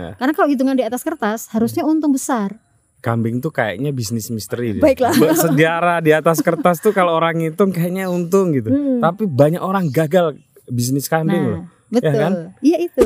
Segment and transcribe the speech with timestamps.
[0.00, 0.12] Ya.
[0.16, 2.56] Karena kalau hitungan di atas kertas harusnya untung besar.
[3.00, 4.82] Kambing tuh kayaknya bisnis misteri deh.
[4.84, 5.12] Baiklah.
[5.48, 8.68] Sejarah di atas kertas tuh kalau orang hitung kayaknya untung gitu.
[8.72, 9.00] Hmm.
[9.00, 10.36] Tapi banyak orang gagal
[10.68, 11.60] bisnis kambing loh.
[11.64, 12.12] Nah, betul.
[12.16, 12.32] kan?
[12.60, 13.04] Iya itu.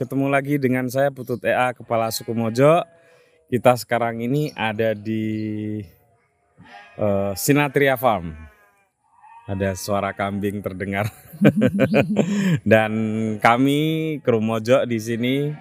[0.00, 2.80] Ketemu lagi dengan saya Putut EA Kepala Suku Mojo.
[3.52, 5.76] Kita sekarang ini ada di
[6.96, 8.32] eh, Sinatria Farm.
[9.44, 11.12] Ada suara kambing terdengar.
[12.72, 12.92] Dan
[13.44, 13.80] kami
[14.24, 15.52] kru Mojo di sini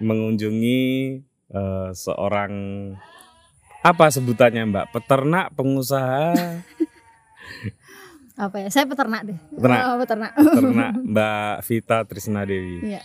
[0.00, 0.82] mengunjungi
[1.52, 2.52] eh, seorang
[3.84, 4.86] apa sebutannya Mbak?
[4.96, 6.32] Peternak, pengusaha,
[8.34, 8.68] Apa ya?
[8.72, 9.38] Saya peternak deh.
[9.52, 9.80] Peternak.
[9.84, 10.32] Oh, peternak.
[10.32, 12.80] peternak Mbak Vita Trisna Dewi.
[12.80, 13.04] Iya.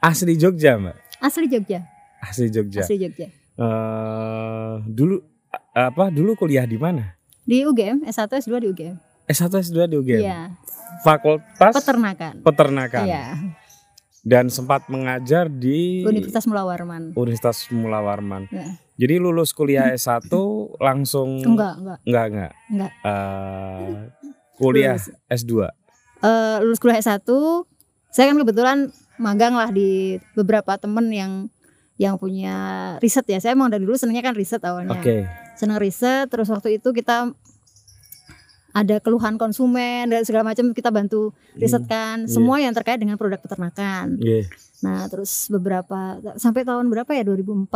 [0.00, 0.96] Asli Jogja, Mbak.
[1.20, 1.80] Asli Jogja.
[2.20, 2.80] Asli Jogja.
[2.82, 3.26] Asli Jogja.
[3.54, 5.22] eh dulu
[5.70, 7.14] apa dulu kuliah di mana?
[7.40, 8.96] Di UGM, S1 S2 di UGM.
[9.24, 10.22] S1 S2 di UGM.
[10.22, 10.40] Iya.
[11.00, 12.34] Fakultas Peternakan.
[12.40, 13.04] Peternakan.
[13.04, 13.24] Iya.
[14.24, 17.12] Dan sempat mengajar di Universitas Mula Warman.
[17.12, 18.48] Universitas Mula Warman.
[18.48, 18.80] Ya.
[18.96, 20.32] Jadi lulus kuliah S1
[20.78, 22.52] langsung Enggak, enggak, enggak enggak.
[22.70, 22.92] enggak.
[23.04, 23.88] Eh,
[24.56, 25.12] kuliah Lulus.
[25.28, 25.52] S2.
[26.24, 27.20] Eh, lulus kuliah S1,
[28.08, 28.78] saya kan kebetulan
[29.20, 31.32] magang lah di beberapa temen yang
[31.94, 32.54] yang punya
[32.98, 33.38] riset ya.
[33.38, 34.98] Saya emang dari dulu senangnya kan riset awalnya.
[34.98, 35.26] Oke.
[35.54, 37.30] Senang riset, terus waktu itu kita
[38.74, 42.30] ada keluhan konsumen dan segala macam kita bantu riset kan iya.
[42.30, 44.18] semua yang terkait dengan produk peternakan.
[44.18, 44.50] Iya.
[44.82, 47.70] Nah, terus beberapa sampai tahun berapa ya 2004.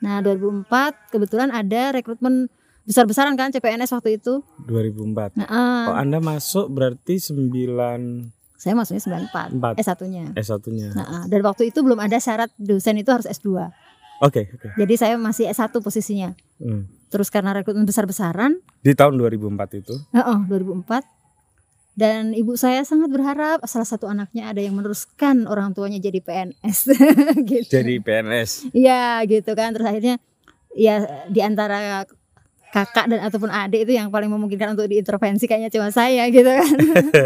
[0.00, 2.48] Nah, 2004 kebetulan ada rekrutmen
[2.88, 4.40] besar-besaran kan CPNS waktu itu.
[4.64, 5.36] 2004.
[5.36, 9.74] Nah, eh, Oh, Anda masuk berarti 9 saya masuknya 94 Empat.
[9.78, 10.24] S1-nya.
[10.34, 10.88] S1-nya.
[10.92, 13.70] Nah, eh, dan waktu itu belum ada syarat dosen itu harus S2.
[14.18, 14.74] Oke, oke.
[14.74, 16.34] Jadi saya masih S1 posisinya.
[16.58, 16.90] Hmm.
[17.06, 19.94] Terus karena rekrutmen besar-besaran, Di tahun 2004 itu.
[20.10, 21.06] heeh, 2004
[21.98, 26.94] dan ibu saya sangat berharap salah satu anaknya ada yang meneruskan orang tuanya jadi PNS
[27.50, 27.66] gitu.
[27.74, 28.70] Jadi PNS.
[28.70, 30.22] Iya gitu kan terus akhirnya
[30.78, 32.06] ya di antara
[32.70, 36.70] kakak dan ataupun adik itu yang paling memungkinkan untuk diintervensi kayaknya cuma saya gitu kan.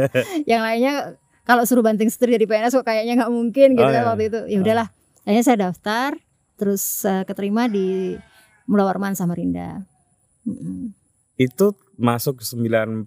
[0.51, 4.03] yang lainnya kalau suruh banting setir jadi PNS kok kayaknya nggak mungkin gitu Oh, kan
[4.03, 4.09] iya.
[4.09, 4.41] waktu itu.
[4.47, 4.89] Ya udahlah.
[5.23, 6.11] Akhirnya saya daftar
[6.55, 8.15] terus eh, keterima di
[8.67, 9.83] Mula Warman Samarinda.
[11.37, 13.07] Itu masuk 94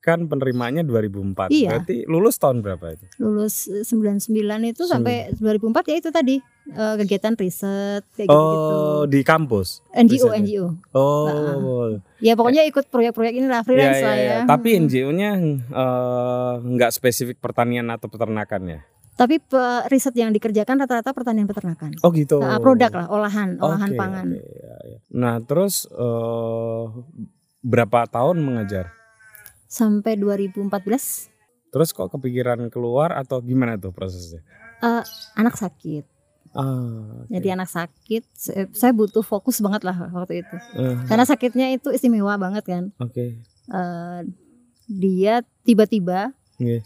[0.00, 1.52] kan penerimanya 2004.
[1.52, 1.68] Iya.
[1.76, 3.04] Berarti lulus tahun berapa itu?
[3.20, 4.32] Lulus eh, 99
[4.72, 6.36] itu sampai 2004 ya itu tadi
[6.70, 8.78] eh, kegiatan riset kayak Oh, gitu-gitu.
[9.08, 9.68] di kampus.
[9.90, 10.38] NGO risetnya.
[10.40, 10.66] NGO.
[10.92, 11.86] Oh.
[12.18, 14.26] Ya pokoknya ikut proyek-proyek ini lah Ya, freelance ya, lah ya.
[14.26, 14.38] ya.
[14.44, 15.30] Tapi NGO-nya
[15.66, 18.80] eh, nggak spesifik pertanian atau peternakan ya?
[19.12, 21.92] Tapi pe- riset yang dikerjakan rata-rata pertanian peternakan.
[22.00, 22.40] Oh gitu.
[22.40, 24.26] Nah, produk lah, olahan, olahan Oke, pangan.
[24.32, 24.98] ya, ya.
[25.10, 26.84] Nah, terus eh,
[27.60, 28.88] berapa tahun mengajar?
[29.66, 31.28] Sampai 2014
[31.70, 34.40] Terus kok kepikiran keluar atau gimana tuh prosesnya?
[34.80, 35.04] eh,
[35.36, 36.02] anak sakit.
[36.50, 37.30] Ah, oke.
[37.30, 38.22] Jadi anak sakit,
[38.70, 40.56] saya butuh fokus banget lah waktu itu.
[40.74, 42.84] Eh, Karena sakitnya itu istimewa banget kan.
[42.98, 43.38] Oke.
[43.66, 44.20] Eh,
[44.86, 46.82] dia tiba-tiba Iya.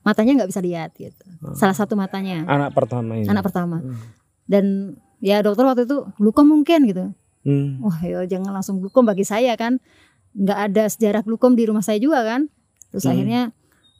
[0.00, 1.24] matanya nggak bisa lihat gitu.
[1.40, 1.52] Oh.
[1.52, 3.24] Salah satu matanya, Anak pertama ini.
[3.24, 3.80] anak pertama.
[3.80, 3.96] Hmm.
[4.44, 4.64] Dan
[5.18, 7.12] ya dokter waktu itu glukom mungkin gitu.
[7.44, 7.80] Hmm.
[7.80, 9.76] Wah ya jangan langsung glukom bagi saya kan.
[10.34, 12.50] nggak ada sejarah glukom di rumah saya juga kan.
[12.90, 13.12] Terus Hmm.
[13.12, 13.42] akhirnya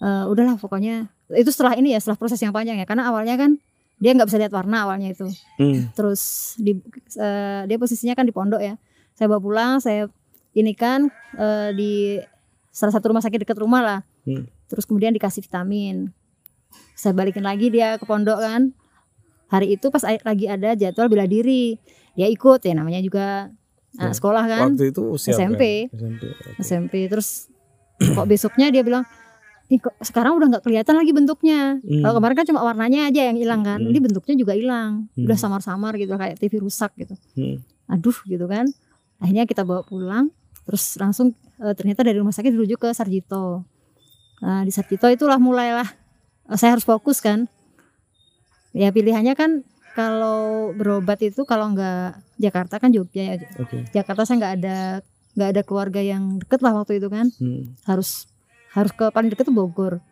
[0.01, 3.57] eh, udahlah pokoknya itu setelah ini ya setelah proses yang panjang ya karena awalnya kan
[4.05, 5.25] dia nggak bisa lihat warna awalnya itu.
[5.57, 5.89] Hmm.
[5.97, 6.77] Terus di
[7.17, 8.77] eh, dia posisinya kan di pondok ya.
[9.17, 10.13] Saya bawa pulang, saya
[10.53, 11.09] ini kan
[11.41, 12.21] eh, di
[12.69, 14.01] salah satu rumah sakit dekat rumah lah.
[14.29, 14.45] Hmm.
[14.69, 16.13] Terus kemudian dikasih vitamin.
[16.93, 18.77] Saya balikin lagi dia ke pondok kan.
[19.49, 21.81] Hari itu pas lagi ada jadwal bela diri,
[22.13, 23.49] dia ikut ya namanya juga
[23.97, 24.19] anak Ya.
[24.21, 24.69] sekolah kan.
[24.77, 25.89] Waktu itu usia SMP.
[25.89, 26.23] SMP.
[26.61, 27.49] SMP terus
[27.97, 29.07] kok besoknya dia bilang
[30.05, 31.81] sekarang udah nggak kelihatan lagi bentuknya.
[31.81, 32.03] Hmm.
[32.05, 33.81] Kalau kemarin kan cuma warnanya aja yang hilang kan.
[33.81, 33.91] Hmm.
[33.91, 35.09] Ini bentuknya juga hilang.
[35.17, 35.25] Hmm.
[35.25, 37.17] Udah samar-samar gitu kayak TV rusak gitu.
[37.35, 37.59] Hmm.
[37.89, 38.69] Aduh gitu kan.
[39.19, 40.29] Akhirnya kita bawa pulang
[40.65, 43.65] terus langsung eh, ternyata dari rumah sakit dirujuk ke Sarjito.
[44.41, 45.89] Nah, di Sarjito itulah mulailah
[46.53, 47.49] eh, saya harus fokus kan.
[48.75, 49.65] Ya pilihannya kan
[49.95, 53.35] kalau berobat itu kalau nggak Jakarta kan Jogja ya.
[53.63, 53.87] Oke.
[53.95, 54.77] Jakarta saya nggak ada
[55.35, 57.75] nggak ada keluarga yang deket lah waktu itu kan Hmm.
[57.87, 58.27] harus
[58.75, 60.03] harus ke paling deket tuh Bogor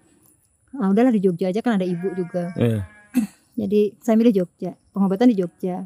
[0.73, 2.87] ah udahlah di Jogja aja kan ada ibu juga Iya.
[3.61, 5.85] jadi saya milih Jogja pengobatan di Jogja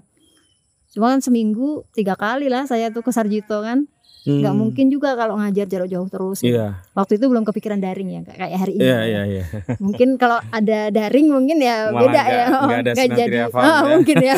[0.89, 3.89] cuma kan seminggu tiga kali lah saya tuh ke Sarjito kan
[4.23, 4.43] Hmm.
[4.51, 6.43] mungkin juga kalau ngajar jarak jauh terus.
[6.43, 6.83] Iya.
[6.93, 9.45] waktu itu belum kepikiran daring ya kayak kayak hari ini Iya, iya, iya.
[9.79, 13.63] mungkin kalau ada daring mungkin ya Malah beda nggak- ya nggak ada Nggak Sinatria Farm
[13.63, 13.87] Ah, ya.
[13.89, 14.37] mungkin ya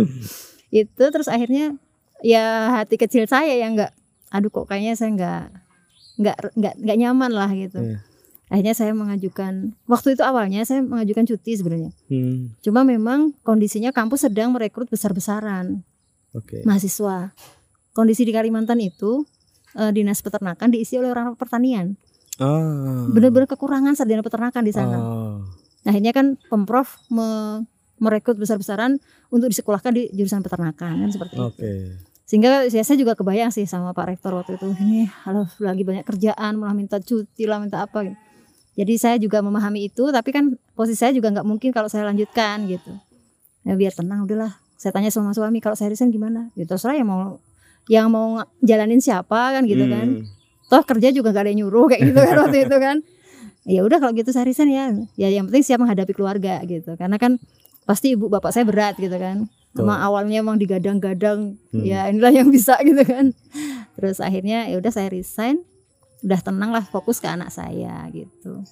[0.80, 1.76] itu terus akhirnya
[2.20, 3.92] ya hati kecil saya yang nggak
[4.30, 5.42] aduh kok kayaknya saya nggak
[6.16, 7.98] nggak nggak nggak nyaman lah gitu Iya.
[8.46, 12.54] akhirnya saya mengajukan waktu itu awalnya saya mengajukan cuti sebenarnya Hmm.
[12.60, 15.82] cuma memang kondisinya kampus sedang merekrut besar-besaran
[16.30, 16.62] Oke.
[16.62, 17.34] mahasiswa
[17.90, 19.26] kondisi di Kalimantan itu
[19.72, 21.98] eh, dinas peternakan diisi oleh orang pertanian
[22.36, 23.06] Ah.
[23.08, 25.38] benar-benar kekurangan sarjana peternakan di sana Oh.
[25.82, 27.60] Nah, akhirnya kan pemprov me-
[27.96, 28.96] merekrut besar-besaran
[29.28, 31.44] untuk disekolahkan di jurusan peternakan kan seperti itu.
[32.34, 34.66] Sehingga ya, saya juga kebayang sih sama Pak Rektor waktu itu.
[34.74, 38.18] Ini halo lagi banyak kerjaan, malah minta cuti lah, minta apa gitu.
[38.74, 42.66] Jadi saya juga memahami itu, tapi kan posisi saya juga nggak mungkin kalau saya lanjutkan
[42.66, 42.90] gitu.
[43.62, 44.58] Ya biar tenang udahlah.
[44.74, 46.50] Saya tanya sama suami kalau saya resign gimana?
[46.58, 47.38] Ya terserah yang mau
[47.86, 50.24] yang mau jalanin siapa kan gitu kan Hmm.
[50.72, 52.96] toh kerja juga gak ada yang nyuruh kayak gitu kan waktu itu kan
[53.68, 54.84] ya udah kalau gitu saya resign ya
[55.20, 57.36] ya yang penting siap menghadapi keluarga gitu karena kan
[57.84, 61.82] pasti ibu bapak saya berat gitu kan emang awalnya emang digadang-gadang Hmm.
[61.82, 63.34] ya inilah yang bisa gitu kan
[63.94, 65.62] terus akhirnya ya udah saya resign
[66.20, 68.62] udah tenang lah fokus ke anak saya gitu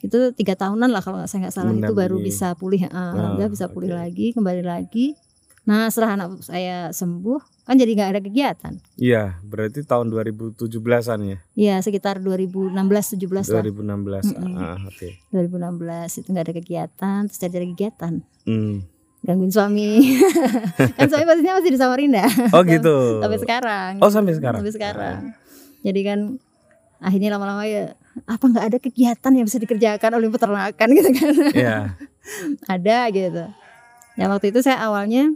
[0.00, 2.24] itu tiga tahunan lah kalau saya nggak salah itu baru Mendampingi.
[2.26, 5.12] bisa pulih Ah, alhamdulillah bisa pulih lagi kembali lagi
[5.60, 11.38] nah setelah anak saya sembuh kan jadi nggak ada kegiatan Iya, berarti tahun 2017-an ya.
[11.54, 14.34] ya sekitar 2016 17 lah 2016.
[14.34, 14.56] Mm-mm.
[14.56, 15.08] Ah, oke.
[15.30, 15.76] 2016
[16.16, 18.12] itu nggak ada kegiatan terus cari kegiatan
[18.42, 18.82] Hmm.
[19.20, 20.16] Gangguin suami
[20.96, 23.20] kan suami pastinya masih di Samarinda Oh gitu.
[23.20, 24.60] sampai sekarang Oh, sampai sekarang.
[24.60, 25.18] sampai sekarang
[25.80, 26.18] jadi kan
[26.98, 31.76] akhirnya lama-lama ya apa nggak ada kegiatan yang bisa dikerjakan oleh peternakan gitu kan Iya.
[32.74, 33.44] ada gitu
[34.14, 35.32] ya waktu itu saya awalnya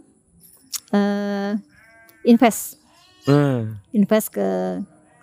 [0.90, 1.50] eh
[2.24, 2.80] invest
[3.24, 3.80] Hmm.
[3.90, 4.44] invest ke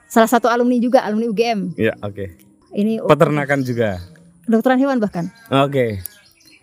[0.07, 2.25] salah satu alumni juga alumni UGM Iya, oke.
[2.73, 4.01] ini Peternakan juga.
[4.41, 6.01] kedokteran hewan bahkan Oke.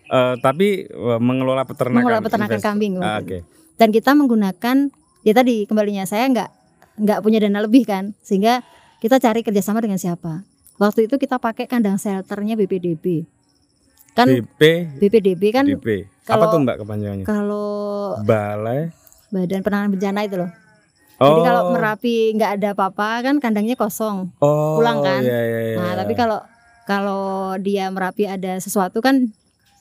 [0.09, 2.01] Eh, tapi eh, mengelola peternakan.
[2.01, 3.37] mengelola peternakan invest- kambing Ah, Oke.
[3.37, 3.45] itu.
[3.75, 4.77] dan kita menggunakan
[5.21, 6.49] ya tadi kembalinya saya nggak
[6.97, 8.65] nggak punya dana lebih kan sehingga
[8.97, 10.43] kita cari kerjasama dengan siapa
[10.75, 13.23] waktu itu kita pakai kandang shelternya BPDB
[14.11, 14.61] kan BP,
[14.97, 15.63] BPDB kan.
[15.63, 15.77] Apa
[16.25, 17.25] kalau- tuh Mbak kepanjangannya?
[17.25, 17.69] kalau
[18.19, 18.89] Balai.
[19.29, 20.51] Badan Penanganan Bencana itu loh
[21.15, 21.27] Oh.
[21.29, 25.19] jadi kalau merapi nggak ada apa-apa kan kandangnya kosong oh, pulang kan?
[25.19, 25.77] Iya, iya, iya.
[25.77, 26.39] nah tapi kalau
[26.83, 27.23] kalau
[27.57, 29.29] dia merapi ada sesuatu kan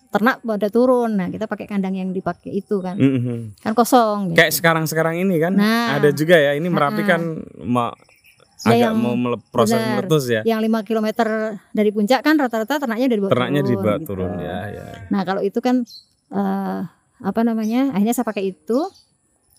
[0.09, 3.61] ternak pada turun nah kita pakai kandang yang dipakai itu kan Mhm.
[3.61, 4.37] kan kosong gitu.
[4.37, 5.97] Kayak sekarang-sekarang ini kan Nah.
[5.97, 6.53] ada juga ya.
[6.53, 7.21] Ini Merapi kan
[7.61, 7.93] mau
[8.59, 10.03] Ya, agak yang- mau mele- proses benar.
[10.03, 10.43] meletus ya.
[10.43, 11.07] yang 5 km
[11.71, 14.07] dari puncak kan rata-rata ternaknya dari bawah Ternaknya turun, dibawa gitu.
[14.09, 14.85] turun ya, ya.
[15.09, 15.87] Nah kalau itu kan
[16.29, 16.81] eh
[17.19, 17.93] apa namanya?
[17.93, 18.79] Akhirnya saya pakai itu.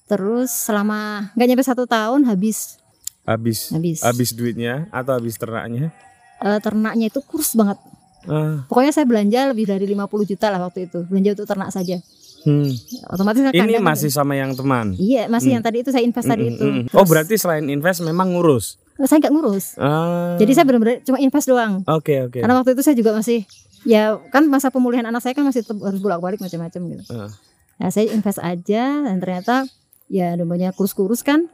[0.05, 2.81] Terus selama nggak nyampe satu tahun habis
[3.23, 4.01] Habis habis.
[4.01, 5.93] habis duitnya atau habis ternaknya?
[6.39, 7.77] Eh, ternaknya itu kurus banget.
[8.25, 11.06] Ah, Pokoknya saya belanja lebih dari 50 juta lah waktu itu.
[11.06, 11.98] Belanja untuk ternak saja.
[12.39, 12.71] hmm.
[13.10, 14.95] Otomatis kan Ini masih sama yang teman.
[14.95, 15.56] Iya masih Hmm.
[15.56, 16.63] yang tadi itu saya invest tadi Mm, itu.
[16.63, 16.83] mm, mm.
[16.89, 18.80] Oh Terus- berarti selain invest memang ngurus.
[18.98, 19.66] saya nggak ngurus.
[19.75, 20.36] Ah.
[20.36, 21.83] Jadi saya benar-benar cuma invest doang.
[21.86, 22.40] Oke oke.
[22.40, 23.44] Karena waktu itu saya juga masih
[23.83, 27.04] ya kan masa pemulihan anak saya kan masih harus bolak-balik macam-macam gitu.
[27.09, 27.31] Ah.
[27.78, 29.64] Nah, saya invest aja dan ternyata
[30.07, 31.47] ya namanya kurus-kurus kan.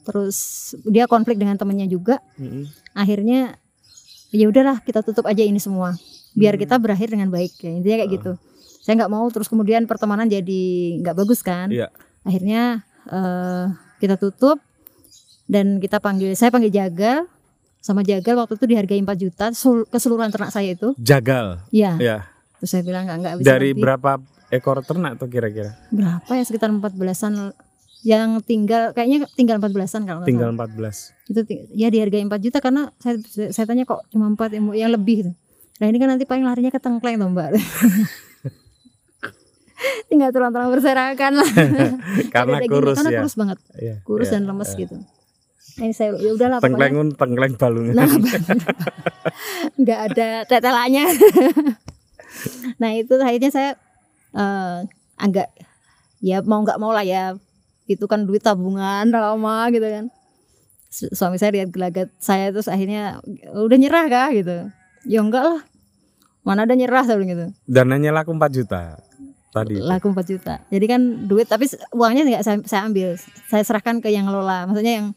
[0.00, 0.36] Terus
[0.84, 2.18] dia konflik dengan temennya juga.
[2.34, 2.66] Mm-mm.
[2.92, 3.54] Akhirnya
[4.30, 5.94] ya udahlah kita tutup aja ini semua.
[6.32, 6.62] Biar Hmm.
[6.62, 7.70] kita berakhir dengan baik ya.
[7.70, 8.32] Intinya kayak gitu.
[8.80, 10.62] Saya nggak mau terus kemudian pertemanan jadi
[10.98, 11.68] nggak bagus kan.
[11.68, 11.90] Iya.
[12.22, 13.64] Akhirnya eh,
[13.98, 14.60] kita tutup
[15.44, 17.26] dan kita panggil saya panggil jagal
[17.80, 19.46] sama jagal waktu itu dihargai 4 juta
[19.86, 20.92] keseluruhan ternak saya itu.
[20.96, 21.64] Jagal.
[21.70, 21.96] Iya.
[21.96, 22.18] Ya.
[22.56, 23.80] Terus saya bilang nggak nggak bisa Dari nanti.
[23.80, 24.10] berapa
[24.50, 25.78] ekor ternak tuh kira-kira?
[25.88, 27.54] berapa ya sekitar 14-an
[28.00, 30.68] yang tinggal kayaknya tinggal 14-an kalau Tinggal salah.
[30.72, 31.30] 14.
[31.32, 31.40] Itu
[31.76, 33.20] ya dihargai 4 juta karena saya
[33.52, 35.32] saya tanya kok cuma 4 yang, yang lebih gitu.
[35.80, 37.50] Nah ini kan nanti paling larinya ke tengkleng tuh Mbak.
[40.12, 41.50] Tinggal tulang-tulang berserakan lah.
[42.34, 43.20] Karena kurus karena ya.
[43.24, 44.80] kurus banget, Iya, kurus iya, dan lemes iya.
[44.84, 44.96] gitu.
[45.80, 47.94] Nah, ini saya ya udahlah pokoknya Tengklengun tengkleng balungan.
[47.96, 48.10] Nah,
[49.80, 51.06] nggak ada tetelannya.
[52.76, 53.70] nah itu akhirnya saya
[54.36, 54.76] eh,
[55.16, 55.48] agak
[56.20, 57.40] ya mau nggak mau lah ya
[57.90, 60.04] itu kan duit tabungan lama gitu kan.
[60.86, 63.18] Su- Suami saya lihat gelagat saya terus akhirnya
[63.52, 64.56] udah nyerah kah gitu.
[65.04, 65.60] Ya enggak lah.
[66.40, 67.46] Mana ada nyerah saya bilang gitu.
[67.64, 68.96] Dananya laku 4 juta
[69.50, 69.76] tadi.
[69.76, 69.82] itu.
[69.82, 70.54] Laku 4 juta.
[70.66, 73.14] Jadi kan duit tapi uangnya nggak saya, saya ambil.
[73.46, 74.64] Saya serahkan ke yang ngelola.
[74.64, 75.08] Maksudnya yang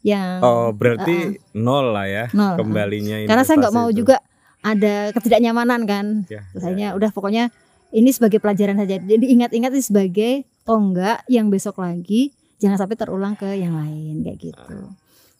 [0.00, 2.56] yang Oh, berarti nol lah ya Nol.
[2.56, 4.00] kembalinya karena saya nggak mau itu.
[4.00, 4.16] juga
[4.60, 7.52] ada ketidaknyamanan kan Ya, Terus akhirnya udah pokoknya
[7.90, 10.32] ini sebagai pelajaran saja jadi ingat-ingat ini sebagai
[10.70, 14.76] tonggak yang besok lagi jangan sampai terulang ke yang lain kayak gitu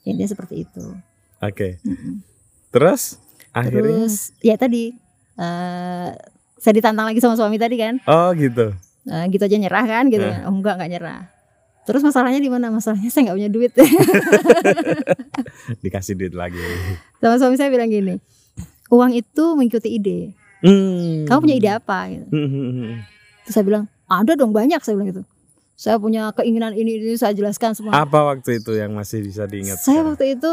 [0.03, 0.85] intinya seperti itu
[1.39, 1.79] Oke.
[1.83, 2.21] Mm-mm.
[2.69, 3.17] Terus
[3.51, 4.93] akhirnya terus ya tadi
[5.37, 6.09] eh
[6.57, 8.71] saya ditantang lagi sama suami tadi kan Oh, gitu.
[9.03, 11.21] Eh, gitu aja nyerah kan gitu kan oh enggak enggak nyerah
[11.81, 13.73] terus masalahnya di mana masalahnya saya nggak punya duit
[15.83, 16.59] Dikasih duit lagi.
[17.19, 18.17] sama suami saya bilang gini
[18.89, 20.21] uang itu mengikuti ide
[20.61, 21.25] Hmm.
[21.25, 22.25] kamu punya ide apa gitu.
[22.29, 22.95] Hmm, hmm, hmm.
[23.43, 25.23] terus saya bilang ada dong banyak saya bilang gitu
[25.75, 29.79] saya punya keinginan ini ini saya jelaskan semua Apa waktu itu yang masih bisa diingat?
[29.79, 30.07] saya sekarang?
[30.11, 30.51] waktu itu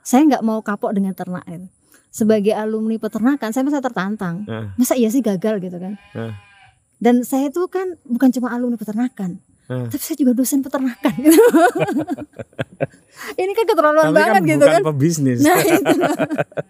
[0.00, 1.68] saya nggak mau kapok dengan ternak gitu.
[2.10, 4.72] sebagai alumni peternakan saya masa tertantang Ah.
[4.74, 6.34] masa iya sih gagal gitu kan Ah.
[6.96, 9.86] dan saya itu kan bukan cuma alumni peternakan Ah.
[9.86, 11.38] tapi saya juga dosen peternakan gitu.
[13.36, 15.38] ini kan keterlaluan Tapi banget kan gitu bukan kan pebisnis.
[15.40, 15.94] nah itu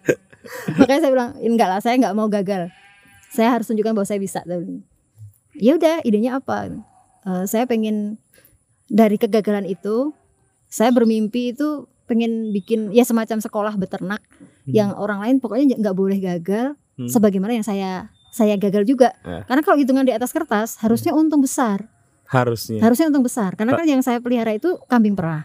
[0.77, 2.69] makanya saya bilang enggak lah saya nggak mau gagal
[3.27, 4.39] saya harus tunjukkan bahwa saya bisa.
[5.57, 6.71] Ya udah idenya apa?
[7.23, 8.19] Eh, saya pengen
[8.85, 10.13] dari kegagalan itu
[10.67, 14.21] saya bermimpi itu pengen bikin ya semacam sekolah beternak
[14.67, 17.11] yang orang lain pokoknya nggak boleh gagal Hmm.
[17.11, 19.11] sebagaimana yang saya saya gagal juga.
[19.19, 19.43] Ya.
[19.43, 21.91] karena kalau hitungan di atas kertas harusnya untung besar.
[22.23, 22.79] Harusnya.
[22.79, 23.51] harusnya untung besar.
[23.53, 25.43] Karena kan yang saya pelihara itu kambing perah.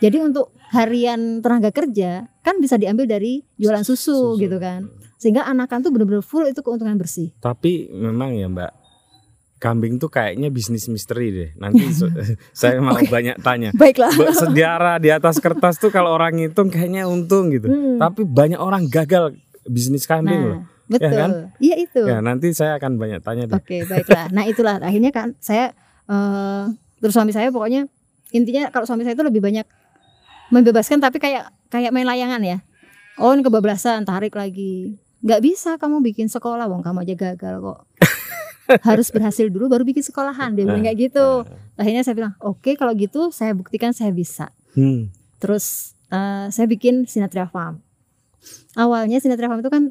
[0.00, 4.40] Jadi untuk harian tenaga kerja kan bisa diambil dari jualan susu, Susu.
[4.40, 4.88] gitu kan.
[5.20, 7.28] Sehingga anakan tuh benar-benar full itu keuntungan bersih.
[7.36, 8.70] Tapi memang ya Mbak,
[9.60, 11.50] kambing tuh kayaknya bisnis misteri deh.
[11.60, 11.84] Nanti
[12.60, 13.12] saya mau Oke.
[13.12, 13.70] banyak tanya.
[13.76, 17.68] baiklah Sejarah di atas kertas tuh kalau orang ngitung kayaknya untung gitu.
[17.68, 18.00] Hmm.
[18.00, 19.36] Tapi banyak orang gagal
[19.68, 20.60] bisnis kambing loh.
[20.90, 21.30] nah betul kan?
[21.62, 23.54] iya itu Ya nanti saya akan banyak tanya deh.
[23.54, 24.26] Oke, baiklah.
[24.34, 25.70] Nah, itulah akhirnya kan saya
[26.10, 26.64] eh
[26.98, 27.86] terus suami saya pokoknya
[28.34, 29.62] intinya kalau suami saya itu lebih banyak
[30.50, 32.58] membebaskan tapi kayak kayak main layangan ya.
[33.20, 34.96] Oh, ini kebablasan, tarik lagi.
[35.20, 37.80] nggak bisa kamu bikin sekolah, wong kamu aja gagal kok.
[38.80, 40.54] Harus berhasil dulu baru bikin sekolahan.
[40.54, 41.42] Dia bilang kayak gitu.
[41.74, 45.10] Akhirnya saya bilang, "Oke, kalau gitu saya buktikan saya bisa." Hmm.
[45.38, 47.82] Terus eh, saya bikin Sinatria Farm.
[48.74, 49.82] Awalnya Sinatria Farm itu kan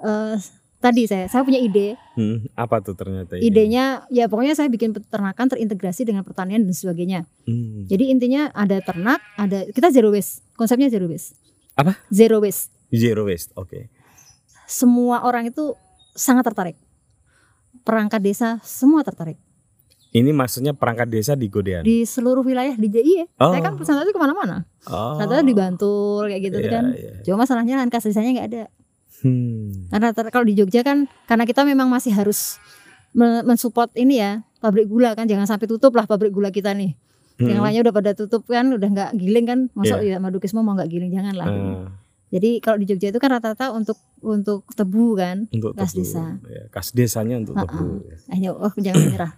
[0.00, 0.36] eh,
[0.78, 3.48] tadi saya saya punya ide Hmm, Apa tuh ternyata ini?
[3.48, 7.20] idenya ya pokoknya saya bikin peternakan terintegrasi dengan pertanian dan sebagainya.
[7.46, 7.86] Hmm.
[7.86, 10.44] Jadi intinya ada ternak, ada kita zero waste.
[10.54, 11.36] Konsepnya zero waste.
[11.72, 11.96] Apa?
[12.12, 12.68] Zero waste.
[12.92, 13.52] Zero waste.
[13.56, 13.88] Oke.
[14.68, 15.72] Semua orang itu
[16.12, 16.76] sangat tertarik.
[17.82, 19.38] Perangkat desa semua tertarik.
[20.12, 21.82] Ini maksudnya perangkat desa di Godean.
[21.82, 23.32] Di seluruh wilayah di DIY.
[23.40, 23.48] Oh.
[23.48, 24.68] Saya kan pesan itu ke mana-mana.
[24.84, 25.16] Oh.
[25.16, 26.84] Ternyata di Bantul kayak gitu Iya, kan.
[26.92, 27.12] iya.
[27.24, 28.64] Cuma masalahnya lahan kas desanya nggak ada.
[29.24, 29.88] Hmm.
[29.88, 32.60] Karena kalau di Jogja kan karena kita memang masih harus
[33.10, 36.92] me- mensupport ini ya pabrik gula kan jangan sampai tutup lah pabrik gula kita nih.
[37.40, 37.64] Yang Hmm.
[37.64, 40.14] lainnya udah pada tutup kan, udah nggak giling kan, masuk Iya.
[40.14, 41.46] ya Madukismo mau nggak giling jangan lah.
[41.48, 41.72] gitu.
[42.32, 46.00] Jadi kalau di Jogja itu kan rata-rata untuk untuk tebu kan, untuk Kas tebu.
[46.00, 46.24] desa.
[46.48, 47.68] Ya, kas desanya untuk Ha-ha.
[47.68, 48.08] tebu.
[48.32, 49.32] akhirnya oh jangan menyerah.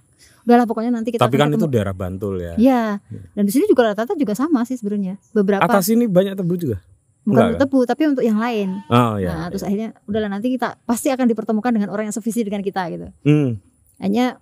[0.46, 2.54] Udahlah pokoknya nanti kita Tapi kan itu daerah Bantul ya.
[2.54, 3.02] Iya.
[3.34, 5.18] Dan di sini juga rata-rata juga sama sih sebenarnya.
[5.34, 6.78] Beberapa Atas ini banyak tebu juga.
[7.24, 8.68] bukan enggak untuk tebu tapi untuk yang lain.
[8.92, 9.32] Oh ya.
[9.32, 12.84] nah, terus akhirnya udahlah nanti kita pasti akan dipertemukan dengan orang yang sevisi dengan kita
[12.92, 13.08] gitu.
[13.24, 13.56] Hmm.
[13.96, 14.36] Hanya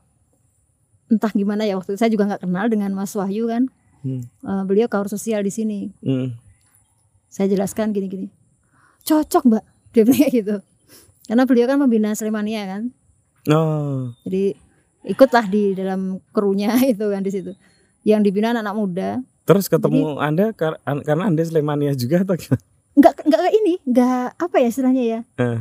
[1.07, 3.71] entah gimana ya waktu itu saya juga nggak kenal dengan Mas Wahyu kan.
[4.03, 4.27] Hmm.
[4.27, 5.95] Eh, beliau kaur sosial di sini.
[6.05, 6.35] Hmm.
[7.33, 8.29] saya jelaskan gini-gini
[9.03, 10.57] cocok mbak dia bilang kayak gitu.
[11.23, 12.83] Karena beliau kan membina Slemania kan?
[13.43, 14.15] Oh.
[14.23, 14.55] jadi
[15.03, 17.53] ikutlah di dalam krunya itu kan di situ.
[18.03, 19.11] Yang dibina anak-anak muda.
[19.43, 22.63] Terus ketemu Anda kar- karena Anda Slemania juga atau gimana?
[22.93, 25.21] nggak nggak ini nggak apa ya istilahnya ya?
[25.41, 25.59] Eh,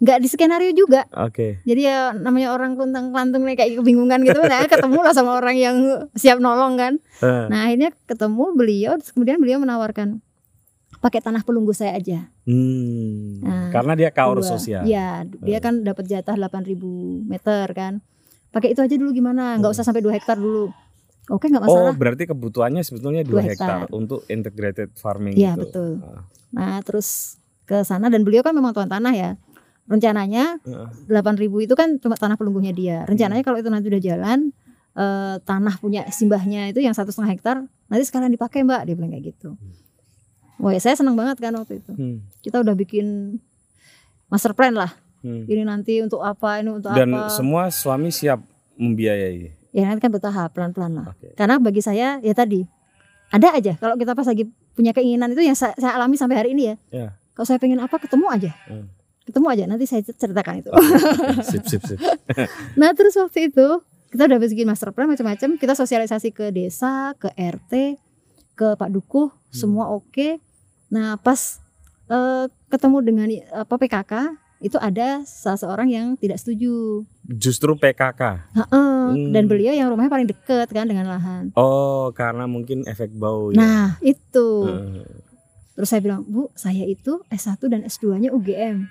[0.00, 1.02] nggak di skenario juga.
[1.12, 1.58] Oke.
[1.66, 4.40] jadi ya namanya orang kuntang lantung nih kayak kebingungan gitu.
[4.40, 5.76] Nah ketemu lah sama orang yang
[6.14, 6.94] siap nolong kan.
[7.20, 10.22] Eh, nah akhirnya ketemu beliau terus kemudian beliau menawarkan
[11.04, 13.44] pakai tanah pelunggu saya aja hmm.
[13.44, 14.48] Nah, Karena dia kaur Dua.
[14.48, 14.82] sosial.
[14.82, 16.80] Iya, dia kan dapat jatah 8000
[17.22, 18.00] meter kan.
[18.48, 19.58] Pakai itu aja dulu gimana?
[19.58, 19.76] Nggak Hmm.
[19.76, 20.70] usah sampai 2 hektar dulu.
[21.26, 21.92] Oke, nggak Oh, masalah.
[21.92, 23.92] berarti kebutuhannya sebetulnya 2 Dua hektar hektar.
[23.92, 25.60] untuk integrated farming Iya, itu.
[25.60, 25.90] betul.
[26.00, 26.22] Ah.
[26.50, 29.30] Nah, terus ke sana dan beliau kan memang tuan tanah ya.
[29.84, 30.88] Rencananya Heeh.
[31.06, 33.02] 8000 itu kan cuma tanah pelunggunya dia.
[33.04, 33.48] Rencananya Hmm.
[33.50, 34.38] kalau itu nanti udah jalan
[34.94, 39.10] eh, tanah punya simbahnya itu yang satu setengah hektar nanti sekalian dipakai mbak dia bilang
[39.10, 39.58] kayak gitu.
[40.58, 41.92] Wah ya saya senang banget kan waktu itu.
[41.94, 42.22] Hmm.
[42.38, 43.38] Kita udah bikin
[44.30, 44.94] master plan lah.
[45.24, 45.48] Hmm.
[45.48, 47.32] Ini nanti untuk apa, ini untuk Dan apa.
[47.32, 48.38] semua suami siap
[48.78, 49.50] membiayai.
[49.74, 51.06] Ya nanti kan bertahap pelan-pelan lah.
[51.10, 51.34] Oke.
[51.34, 52.62] Karena bagi saya ya tadi
[53.34, 54.46] ada aja kalau kita pas lagi
[54.78, 56.76] punya keinginan itu yang saya, saya alami sampai hari ini ya.
[56.94, 57.08] Ya.
[57.34, 58.52] Kalau saya pengen apa ketemu aja.
[58.70, 58.86] Hmm.
[59.24, 60.70] Ketemu aja nanti saya ceritakan itu.
[60.70, 61.98] Oke, sip sip sip.
[62.80, 63.82] nah terus waktu itu
[64.14, 65.58] kita udah bikin master plan macam-macam.
[65.58, 67.98] Kita sosialisasi ke desa, ke RT,
[68.54, 70.38] ke Pak Dukuh semua oke
[70.94, 71.58] nah pas
[72.06, 74.12] eh, ketemu dengan apa PKK
[74.60, 78.22] itu ada salah seorang yang tidak setuju Justru PKK.
[78.54, 79.32] Heeh, Hmm.
[79.32, 83.58] dan beliau yang rumahnya paling deket kan dengan lahan Oh, karena mungkin efek bau ya.
[83.58, 85.04] nah itu Heeh.
[85.74, 88.86] terus saya bilang Bu saya itu S1 dan S2 nya UGM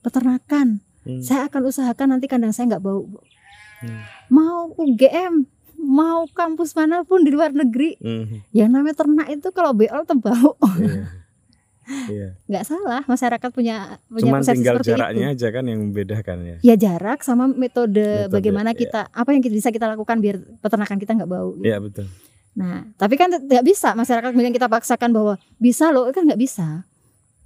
[0.00, 1.20] peternakan Hmm.
[1.20, 3.20] saya akan usahakan nanti kandang saya nggak bau Bu.
[3.80, 4.00] Hmm.
[4.30, 5.44] mau UGM
[5.78, 8.52] mau kampus mana pun di luar negeri Mhm.
[8.52, 11.19] yang namanya ternak itu kalau beol tuh bau Iya.
[11.90, 12.28] Iya.
[12.46, 15.36] nggak salah masyarakat punya punya Cuman persepsi tinggal seperti jaraknya itu.
[15.42, 16.56] aja kan yang membedakan ya.
[16.62, 18.78] ya jarak sama metode, Metode, bagaimana iya.
[18.78, 21.66] kita apa yang bisa kita lakukan biar peternakan kita nggak bau gitu.
[21.66, 22.06] Iya betul.
[22.50, 26.86] nah tapi kan tidak bisa masyarakat kemudian kita paksakan bahwa bisa loh kan nggak bisa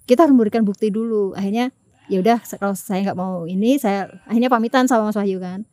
[0.04, 1.72] kita harus memberikan bukti dulu akhirnya
[2.12, 5.64] ya udah kalau saya nggak mau ini saya akhirnya pamitan sama Mas Wahyu kan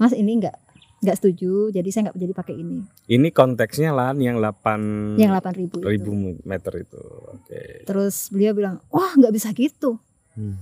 [0.00, 0.56] Mas ini nggak
[1.04, 5.68] nggak setuju jadi saya nggak jadi pakai ini Ini konteksnya lahan yang 8 yang 8000
[5.68, 5.78] itu.
[5.84, 6.10] ribu
[6.42, 7.02] meter itu.
[7.30, 7.84] Oke.
[7.84, 10.00] terus beliau bilang wah nggak bisa gitu
[10.32, 10.58] Hmm.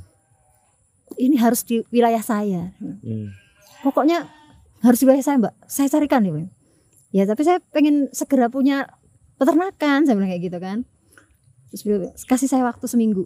[1.17, 3.33] ini harus di wilayah saya Hmm.
[3.81, 4.27] pokoknya
[4.81, 6.51] harus di wilayah saya mbak saya carikan nih
[7.11, 8.85] ya tapi saya pengen segera punya
[9.37, 10.79] peternakan saya bilang kayak gitu kan
[11.69, 13.25] terus beliau kasih saya waktu seminggu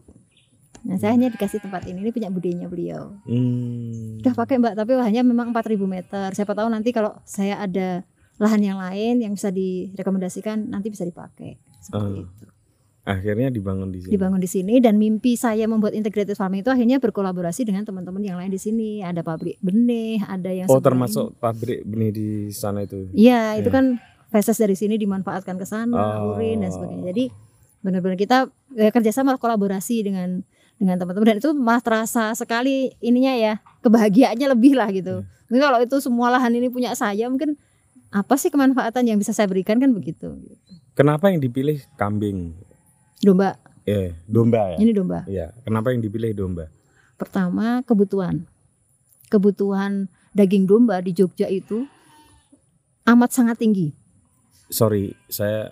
[0.86, 4.18] nah saya hanya dikasih tempat ini ini punya budenya beliau Hmm.
[4.18, 8.60] udah pakai mbak tapi hanya memang 4000 meter siapa tahu nanti kalau saya ada lahan
[8.60, 12.24] yang lain yang bisa direkomendasikan nanti bisa dipakai seperti Ah.
[12.24, 12.46] itu
[13.06, 14.10] Akhirnya dibangun di sini.
[14.10, 18.34] dibangun di sini dan mimpi saya membuat integrated farming itu akhirnya berkolaborasi dengan teman-teman yang
[18.34, 23.06] lain di sini ada pabrik benih ada yang Oh, termasuk pabrik benih di sana itu.
[23.06, 23.14] ini.
[23.16, 23.74] iya itu Ya.
[23.74, 26.34] kan feses dari sini dimanfaatkan ke sana Oh.
[26.34, 27.24] urin dan sebagainya jadi
[27.78, 30.42] benar-benar kita eh, kerjasama kolaborasi dengan
[30.76, 35.78] dengan teman-teman dan itu malah terasa sekali ininya ya kebahagiaannya lebih lah gitu mungkin kalau
[35.80, 37.56] itu semua lahan ini punya saya mungkin
[38.08, 40.36] apa sih kemanfaatan yang bisa saya berikan kan begitu
[40.96, 42.56] Kenapa yang dipilih kambing?
[43.20, 44.78] domba Eh, domba ya.
[44.80, 45.52] ini domba Iya.
[45.60, 46.72] Kenapa yang dipilih domba?
[47.14, 48.48] Pertama kebutuhan.
[49.28, 51.84] Kebutuhan daging domba di Jogja itu
[53.04, 53.92] amat sangat tinggi.
[54.66, 55.70] Sorry, saya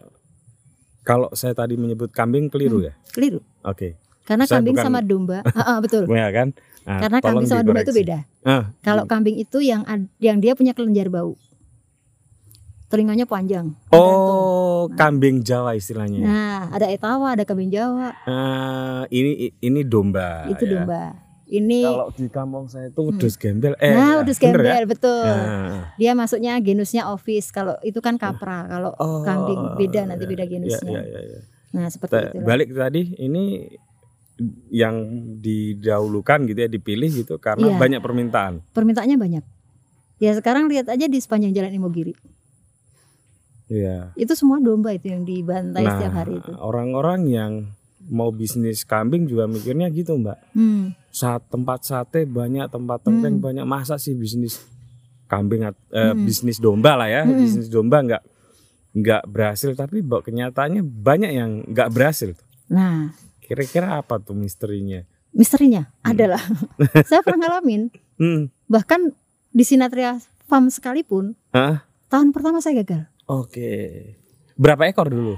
[1.02, 2.92] kalau saya tadi menyebut kambing keliru ya.
[3.10, 3.40] Keliru.
[3.64, 3.96] Oke.
[4.24, 6.08] Karena Saya kambing bukan- sama domba, Ah, ah, betul.
[6.08, 6.56] Ya kan?
[6.84, 8.18] Nah, Karena kambing sama domba itu beda.
[8.40, 9.84] Ah, Kalau kambing itu yang
[10.18, 11.36] yang dia punya kelenjar bau.
[12.84, 13.74] Telinganya panjang.
[13.90, 16.20] Oh, kambing Jawa istilahnya.
[16.20, 20.46] Nah, ada etawa, ada kambing Jawa, Ah, ini ini domba.
[20.46, 20.78] itu ya.
[20.78, 21.20] domba.
[21.44, 23.76] Ini Kalau di kampung saya itu wedus gembel.
[23.76, 24.48] Eh, nah, ya, udah bener ya?
[24.64, 25.28] gembel betul.
[25.28, 27.50] Nah, Dia masuknya genusnya ovis.
[27.50, 28.64] Kalau itu kan kapra.
[28.66, 30.90] Kalau oh, kambing beda nanti ya, beda ya, genusnya.
[30.90, 31.40] ya, ya, ya.
[31.70, 32.38] Nah, seperti Ta- itu.
[32.40, 33.68] Balik tadi ini
[34.68, 34.94] yang
[35.38, 37.78] didahulukan gitu ya dipilih gitu karena Iya.
[37.78, 38.54] banyak permintaan.
[38.70, 39.44] permintaannya banyak.
[40.18, 42.14] Ya sekarang lihat aja di sepanjang jalan Imogiri.
[43.66, 44.12] Iya.
[44.14, 46.52] Itu semua domba itu yang dibantai Nah, setiap hari itu.
[46.54, 47.52] orang-orang yang
[48.04, 50.38] mau bisnis kambing juga mikirnya gitu, Mbak.
[50.52, 50.92] Hmm.
[51.08, 53.44] Saat tempat sate banyak, tempat tengkleng Hmm.
[53.44, 54.60] banyak, masa sih bisnis
[55.24, 55.72] kambing eh,
[56.12, 56.20] Hmm.
[56.22, 57.40] bisnis domba lah ya, Hmm.
[57.40, 58.22] bisnis domba nggak
[58.94, 62.30] nggak berhasil tapi kenyataannya banyak yang nggak berhasil.
[62.70, 63.10] Nah,
[63.44, 65.04] Kira-kira apa tuh misterinya?
[65.34, 66.38] misterinya adalah
[67.10, 68.46] saya pernah ngalamin Hmm.
[68.70, 69.10] bahkan
[69.50, 71.82] di Sinatria Farm sekalipun Hah?
[72.06, 73.10] tahun pertama saya gagal.
[73.26, 74.14] Oke.
[74.54, 75.34] Berapa ekor dulu?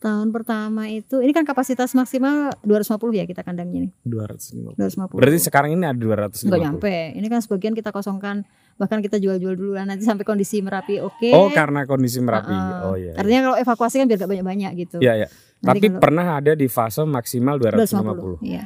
[0.00, 3.92] Tahun pertama itu ini kan kapasitas maksimal 250 ya kita kandangnya nih.
[4.00, 4.80] 250.
[4.80, 5.12] 250.
[5.16, 6.48] Berarti sekarang ini ada 250.
[6.48, 6.94] Enggak nyampe.
[7.12, 11.30] Ini kan sebagian kita kosongkan bahkan kita jual-jual dulu lah nanti sampai kondisi Merapi oke.
[11.30, 12.50] Oh, karena kondisi Merapi.
[12.50, 12.80] Heeh.
[12.82, 13.12] Oh iya.
[13.14, 14.96] Artinya kalau evakuasi kan biar gak banyak-banyak gitu.
[14.98, 15.28] Iya, iya.
[15.60, 18.36] Nanti Tapi kalau- pernah ada di fase maksimal 250.
[18.40, 18.42] 250.
[18.42, 18.64] Iya.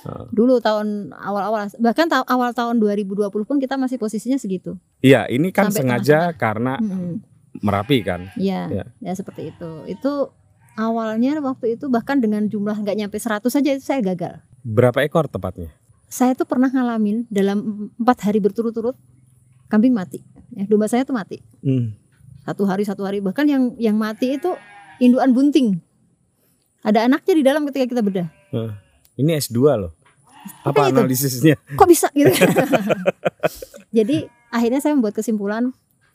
[0.00, 0.24] Heeh.
[0.32, 4.80] Dulu tahun awal-awal bahkan ta- awal tahun 2020 pun kita masih posisinya segitu.
[5.00, 7.20] Iya, ini kan Sampai sengaja karena Mm-mm.
[7.60, 8.32] Merapi kan.
[8.34, 8.66] Iya.
[8.70, 8.84] Iya.
[8.98, 9.70] Ya seperti itu.
[9.86, 10.32] Itu
[10.74, 14.40] awalnya waktu itu bahkan dengan jumlah nggak nyampe 100 saja itu saya gagal.
[14.62, 15.68] Berapa ekor tepatnya?
[16.08, 17.58] Saya tuh pernah ngalamin dalam
[17.94, 18.98] empat hari berturut-turut
[19.70, 20.20] kambing mati.
[20.50, 21.38] Ya, domba saya tuh mati.
[21.62, 21.94] Hmm.
[22.42, 24.50] Satu hari satu hari bahkan yang yang mati itu
[24.98, 25.78] induan bunting.
[26.82, 28.28] Ada anaknya di dalam ketika kita bedah.
[28.50, 28.72] Heeh.
[29.16, 29.92] Ini S2 loh.
[30.64, 30.96] Apa gitu.
[30.96, 31.54] analisisnya?
[31.76, 32.32] kok bisa gitu
[33.92, 35.68] jadi akhirnya saya membuat kesimpulan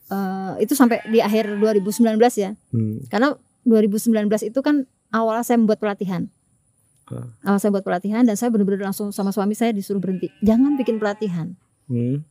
[0.09, 3.05] eh, itu sampai di akhir 2019 ya Hmm.
[3.07, 6.25] karena 2019 itu kan awal saya membuat pelatihan
[7.45, 10.97] awal saya buat pelatihan dan saya benar-benar langsung sama suami saya disuruh berhenti jangan bikin
[10.97, 11.53] pelatihan
[11.85, 12.25] Hmm.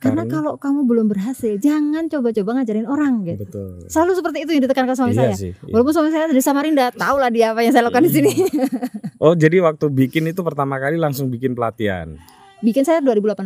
[0.00, 3.84] Karena kalau kamu belum berhasil jangan coba-coba ngajarin orang gitu Betul.
[3.86, 5.52] selalu seperti itu yang ditekankan suami iya saya sih.
[5.52, 5.70] iya.
[5.70, 8.32] walaupun suami saya dari Samarinda tahu lah dia apa yang saya lakukan di sini
[9.20, 12.16] Oh, jadi waktu bikin itu pertama kali langsung bikin pelatihan.
[12.58, 13.44] bikin saya 2018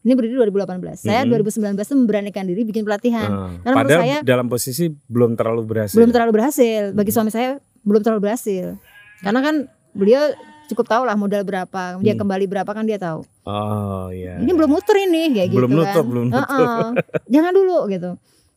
[0.00, 0.96] Ini berdiri 2018.
[0.98, 1.32] Saya Mhm.
[1.40, 3.28] 2019 tuh memberanikan diri bikin pelatihan.
[3.28, 5.92] Ah, Karena padahal saya- dalam posisi belum terlalu berhasil.
[5.94, 6.82] Belum terlalu berhasil.
[6.90, 8.80] Bagi suami saya belum terlalu berhasil.
[9.18, 9.54] Karena kan
[9.92, 10.24] beliau
[10.70, 12.20] cukup tahu lah modal berapa, dia Hmm.
[12.20, 13.26] kembali berapa kan dia tahu.
[13.42, 14.38] Oh iya.
[14.38, 16.04] Ini belum muter ini kayak Belum gitu nutup, kan.
[16.06, 16.46] belum nutup.
[16.46, 16.86] Heeh.
[17.34, 18.10] Jangan dulu gitu.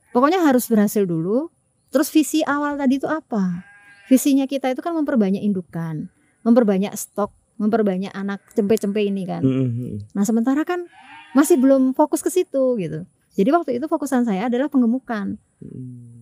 [0.09, 1.49] Pokoknya harus berhasil dulu.
[1.89, 3.65] Terus visi awal tadi itu apa?
[4.05, 6.09] Visinya kita itu kan memperbanyak indukan,
[6.41, 9.41] memperbanyak stok, memperbanyak anak cempe-cempe ini kan.
[9.41, 10.09] Mm-mm.
[10.11, 10.85] Nah, sementara kan
[11.31, 13.05] masih belum fokus ke situ gitu.
[13.33, 15.37] Jadi waktu itu fokusan saya adalah pengemukan.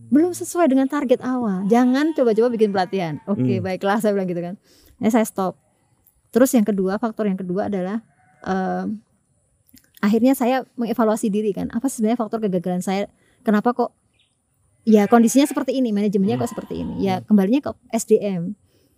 [0.08, 1.68] Belum sesuai dengan target awal.
[1.68, 3.20] Jangan coba-coba bikin pelatihan.
[3.26, 3.64] Oke, Hmm.
[3.66, 4.56] baiklah saya bilang gitu kan.
[4.98, 5.56] Ya saya stop.
[6.32, 8.00] Terus yang kedua, faktor yang kedua adalah
[8.48, 9.04] em,
[10.00, 11.68] akhirnya saya mengevaluasi diri kan.
[11.76, 13.12] Apa sebenarnya faktor kegagalan saya?
[13.44, 13.92] Kenapa kok
[14.88, 17.04] ya kondisinya seperti ini, manajemennya kok seperti ini?
[17.04, 18.56] Ya kembalinya ke SDM.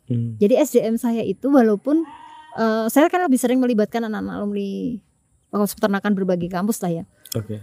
[0.07, 0.37] Mm.
[0.37, 2.05] Jadi SDM saya itu walaupun
[2.55, 4.99] eh, saya kan lebih sering melibatkan anak-anak alumni
[5.53, 7.03] fakultas peternakan berbagai kampus lah ya.
[7.37, 7.61] Oke.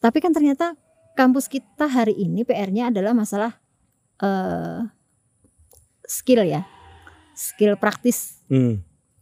[0.00, 0.76] Tapi kan ternyata
[1.16, 3.56] kampus kita hari ini PR-nya adalah masalah
[4.20, 4.84] eh
[6.04, 6.68] skill ya,
[7.32, 8.33] skill praktis.
[8.54, 8.74] Mm.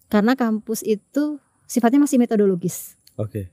[0.06, 3.48] Karena kampus itu sifatnya masih metodologis, Oke.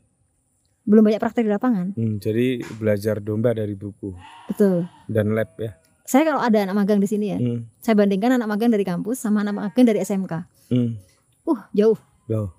[0.83, 1.95] belum banyak praktek di lapangan.
[1.95, 4.11] Mm, Jadi belajar domba dari buku
[4.45, 4.83] Betul.
[5.07, 5.79] dan lab ya.
[6.03, 7.63] Saya kalau ada anak magang di sini ya, Mm.
[7.79, 10.43] saya bandingkan anak magang dari kampus sama anak magang dari SMK.
[10.67, 10.99] Mm.
[11.47, 12.51] Uh, jauh Loh.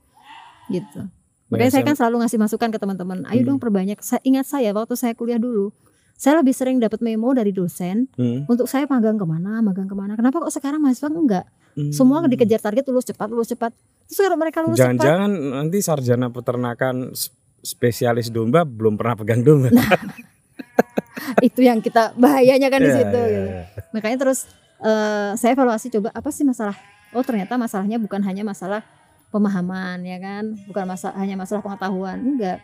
[0.67, 1.05] gitu.
[1.51, 3.27] Nah, Makanya saya kan selalu ngasih masukan ke teman-teman.
[3.27, 3.49] Ayo Hmm.
[3.53, 3.99] dong perbanyak.
[4.01, 5.75] Saya ingat saya waktu saya kuliah dulu,
[6.15, 8.47] saya lebih sering dapat memo dari dosen Mm.
[8.47, 10.15] untuk saya magang ke mana, magang ke mana.
[10.15, 11.45] Kenapa kok sekarang mahasiswa enggak?
[11.81, 11.93] Mm.
[11.97, 13.73] Semua dikejar target lulus cepat, lulus cepat.
[14.05, 17.17] Terus kalau mereka lulus cepat, Jangan-jangan nanti sarjana peternakan
[17.61, 19.73] spesialis domba belum pernah pegang domba.
[19.73, 19.87] Nah,
[21.47, 23.21] itu yang kita bahayanya kan di Iya, situ.
[23.21, 23.49] iya, gitu.
[23.49, 23.63] iya.
[23.93, 24.39] Makanya terus
[24.81, 26.77] eh, saya evaluasi coba apa sih masalah?
[27.11, 28.85] Oh ternyata masalahnya bukan hanya masalah
[29.31, 32.59] pemahaman ya kan, bukan masalah hanya masalah pengetahuan, enggak.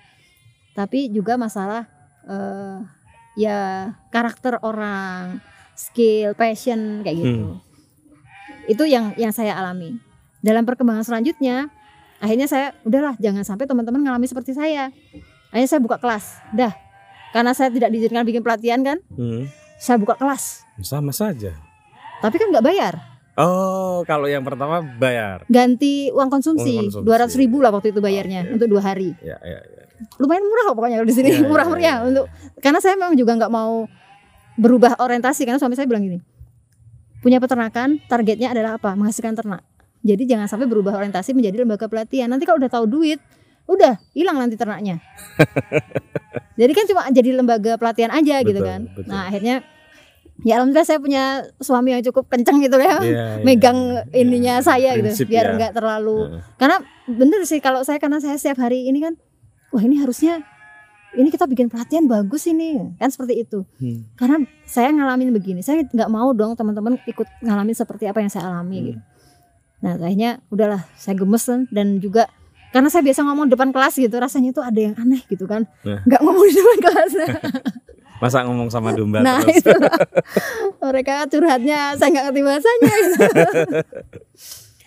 [0.75, 1.87] Tapi juga masalah
[2.27, 2.79] eh,
[3.39, 5.39] ya karakter orang,
[5.77, 7.45] skill, passion kayak gitu.
[7.55, 7.66] Hmm.
[8.67, 9.99] Itu yang yang saya alami.
[10.39, 11.71] Dalam perkembangan selanjutnya,
[12.19, 14.91] akhirnya saya udahlah jangan sampai teman-teman ngalami seperti saya.
[15.49, 16.25] Akhirnya saya buka kelas.
[16.51, 16.75] Dah.
[17.31, 19.51] Karena saya tidak diizinkan bikin pelatihan kan, Mm.
[19.77, 20.65] saya buka kelas.
[20.81, 21.53] Sama saja.
[22.19, 22.95] Tapi kan nggak bayar.
[23.37, 25.45] Oh, kalau yang pertama bayar.
[25.47, 28.53] ganti uang konsumsi, dua ratus ribu lah waktu itu bayarnya Oke.
[28.57, 29.83] untuk dua hari Ya, ya, ya.
[30.17, 32.09] lumayan murah kok pokoknya kalau di sini Iya, iya, murah meriah iya, iya.
[32.09, 32.25] untuk
[32.57, 33.85] karena saya memang juga nggak mau
[34.57, 36.17] berubah orientasi karena suami saya bilang gini
[37.27, 39.67] punya peternakan targetnya adalah apa menghasilkan ternak
[40.07, 43.19] jadi jangan sampai berubah orientasi menjadi lembaga pelatihan nanti kalau udah tahu duit
[43.67, 45.03] udah hilang nanti ternaknya
[46.61, 49.11] jadi kan cuma jadi lembaga pelatihan aja gitu Betul, kan betul.
[49.11, 49.67] nah akhirnya
[50.47, 54.55] ya alhamdulillah saya punya suami yang cukup kenceng gitu ya Iya, iya, megang iya, ininya
[54.61, 54.65] iya.
[54.65, 55.55] saya Prinsip gitu biar ya.
[55.59, 56.41] nggak terlalu Heeh.
[56.63, 56.77] karena
[57.11, 59.19] bener sih kalau saya karena saya setiap hari ini kan
[59.75, 60.47] wah ini harusnya
[61.13, 64.03] ini kita bikin pelatihan bagus ini kan seperti itu Hmm.
[64.15, 68.49] karena saya ngalamin begini saya nggak mau dong teman-teman ikut ngalamin seperti apa yang saya
[68.49, 68.87] alami Hmm.
[68.89, 69.01] gitu
[69.77, 72.27] nah akhirnya udahlah saya gemes kan, dan juga
[72.69, 76.01] karena saya biasa ngomong depan kelas gitu rasanya itu ada yang aneh gitu kan Nah.
[76.03, 77.13] nggak ngomong di depan kelas
[78.17, 79.61] Masa ngomong sama domba nah terus?
[79.61, 79.77] itu
[80.83, 83.21] mereka curhatnya saya nggak ngerti bahasanya gitu.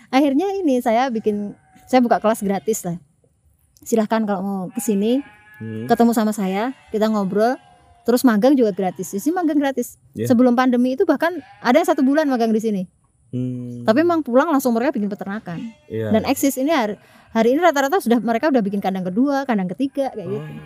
[0.10, 1.54] akhirnya ini saya bikin
[1.86, 2.98] saya buka kelas gratis lah
[3.80, 5.22] silahkan kalau mau ke sini
[5.60, 5.86] Hmm.
[5.86, 7.60] ketemu sama saya kita ngobrol
[8.04, 10.32] terus magang juga gratis di sini magang gratis Iya.
[10.32, 12.84] sebelum pandemi itu bahkan ada yang satu bulan magang di sini
[13.30, 13.86] Hmm.
[13.86, 16.10] tapi memang pulang langsung mereka bikin peternakan Iya.
[16.10, 16.96] dan eksis ini hari,
[17.30, 20.60] hari ini rata-rata sudah mereka udah bikin kandang kedua kandang ketiga kayak gitu Oh.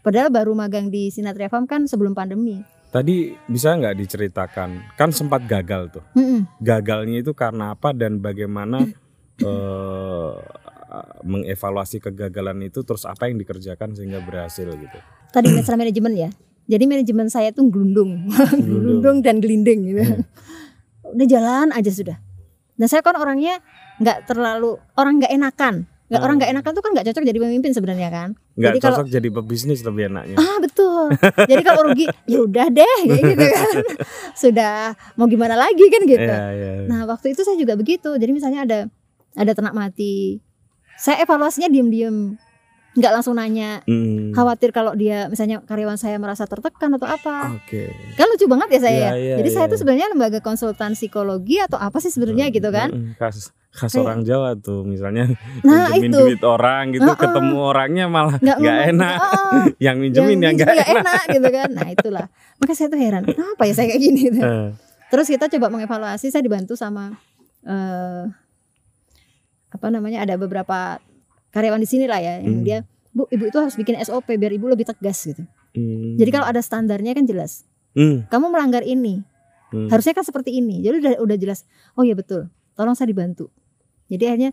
[0.00, 4.96] padahal baru magang di Sinatria Farm kan sebelum pandemi Tadi bisa nggak diceritakan?
[4.96, 6.04] Kan sempat gagal tuh.
[6.16, 6.48] Mm-mm.
[6.62, 8.94] Gagalnya itu karena apa dan bagaimana Hmm.
[9.44, 10.32] eh,
[11.22, 14.98] mengevaluasi kegagalan itu terus apa yang dikerjakan sehingga berhasil gitu.
[15.28, 16.30] tadi masalah manajemen ya.
[16.66, 18.26] Jadi manajemen saya tuh gelundung
[18.66, 20.02] gelundung dan gelinding gitu.
[20.02, 20.22] Hmm.
[21.06, 22.18] udah jalan aja sudah.
[22.74, 23.62] Dan saya kan orangnya
[23.98, 25.74] nggak terlalu orang nggak enakan.
[26.06, 28.28] Nggak orang nggak enakan tuh kan nggak cocok jadi pemimpin sebenarnya kan.
[28.54, 30.36] Nggak Jadi kalau- cocok jadi pebisnis lebih enaknya.
[30.38, 31.06] ah betul.
[31.46, 33.74] Jadi kalau rugi ya udah deh kayak gitu kan.
[34.42, 34.74] Sudah
[35.14, 36.22] mau gimana lagi kan gitu.
[36.22, 36.72] Iya, iya.
[36.86, 38.14] nah waktu itu saya juga begitu.
[38.14, 38.78] Jadi misalnya ada
[39.34, 40.40] ada ternak mati
[40.96, 42.36] saya evaluasinya diem-diem
[42.92, 44.32] nggak langsung nanya Hmm.
[44.32, 47.92] khawatir kalau dia misalnya karyawan saya merasa tertekan atau apa Oke.
[48.16, 49.12] kan lucu banget ya saya Iya, ya.
[49.14, 49.70] iya, jadi saya iya.
[49.70, 54.20] tuh sebenarnya lembaga konsultan psikologi atau apa sih sebenarnya gitu kan Khas khas Kayak- orang
[54.24, 55.28] Jawa tuh misalnya
[55.60, 57.20] nah minjemin itu duit orang gitu Heeh.
[57.20, 59.16] ketemu orangnya malah nggak enak.
[59.20, 59.64] Heeh.
[59.86, 61.04] yang minjemin yang nggak nggak enak.
[61.04, 64.40] enak gitu kan nah itulah maka saya tuh heran kenapa ya saya kayak gini gitu.
[64.48, 64.68] Eh,
[65.12, 67.12] terus kita coba mengevaluasi saya dibantu sama
[67.62, 68.24] eh
[69.76, 70.98] apa namanya ada beberapa
[71.50, 72.64] karyawan di sini lah ya yang Hmm.
[72.64, 72.78] dia
[73.10, 76.16] bu ibu itu harus bikin SOP biar ibu lebih tegas gitu Hmm.
[76.16, 78.24] jadi kalau ada standarnya kan jelas Hmm.
[78.26, 79.20] kamu melanggar ini
[79.68, 79.88] Hmm.
[79.88, 83.48] harusnya kan seperti ini jadi udah udah jelas oh iya betul tolong saya dibantu
[84.06, 84.50] jadi akhirnya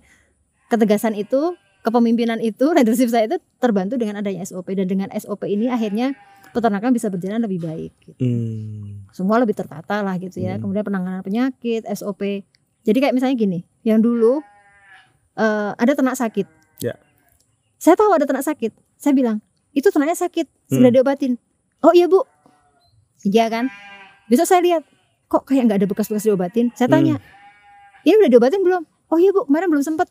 [0.68, 5.68] ketegasan itu kepemimpinan itu leadership saya itu terbantu dengan adanya SOP dan dengan SOP ini
[5.68, 6.16] akhirnya
[6.50, 8.16] peternakan bisa berjalan lebih baik gitu.
[8.18, 9.04] Hmm.
[9.10, 10.62] semua lebih tertata lah gitu ya Hmm.
[10.62, 12.48] kemudian penanganan penyakit SOP
[12.82, 14.40] jadi kayak misalnya gini yang dulu
[15.36, 16.48] eh, ada ternak sakit
[16.80, 17.00] Ya.
[17.78, 19.40] saya tahu ada ternak sakit saya bilang
[19.72, 20.96] itu ternaknya sakit segera Hmm.
[20.96, 21.34] diobatin
[21.80, 22.22] oh iya bu
[23.24, 23.72] iya kan
[24.26, 24.84] besok saya lihat
[25.26, 26.96] kok kayak nggak ada bekas-bekas diobatin saya Hmm.
[26.98, 27.16] tanya
[28.02, 30.08] ini udah diobatin belum oh iya bu kemarin belum sempet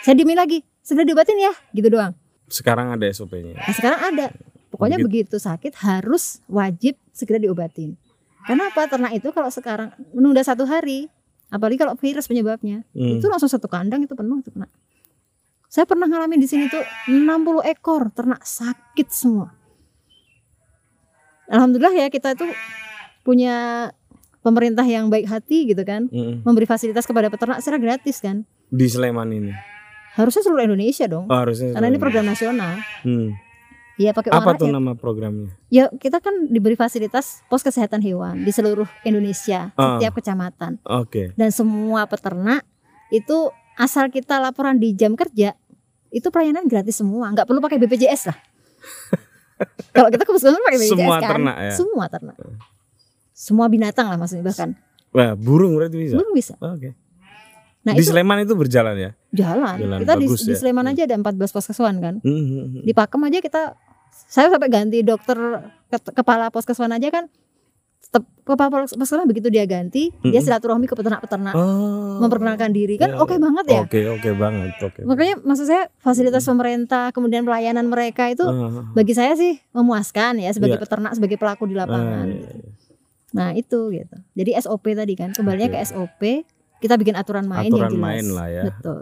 [0.00, 2.12] saya diemin lagi segera diobatin ya gitu doang
[2.46, 3.58] Sekarang ada SOP-nya.
[3.58, 4.26] Nah sekarang ada.
[4.70, 7.98] Pokoknya begitu sakit harus wajib segera diobatin.
[8.46, 8.86] Karena apa?
[8.86, 11.10] Ternak itu kalau sekarang menunda satu hari,
[11.48, 13.18] apalagi kalau virus penyebabnya, Hmm.
[13.18, 14.70] itu langsung satu kandang itu penuh itu ternak.
[15.66, 19.50] Saya pernah ngalamin di sini tuh 60 ekor ternak sakit semua.
[21.46, 22.46] Alhamdulillah ya kita itu
[23.22, 23.88] punya
[24.42, 26.42] pemerintah yang baik hati gitu kan, Hmm.
[26.42, 28.46] memberi fasilitas kepada peternak secara gratis kan.
[28.66, 29.52] Di Sleman ini.
[30.14, 31.26] Harusnya seluruh Indonesia dong.
[31.28, 31.74] Oh, harusnya.
[31.76, 32.78] Karena ini program nasional.
[33.04, 33.36] Hmm.
[33.96, 34.76] Ya pakai uang Apa tuh rakyat.
[34.76, 35.48] nama programnya?
[35.66, 39.96] Ya kita kan diberi fasilitas pos kesehatan hewan di seluruh Indonesia, Ah.
[39.96, 41.32] setiap kecamatan Oke.
[41.32, 42.60] dan semua peternak
[43.08, 45.56] itu asal kita laporan di jam kerja
[46.08, 48.38] itu pelayanan gratis semua, nggak perlu pakai BPJS lah.
[49.90, 51.72] Kalau kita kebetulan pakai BPJS Semua kan, ternak ya?
[51.72, 52.36] semua ternak,
[53.32, 54.76] semua binatang lah maksudnya bahkan
[55.08, 56.14] Wah, burung berarti bisa.
[56.14, 56.54] belum bisa.
[56.58, 56.92] Oke.
[57.80, 59.10] Nah di itu Sleman itu berjalan ya?
[59.30, 59.76] jalan.
[59.78, 60.58] jalan Kita di, bagus di ya.
[60.58, 62.14] Sleman aja ada 14 poskeswan kan.
[62.20, 62.82] Hmm, hmm, hmm.
[62.82, 63.62] Di Pakem aja kita,
[64.26, 65.38] saya sampai ganti dokter
[65.86, 67.26] ke- kepala poskeswan aja kan.
[67.98, 70.42] Tetap kepala poskeswan begitu dia ganti, dia Mm-mm.
[70.42, 71.54] silaturahmi ke peternak-peternak.
[71.54, 71.94] Oh.
[72.16, 73.80] memperkenalkan diri kan Ya, oke banget ya.
[73.82, 74.72] Oke, oke banget.
[74.80, 75.00] Oke.
[75.02, 80.48] Makanya maksud saya fasilitas pemerintah kemudian pelayanan mereka itu Ah, bagi saya sih memuaskan ya
[80.50, 80.82] sebagai Iya.
[80.82, 82.24] peternak sebagai pelaku di lapangan.
[82.26, 82.70] iya, iya.
[83.32, 84.16] Nah itu gitu.
[84.32, 85.76] Jadi SOP tadi kan kembalinya Oke.
[85.76, 86.20] ke SOP
[86.78, 88.06] kita bikin aturan main Aturan yang jelas.
[88.06, 88.62] main lah ya.
[88.66, 88.98] Betul.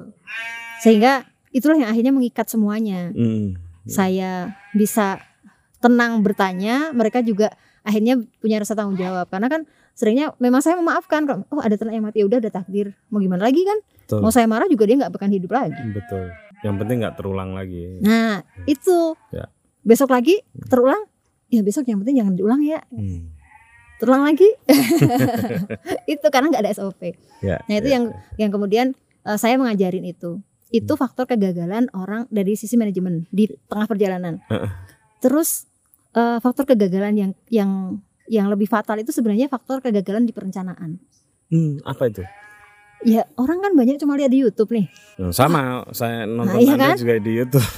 [0.81, 1.13] Sehingga
[1.51, 3.11] itulah yang akhirnya mengikat semuanya.
[3.11, 3.63] Hmm.
[3.85, 4.33] Saya
[4.73, 5.21] bisa
[5.79, 7.53] tenang bertanya, mereka juga
[7.85, 11.95] akhirnya punya rasa tanggung jawab karena kan seringnya memang saya memaafkan kalau oh ada ternak
[11.95, 13.77] yang mati ya udah ada takdir mau gimana lagi kan
[14.09, 14.19] Betul.
[14.25, 16.33] mau saya marah juga dia nggak akan hidup lagi Betul.
[16.65, 18.01] Yang penting nggak terulang lagi.
[18.01, 19.53] Nah, itu Ya.
[19.85, 21.05] besok lagi terulang.
[21.53, 22.81] Ya besok yang penting jangan diulang ya.
[22.89, 23.37] Hmm.
[24.01, 24.49] Terulang lagi.
[26.17, 27.15] itu karena nggak ada SOP.
[27.45, 28.49] Ya, Nah, itu ya, yang ya.
[28.49, 28.87] yang kemudian
[29.29, 30.41] eh, saya mengajarin itu.
[30.75, 34.43] Itu faktor kegagalan orang dari sisi manajemen di tengah perjalanan.
[35.23, 35.71] Terus
[36.11, 37.71] eh, faktor kegagalan yang yang
[38.27, 40.99] yang lebih fatal itu sebenarnya faktor kegagalan di perencanaan.
[41.47, 42.27] Hmm, apa itu?
[43.05, 44.89] Ya, orang kan banyak cuma lihat di YouTube nih.
[45.21, 46.97] Hmm, Sama, saya nonton iya Anda kan?
[46.97, 47.69] juga di YouTube.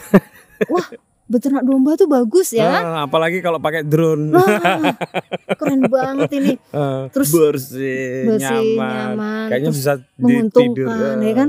[1.26, 2.70] Beternak domba tuh bagus ya.
[2.70, 4.30] Ah, apalagi kalau pakai drone.
[4.30, 4.94] Wah,
[5.58, 6.54] keren banget ini.
[6.70, 9.18] Ah, Terus bersih, bersih, nyaman.
[9.18, 11.48] nyaman, Kayaknya bisa menguntungkan, tidur, ya kan?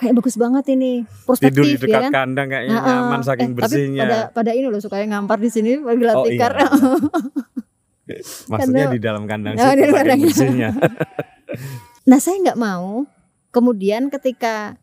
[0.00, 1.04] Kayak bagus banget ini.
[1.04, 2.10] Tidur Prospektif di ya dekat kan?
[2.10, 4.00] kandang kayaknya Nah, nyaman eh, saking eh, bersihnya.
[4.00, 6.52] Tapi pada pada ini loh suka ngampar di sini bagi Oh, tikar.
[6.56, 6.68] iya.
[8.50, 10.20] Maksudnya karena- di dalam kandang Oh, sih saking kandang.
[10.24, 10.70] bersihnya.
[12.10, 13.04] nah, saya nggak mau
[13.50, 14.80] kemudian ketika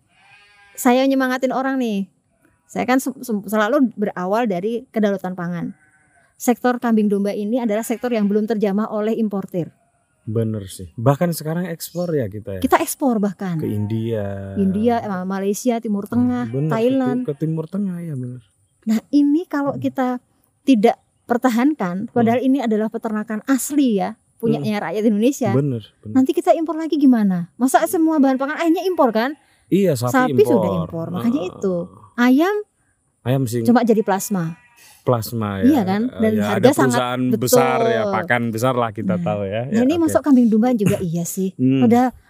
[0.74, 2.06] saya nyemangatin orang nih.
[2.68, 5.72] Saya kan se- se- selalu berawal dari kedaulatan pangan.
[6.36, 9.74] Sektor kambing domba ini adalah sektor yang belum terjamah oleh importir.
[10.28, 10.92] Bener sih.
[10.94, 12.62] Bahkan sekarang ekspor ya kita ya.
[12.62, 14.54] Kita ekspor bahkan Ke India.
[14.56, 17.20] India, eh, Malaysia, Timur Tengah, Bener, ke- Thailand.
[17.24, 18.44] Ke, Timur Tengah ya benar.
[18.84, 20.20] Nah ini kalau kita
[20.62, 22.48] tidak pertahankan, padahal Hmm.
[22.50, 25.52] ini adalah peternakan asli ya, punyanya rakyat Indonesia.
[25.52, 26.14] Bener, bener.
[26.14, 27.52] Nanti kita impor lagi gimana?
[27.56, 29.32] Masa semua bahan pangan akhirnya impor kan?
[29.68, 30.48] Iya, sapi, sapi impor.
[30.50, 31.76] sudah impor, makanya Ah, itu.
[32.18, 32.56] Ayam
[33.22, 34.56] Ayam sih cuma jadi plasma.
[35.08, 35.66] Plasma ya.
[35.66, 36.02] Iya kan?
[36.12, 38.14] Dan Ya, harga ada sangat perusahaan besar ya, betul.
[38.14, 39.62] pakan besar lah kita Nah, tahu ya.
[39.64, 40.04] Nah Ya, ini oke.
[40.04, 41.56] masuk kambing domba juga iya sih.
[41.56, 41.88] Hmm.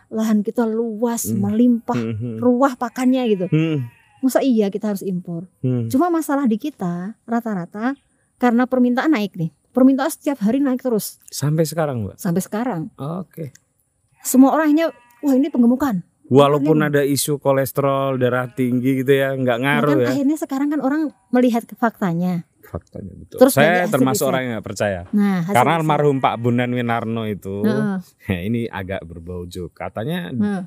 [0.08, 1.42] Lahan kita luas, Hmm.
[1.42, 2.36] melimpah, Hmm, hmm.
[2.38, 3.46] ruah pakannya gitu.
[3.48, 5.46] Hmm, Masa iya kita harus impor?
[5.60, 5.90] hmm.
[5.90, 7.94] Cuma masalah di kita rata-rata
[8.36, 9.52] karena permintaan naik nih.
[9.70, 12.16] Permintaan setiap hari naik terus Sampai sekarang, Mbak.
[12.16, 12.82] sampai sekarang.
[12.96, 13.52] Oke.
[14.20, 16.02] Semua orangnya wah ini penggemukan.
[16.26, 20.10] Walaupun Makanya- ada isu kolesterol, darah tinggi gitu ya, nggak ngaruh Nah, kan ya.
[20.14, 22.44] akhirnya sekarang kan orang melihat faktanya.
[22.68, 23.38] Faktanya betul.
[23.40, 25.02] Terus Saya hasil termasuk orang yang nggak percaya.
[25.10, 25.82] Nah, hasil Karena riset.
[25.82, 29.72] almarhum Pak Bunan Winarno itu, Heeh, ya ini agak berbau joke.
[29.74, 30.64] Katanya heeh,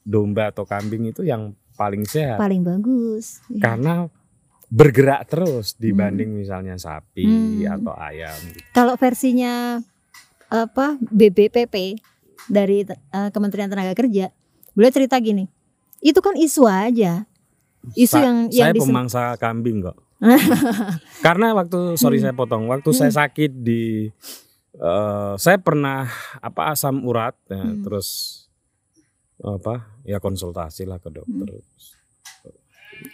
[0.00, 3.40] domba atau kambing itu yang paling sehat paling bagus.
[3.48, 3.64] Ya.
[3.68, 4.06] karena
[4.68, 7.74] bergerak terus dibanding misalnya sapi Hmm.
[7.76, 8.38] atau ayam.
[8.70, 9.82] Kalau versinya
[10.46, 11.96] apa BBPP
[12.46, 14.30] dari eh, Kementerian Tenaga Kerja,
[14.70, 15.48] beliau cerita gini.
[15.98, 17.24] Itu kan isu aja.
[17.92, 19.96] Isu Sa- yang yang saya pemangsa kambing kok.
[21.26, 22.24] Karena waktu sorry Hmm.
[22.24, 24.06] saya potong, waktu saya sakit di
[24.72, 26.08] eh, saya pernah
[26.38, 27.82] apa asam urat ya, Hmm.
[27.82, 28.38] terus
[29.38, 31.50] apa ya konsultasi lah ke dokter.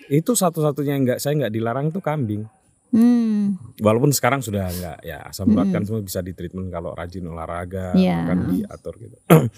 [0.06, 2.44] Itu satu-satunya yang nggak saya nggak dilarang tuh kambing.
[2.88, 3.56] Hmm.
[3.78, 5.74] Walaupun sekarang sudah nggak ya asam urat Mm-mm.
[5.76, 8.16] kan semua bisa ditreatment kalau rajin olahraga, Iya.
[8.22, 9.16] makan diatur gitu.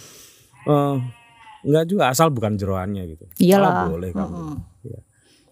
[0.61, 0.97] Eh,
[1.65, 3.25] nggak juga asal bukan jeroannya gitu.
[3.41, 3.89] Iyalah.
[3.89, 4.61] Oh, boleh kambing.
[4.85, 5.03] Heeh.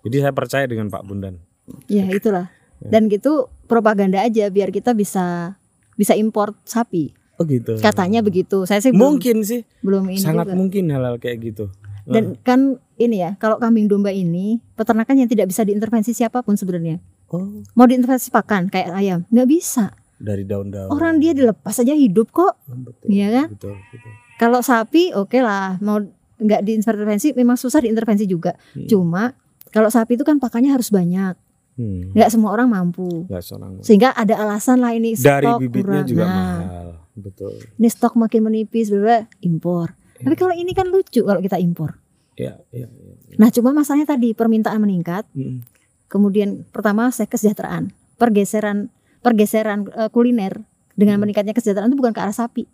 [0.05, 1.41] Jadi saya percaya dengan Pak Bundan.
[1.87, 2.47] Ya itulah.
[2.79, 2.89] Ya.
[2.93, 5.57] Dan gitu propaganda aja biar kita bisa
[5.95, 7.13] bisa import sapi.
[7.37, 7.79] Oh gitu.
[7.79, 8.65] Katanya begitu.
[8.65, 10.57] Saya sih belum, Mungkin sih, belum ini sangat juga.
[10.57, 11.71] mungkin hal-hal kayak gitu.
[12.03, 12.61] Dan kan
[12.97, 17.05] ini ya, kalau kambing domba ini peternakan yang tidak bisa diintervensi siapa pun sebenarnya.
[17.29, 19.93] Oh, Mau diintervensi pakan kayak ayam, nggak bisa.
[20.17, 20.89] dari daun-daun.
[20.89, 22.59] Orang dia dilepas aja hidup kok.
[22.65, 23.47] Oh, betul, Iya kan?
[23.53, 24.11] Betul, betul.
[24.35, 26.01] Kalau sapi oke lah, mau
[26.35, 28.57] nggak diintervensi memang susah diintervensi juga.
[28.73, 28.89] Hmm.
[28.89, 29.37] Cuma
[29.69, 31.37] kalau sapi itu kan pakannya harus banyak,
[31.79, 32.11] Hmm.
[32.11, 33.07] nggak semua orang mampu.
[33.31, 33.71] Nggak seorang.
[33.81, 36.11] Sehingga ada alasan lah ini Dari stok bibitnya kurang.
[36.11, 36.89] juga Nah, mahal.
[37.15, 37.55] Betul.
[37.75, 39.95] ini stok makin menipis, bla impor.
[40.19, 40.27] Iya.
[40.27, 42.03] Tapi kalau ini kan lucu kalau kita impor.
[42.35, 43.35] Ya, ya, ya.
[43.35, 45.63] Nah, cuma masalahnya tadi permintaan meningkat, Hmm.
[46.07, 50.63] kemudian pertama saya kesejahteraan, pergeseran pergeseran eh, kuliner
[50.95, 51.23] dengan Hmm.
[51.23, 52.67] meningkatnya kesejahteraan itu bukan ke arah sapi,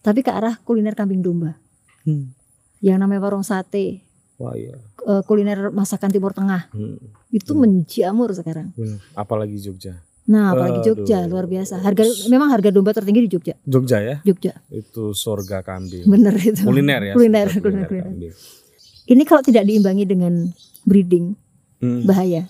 [0.00, 1.56] tapi ke arah kuliner kambing domba.
[2.04, 2.32] Hmm.
[2.80, 4.00] Yang namanya warung sate,
[4.40, 4.72] Wah iya.
[5.22, 6.96] kuliner masakan Timur Tengah Hmm.
[7.28, 7.60] itu Hmm.
[7.60, 8.72] menjamur sekarang.
[8.72, 8.98] Benar.
[9.12, 10.00] Apalagi Jogja.
[10.24, 11.34] Nah, apalagi Jogja Aduh.
[11.34, 11.80] luar biasa.
[11.80, 13.54] Harga memang harga domba tertinggi di Jogja.
[13.62, 16.06] Jogja ya, Jogja, itu surga kambing.
[16.06, 16.62] bener itu.
[16.62, 17.12] Kuliner ya.
[17.12, 18.06] Kuliner, kuliner, kuliner.
[18.06, 18.32] kambing.
[19.06, 21.34] Ini kalau tidak diimbangi dengan breeding
[21.78, 22.04] Hmm.
[22.04, 22.46] bahaya.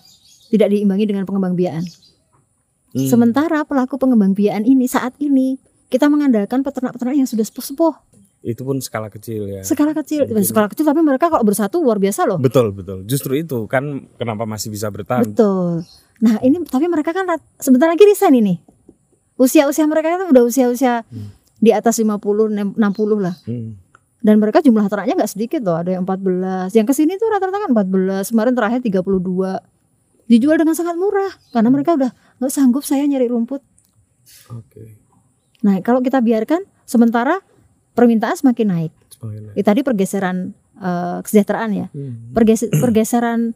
[0.50, 1.86] Tidak diimbangi dengan pengembang biakan.
[2.90, 3.06] Hmm.
[3.06, 5.56] Sementara pelaku pengembang biakan ini saat ini
[5.88, 8.09] kita mengandalkan peternak-peternak yang sudah sepuh-sepuh,
[8.40, 9.60] itu pun skala kecil ya.
[9.60, 12.40] skala kecil, skala kecil tapi mereka kalau bersatu luar biasa loh.
[12.40, 13.04] Betul betul.
[13.04, 15.28] Justru itu kan kenapa masih bisa bertahan.
[15.28, 15.84] Betul.
[16.24, 17.28] Nah ini tapi mereka kan
[17.60, 18.54] sebentar lagi resign ini.
[19.36, 21.32] Usia-usia mereka itu udah usia-usia Hmm.
[21.60, 22.76] di atas 50, 60
[23.20, 23.36] lah.
[23.44, 23.76] Hmm.
[24.20, 26.76] Dan mereka jumlah ternaknya nggak sedikit loh, ada yang 14.
[26.76, 29.60] Yang ke sini tuh rata-rata kan 14, kemarin terakhir 32.
[30.28, 33.64] Dijual dengan sangat murah karena mereka udah nggak sanggup saya nyari rumput.
[34.52, 35.00] Oke.
[35.60, 37.40] Nah kalau kita biarkan sementara
[37.92, 38.92] permintaan semakin naik.
[39.10, 39.54] Semakin naik.
[39.54, 40.36] Ya, tadi pergeseran
[40.76, 42.32] eh, kesejahteraan ya, Hmm.
[42.32, 43.52] Pergese- pergeseran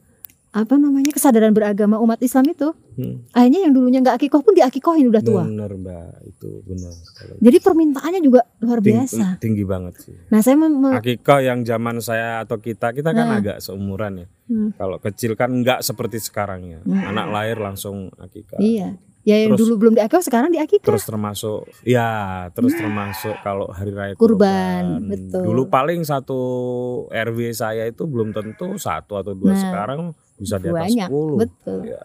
[0.52, 2.70] apa namanya kesadaran beragama umat Islam itu.
[2.94, 3.26] Hmm.
[3.32, 5.42] Akhirnya yang dulunya nggak akikoh pun diakikohin udah tua.
[5.42, 6.94] Bener mbak, itu benar.
[7.10, 9.40] Kalau Jadi permintaannya juga luar ting- biasa.
[9.40, 10.14] tinggi banget sih.
[10.28, 13.40] Nah saya mem- me- Akikah yang zaman saya atau kita, kita kan Nah.
[13.40, 14.26] agak seumuran ya.
[14.46, 14.70] Hmm.
[14.70, 16.78] Kalau kecil kan nggak seperti sekarang ya.
[16.78, 17.02] Hmm.
[17.08, 18.60] Anak lahir langsung akikah.
[18.60, 18.94] iya,
[19.24, 20.84] ya yang Terus- dulu belum diakikoh sekarang diakikoh.
[20.84, 22.08] Terus termasuk, ya
[22.52, 24.20] terus termasuk kalau hari raya Nah.
[24.20, 25.42] Kurban, betul.
[25.48, 26.38] Dulu paling satu
[27.08, 29.56] RW saya itu belum tentu satu atau dua.
[29.56, 30.00] Nah, sekarang
[30.36, 31.40] bisa di atas banyak, 10.
[31.40, 31.78] betul.
[31.88, 32.00] Ya.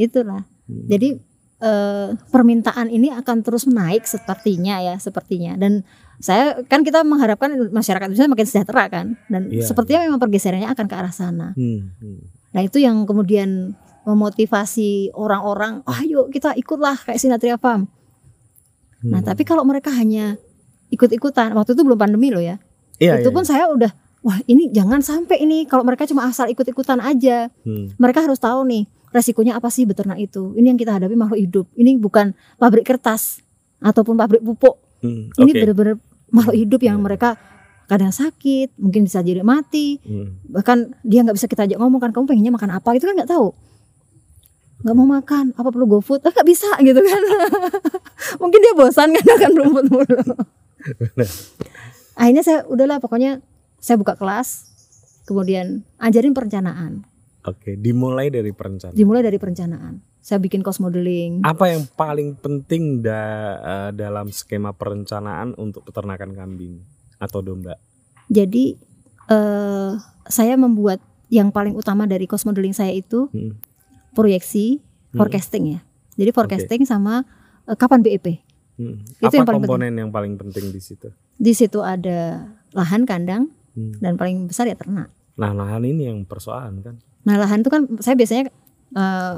[0.00, 0.42] Itulah.
[0.66, 0.86] Hmm.
[0.88, 1.08] Jadi
[1.62, 5.54] eh, permintaan ini akan terus naik sepertinya ya, sepertinya.
[5.54, 5.86] Dan
[6.18, 9.14] saya kan kita mengharapkan masyarakat bisa makin sejahtera kan.
[9.30, 11.54] Dan Iya, sepertinya memang pergeserannya akan ke arah sana.
[11.54, 12.18] Hmm, hmm.
[12.50, 17.86] Nah itu yang kemudian memotivasi orang-orang, "Oh, ayo kita ikutlah kayak Sinatria Farm.
[19.02, 19.26] Nah Hmm.
[19.26, 20.38] tapi kalau mereka hanya
[20.88, 22.60] ikut-ikutan, waktu itu belum pandemi loh ya.
[23.02, 23.90] Iya, itu iya, pun saya udah,
[24.22, 27.50] wah ini jangan sampai ini kalau mereka cuma asal ikut-ikutan aja.
[27.66, 27.90] Hmm.
[27.98, 30.54] Mereka harus tahu nih resikonya apa sih beternak itu.
[30.54, 31.66] Ini yang kita hadapi makhluk hidup.
[31.74, 33.42] Ini bukan pabrik kertas
[33.82, 34.78] ataupun pabrik pupuk.
[35.02, 35.98] Hmm, Ini benar-benar
[36.30, 37.04] makhluk hidup yang Iya.
[37.10, 37.30] mereka
[37.90, 40.38] kadang sakit, mungkin bisa jadi mati, Hmm.
[40.48, 43.28] bahkan dia nggak bisa kita ajak ngomong kan kamu pengennya makan apa itu kan nggak
[43.28, 43.50] tahu
[44.82, 47.20] nggak mau makan apa perlu GoFood ah nggak bisa gitu kan
[48.42, 50.18] mungkin dia bosan kan akan rumput mulu
[52.14, 53.40] akhirnya saya udahlah pokoknya
[53.76, 54.68] saya buka kelas
[55.24, 55.66] kemudian
[55.96, 57.06] ajarin perencanaan
[57.42, 58.94] Oke, dimulai dari perencanaan.
[58.94, 64.70] dimulai dari perencanaan saya bikin cost modeling Apa yang paling penting da- eh, dalam skema
[64.70, 66.78] perencanaan untuk peternakan kambing
[67.16, 67.74] atau domba?
[68.26, 68.78] jadi
[69.28, 69.90] eh,
[70.24, 73.58] saya membuat yang paling utama dari cost modeling saya itu Hmm.
[74.12, 75.18] Proyeksi Hmm.
[75.18, 75.80] forecasting ya
[76.14, 77.24] jadi forecasting sama
[77.64, 78.40] eh, kapan BEP
[78.72, 79.04] Hmm.
[79.20, 81.12] Itu Apa yang paling komponen yang paling penting di situ?
[81.34, 83.92] di situ ada lahan kandang Hmm.
[83.98, 85.12] dan paling besar ya ternak.
[85.34, 86.96] Nah, lahan ini yang persoalan kan.
[87.22, 88.48] Nah lahan itu kan saya biasanya
[88.90, 89.34] eh,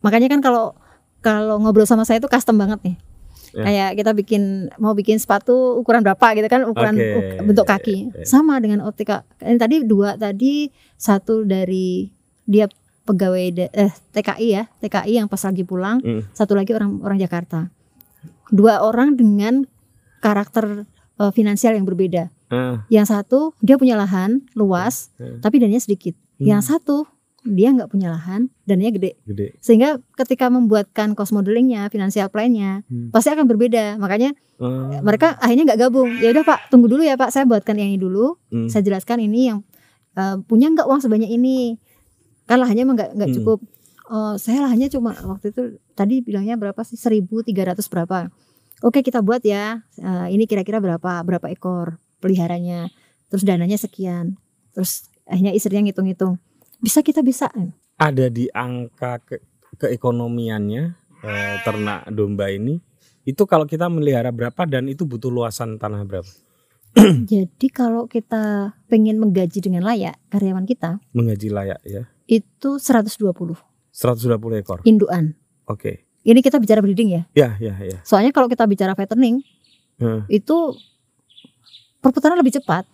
[0.00, 0.74] makanya kan kalau
[1.18, 2.96] kalau ngobrol sama saya itu custom banget nih.
[3.52, 3.62] Ya.
[3.62, 4.42] Kayak kita bikin
[4.76, 7.06] mau bikin sepatu ukuran berapa gitu kan ukuran Oke.
[7.38, 8.24] uk- bentuk kaki Oke.
[8.24, 9.22] sama dengan optika.
[9.38, 12.10] Ini tadi dua tadi satu dari
[12.42, 12.66] dia
[13.02, 16.22] pegawai eh, TKI ya TKI yang pas lagi pulang Hmm.
[16.30, 17.68] satu lagi orang orang Jakarta
[18.48, 19.66] dua orang dengan
[20.18, 20.86] karakter
[21.18, 25.40] eh, finansial yang berbeda Ah, yang satu dia punya lahan luas Hmm.
[25.40, 26.46] tapi dananya sedikit Hmm.
[26.48, 27.08] yang satu
[27.42, 29.18] dia nggak punya lahan, dananya gede.
[29.26, 29.58] Gede.
[29.58, 33.10] Sehingga ketika membuatkan cost modelingnya, financial plan-nya, Hmm.
[33.10, 33.98] pasti akan berbeda.
[33.98, 34.30] Makanya
[34.62, 35.02] Oh.
[35.02, 36.06] mereka akhirnya nggak gabung.
[36.22, 38.38] Ya udah Pak, tunggu dulu ya Pak, saya buatkan yang ini dulu.
[38.46, 38.70] Hmm.
[38.70, 39.66] Saya jelaskan ini yang
[40.14, 41.81] eh, punya nggak uang sebanyak ini.
[42.44, 43.38] Kan lahannya emang nggak nggak Hmm.
[43.40, 43.58] cukup.
[44.12, 45.62] Oh, saya lahannya cuma waktu itu
[45.94, 46.98] tadi bilangnya berapa sih?
[46.98, 48.28] 1300 berapa.
[48.82, 49.86] Oke, kita buat ya.
[49.94, 51.22] Eh, ini kira-kira berapa?
[51.22, 52.90] Berapa ekor peliharanya?
[53.30, 54.36] Terus dananya sekian.
[54.74, 56.36] Terus akhirnya istrinya ngitung-ngitung.
[56.78, 57.46] Bisa kita bisa.
[57.96, 59.44] Ada di angka ke-
[59.78, 60.82] keekonomiannya
[61.22, 62.82] eh, ternak domba ini
[63.22, 66.26] itu kalau kita melihara berapa dan itu butuh luasan tanah berapa?
[67.24, 72.04] Jadi kalau kita pengen menggaji dengan layak karyawan kita Menggaji layak ya.
[72.24, 73.58] Itu 120
[73.92, 74.78] 120 ekor.
[74.82, 75.34] induan.
[75.66, 76.06] Oke.
[76.22, 77.22] Ini kita bicara breeding ya.
[77.34, 77.98] Ya, ya, ya.
[78.02, 79.42] Soalnya kalau kita bicara fattening
[79.98, 80.24] Hmm.
[80.26, 80.74] itu
[82.00, 82.86] perputaran lebih cepat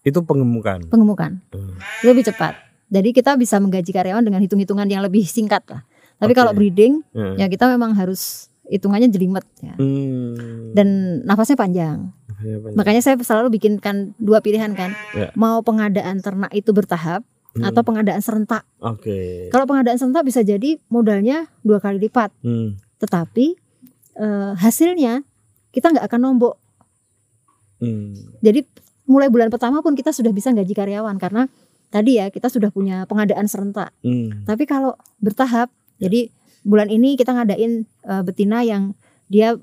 [0.00, 0.88] Itu pengemukan.
[0.88, 1.76] pengemukan, Hmm.
[2.02, 2.56] lebih cepat.
[2.88, 5.86] Jadi kita bisa menggaji karyawan dengan hitung-hitungan yang lebih singkat lah.
[6.16, 6.38] Tapi Oke.
[6.38, 7.36] kalau breeding Hmm.
[7.36, 9.74] ya kita memang harus hitungannya jelimet ya.
[9.74, 10.72] Hmm.
[10.72, 10.88] Dan
[11.22, 12.10] nafasnya panjang.
[12.40, 12.56] Ya.
[12.72, 14.96] Makanya saya selalu bikinkan dua pilihan kan.
[15.12, 15.28] Ya.
[15.34, 17.66] Mau pengadaan ternak itu bertahap Hmm.
[17.66, 18.62] atau pengadaan serentak.
[18.78, 19.50] Oke.
[19.50, 22.78] Kalau pengadaan serentak bisa jadi modalnya dua kali lipat, Hmm.
[23.02, 23.58] tetapi
[24.20, 25.24] eh, hasilnya
[25.72, 26.54] kita nggak akan nombok.
[27.80, 28.12] Hmm.
[28.44, 28.62] Jadi
[29.08, 31.48] mulai bulan pertama pun kita sudah bisa gaji karyawan karena
[31.90, 33.90] tadi ya kita sudah punya pengadaan serentak.
[34.04, 34.44] Hmm.
[34.46, 36.30] Tapi kalau bertahap, jadi
[36.62, 38.94] bulan ini kita ngadain eh, betina yang
[39.26, 39.56] dia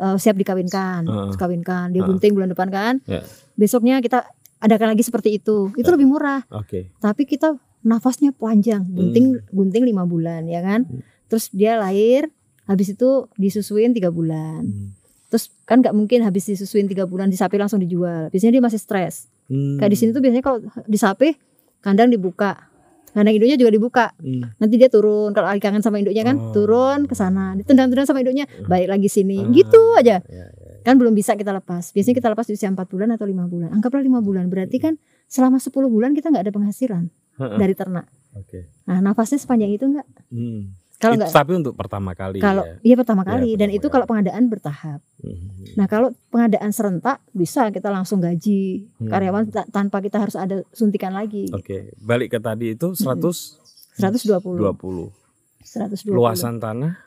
[0.00, 1.28] eh, siap dikawinkan, Heeh.
[1.34, 2.08] dikawinkan, dia Heeh.
[2.08, 2.94] bunting bulan depan kan.
[3.04, 3.20] Ya.
[3.58, 4.24] Besoknya kita
[4.64, 5.68] adakan lagi seperti itu.
[5.76, 6.40] Itu lebih murah.
[6.48, 6.88] Oke.
[6.98, 7.52] Tapi kita
[7.84, 10.88] nafasnya panjang, bunting bunting lima bulan ya kan.
[10.88, 11.04] Hmm.
[11.28, 12.32] Terus dia lahir,
[12.64, 14.64] habis itu disusuin tiga bulan.
[14.64, 14.96] Hmm.
[15.28, 18.32] Terus kan nggak mungkin habis disusuin tiga bulan disapi langsung dijual.
[18.32, 19.28] Biasanya dia masih stres.
[19.52, 19.76] Hmm.
[19.76, 20.58] Kayak di sini tuh biasanya kalau
[20.88, 21.36] disapi
[21.84, 22.72] kandang dibuka.
[23.14, 24.06] Kandang induknya juga dibuka.
[24.18, 24.48] Hmm.
[24.58, 26.50] Nanti dia turun kalau lagi kangen sama induknya kan, Oh.
[26.50, 29.38] turun ke sana, ditendang-tendang sama induknya, balik lagi sini.
[29.38, 30.18] Ah, Gitu aja.
[30.18, 30.46] ya, ya.
[30.84, 31.90] Kan belum bisa kita lepas.
[31.90, 33.72] Biasanya kita lepas di usia 4 bulan atau lima bulan.
[33.72, 34.46] Anggaplah lima bulan.
[34.46, 34.94] Berarti kan
[35.26, 37.08] selama 10 bulan kita nggak ada penghasilan
[37.56, 38.04] dari ternak.
[38.34, 38.68] Oke.
[38.84, 40.04] Nah, nafasnya sepanjang itu enggak?
[40.28, 40.76] Hmm.
[40.94, 42.78] Kalau enggak tapi untuk pertama kali kalau ya.
[42.82, 43.92] iya pertama Iya, kali dan pertama itu kali.
[43.92, 45.00] kalau pengadaan bertahap.
[45.18, 45.48] Hmm.
[45.74, 49.08] Nah, kalau pengadaan serentak bisa kita langsung gaji Hmm.
[49.08, 51.50] karyawan ta- tanpa kita harus ada suntikan lagi.
[51.50, 53.58] Oke, balik ke tadi itu 100
[53.96, 54.60] 120.
[54.60, 55.10] 20.
[55.62, 56.12] 120.
[56.12, 56.98] Luasan tanah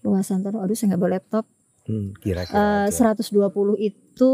[0.00, 0.60] Luasan tanah.
[0.60, 1.44] Aduh, saya nggak bawa laptop.
[1.90, 3.10] Hmm, kira-kira Eh, aja.
[3.10, 4.30] 120 itu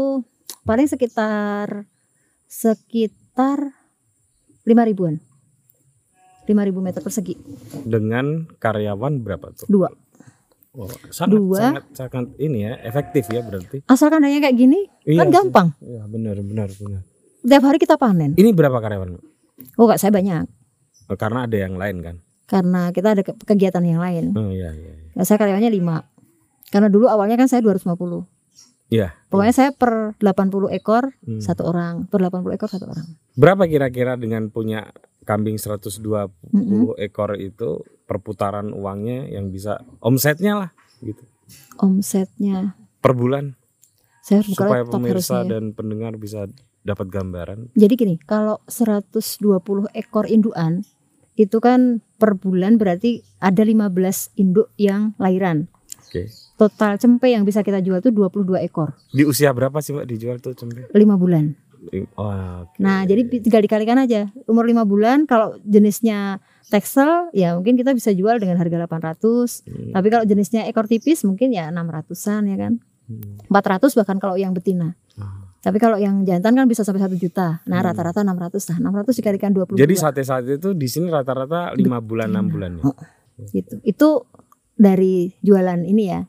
[0.61, 1.89] paling sekitar
[2.45, 3.73] sekitar
[4.61, 5.17] 5 ribuan.
[6.45, 7.35] 5000 meter persegi.
[7.83, 9.67] dengan karyawan berapa tuh?
[9.67, 9.89] Dua.
[10.71, 11.57] Oh, sangat, Dua.
[11.57, 13.81] sangat sangat ini ya, efektif ya berarti.
[13.83, 15.67] Asalkan hanya kayak gini Iya kan gampang.
[15.81, 17.01] Iya, benar benar benar.
[17.41, 18.31] Tiap hari kita panen.
[18.31, 19.17] Ini berapa karyawan?
[19.75, 20.45] Oh, kak saya banyak.
[21.09, 22.15] Karena ada yang lain kan.
[22.45, 24.31] Karena kita ada ke- kegiatan yang lain.
[24.31, 24.93] Oh iya iya.
[24.93, 25.11] iya.
[25.13, 26.16] Nah, saya karyawannya 5.
[26.67, 28.27] Karena dulu awalnya kan saya 250.
[28.87, 29.11] Iya.
[29.27, 31.39] Pokoknya saya per 80 ekor Hmm.
[31.39, 33.07] satu orang, per 80 ekor satu orang.
[33.33, 34.87] Berapa kira-kira dengan punya
[35.23, 36.95] kambing 120 Mm-mm.
[36.97, 41.19] ekor itu perputaran uangnya yang bisa omsetnya lah gitu.
[41.77, 43.55] Omsetnya Per bulan
[44.19, 45.43] saya harus supaya pemirsa harusnya.
[45.45, 45.51] ya.
[45.53, 46.47] dan pendengar bisa
[46.81, 47.71] dapat gambaran.
[47.73, 49.19] Jadi gini, kalau 120
[49.93, 50.83] ekor indukan
[51.33, 53.91] itu kan per bulan berarti ada 15
[54.33, 55.67] induk yang lahiran.
[56.01, 56.27] Oke.
[56.57, 60.37] Total cempe yang bisa kita jual itu 22 ekor, Di usia berapa sih Mbak dijual
[60.41, 60.89] tuh cempe?
[60.89, 61.53] 5 bulan.
[62.17, 62.81] Oh, oke.
[62.81, 64.27] Nah, jadi tinggal dikalikan aja.
[64.49, 69.63] Umur 5 bulan kalau jenisnya teksel ya mungkin kita bisa jual dengan harga 800.
[69.63, 69.93] Hmm.
[69.95, 72.73] Tapi kalau jenisnya ekor tipis mungkin ya 600-an ya kan.
[73.07, 73.37] Hmm.
[73.53, 74.97] 400 bahkan kalau yang betina.
[75.15, 75.47] Ah.
[75.61, 77.61] Tapi kalau yang jantan kan bisa sampai 1 juta.
[77.69, 77.87] Nah, Hmm.
[77.93, 78.77] rata-rata 600 lah.
[78.81, 82.83] 600 dikalikan 22 Jadi sate-sate itu di sini rata-rata 5 bulan 6 bulan ya.
[82.83, 82.97] Oh.
[83.53, 83.77] gitu.
[83.85, 84.09] Itu
[84.73, 86.25] dari jualan ini ya.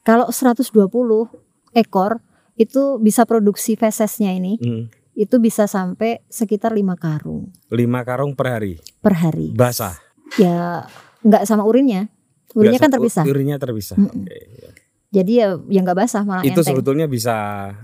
[0.00, 1.28] Kalau 120
[1.72, 2.20] ekor
[2.54, 4.84] itu bisa produksi fesesnya ini Hmm.
[5.12, 8.74] itu bisa sampai sekitar 5 karung 5 karung per hari.
[8.98, 9.52] per hari.
[9.52, 9.96] Basah.
[10.36, 10.84] Ya
[11.20, 12.08] nggak sama urinnya.
[12.50, 13.24] Urinnya Nggak kan sa- terpisah.
[13.24, 13.96] Urinnya terpisah.
[13.96, 14.70] Ya.
[15.12, 16.70] Jadi ya yang nggak basah malah Itu enteng.
[16.72, 17.34] sebetulnya bisa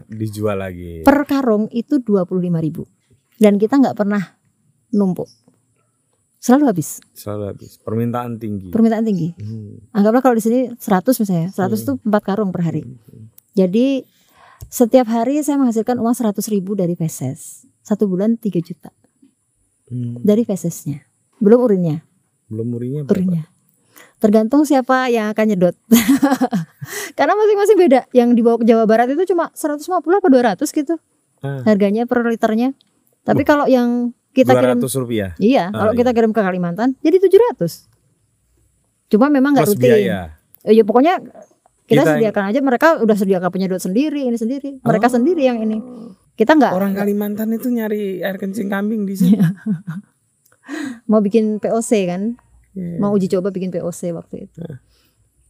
[0.07, 1.03] dijual lagi.
[1.03, 2.87] Per karung itu 25.000
[3.37, 4.23] Dan kita nggak pernah
[4.91, 5.27] numpuk.
[6.47, 7.03] Selalu habis.
[7.11, 7.75] Selalu habis.
[7.83, 8.71] Permintaan tinggi.
[8.71, 9.35] Permintaan tinggi.
[9.35, 9.83] Hmm.
[9.91, 10.79] Anggaplah kalau di sini 100
[11.19, 11.51] misalnya.
[11.51, 12.87] 100 itu 4 karung per hari.
[13.53, 14.07] Jadi
[14.71, 17.67] setiap hari saya menghasilkan uang 100 ribu dari feses.
[17.83, 18.95] Satu bulan 3 juta
[19.87, 20.23] Hmm.
[20.23, 21.03] dari fesesnya.
[21.39, 22.03] Belum urinnya,
[22.47, 23.19] Belum urinya berapa?
[23.19, 23.45] urinnya.
[24.19, 25.77] Tergantung siapa yang akan nyedot.
[27.19, 28.01] Karena masing-masing beda.
[28.11, 29.83] Yang dibawa ke Jawa Barat itu cuma 150
[30.17, 30.95] apa 200 gitu
[31.39, 31.61] Ah.
[31.63, 32.73] harganya per liternya.
[33.23, 37.17] Tapi kalau yang kita kirim 200 rupiah iya, Ah, kalau kita kirim ke Kalimantan jadi
[37.19, 37.89] 700.
[39.07, 39.81] Cuma memang nggak rutin.
[39.81, 40.37] biaya.
[40.61, 41.23] Eh, Ya pokoknya
[41.87, 44.83] kita, Kita- sediakan aja mereka udah sediakan penyedot sendiri ini sendiri.
[44.83, 45.15] Mereka Oh.
[45.15, 45.79] sendiri yang ini.
[46.35, 49.39] Kita nggak Orang Kalimantan itu nyari air kencing kambing di sini.
[51.07, 52.23] mau bikin POC kan,
[52.73, 52.99] Iya.
[52.99, 54.61] mau uji coba bikin POC waktu itu.
[54.61, 54.83] Nah.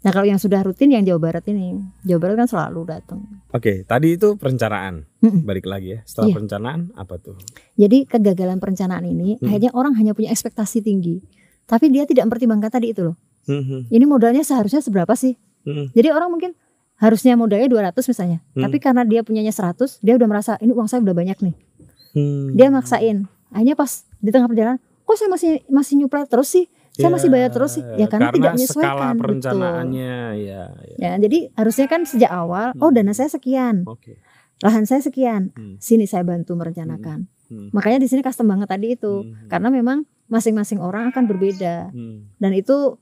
[0.06, 3.26] Nah kalau yang sudah rutin yang Jawa Barat ini, Jawa Barat kan selalu datang.
[3.50, 5.02] Oke, tadi itu perencanaan.
[5.18, 5.42] Mm-mm.
[5.42, 6.00] Balik lagi ya.
[6.06, 6.34] Setelah Iya.
[6.38, 7.34] perencanaan apa tuh?
[7.74, 9.50] Jadi kegagalan perencanaan ini Hmm.
[9.50, 11.26] akhirnya orang hanya punya ekspektasi tinggi,
[11.66, 13.18] tapi dia tidak mempertimbangkan tadi itu loh.
[13.46, 15.34] Mhm, Ini modalnya seharusnya seberapa sih?
[15.66, 15.90] mhm.
[15.90, 16.54] Jadi orang mungkin
[16.96, 18.62] harusnya modalnya 200 misalnya, Hmm.
[18.62, 21.54] tapi karena dia punyanya 100, dia udah merasa ini uang saya udah banyak nih.
[22.14, 22.54] Hmm.
[22.54, 23.26] Dia maksain.
[23.50, 26.70] Akhirnya pas di tengah perjalanan, kok saya masih masih nyupret terus sih?
[26.96, 27.84] Saya masih bayar terus sih?
[27.96, 28.88] Ya karena, tidak menyesuaikan.
[28.88, 29.20] skala betul.
[29.20, 30.96] perencanaannya ya, ya.
[30.96, 32.96] Ya, jadi harusnya kan sejak awal, oh Hmm.
[32.96, 34.16] dana saya sekian, Oke.
[34.64, 35.76] lahan saya sekian, Hmm.
[35.76, 37.28] sini saya bantu merencanakan.
[37.46, 37.68] Hmm.
[37.70, 39.46] Makanya di sini custom banget tadi itu, Hmm.
[39.46, 41.92] karena memang masing-masing orang akan berbeda.
[41.92, 42.32] Hmm.
[42.36, 42.96] Dan itu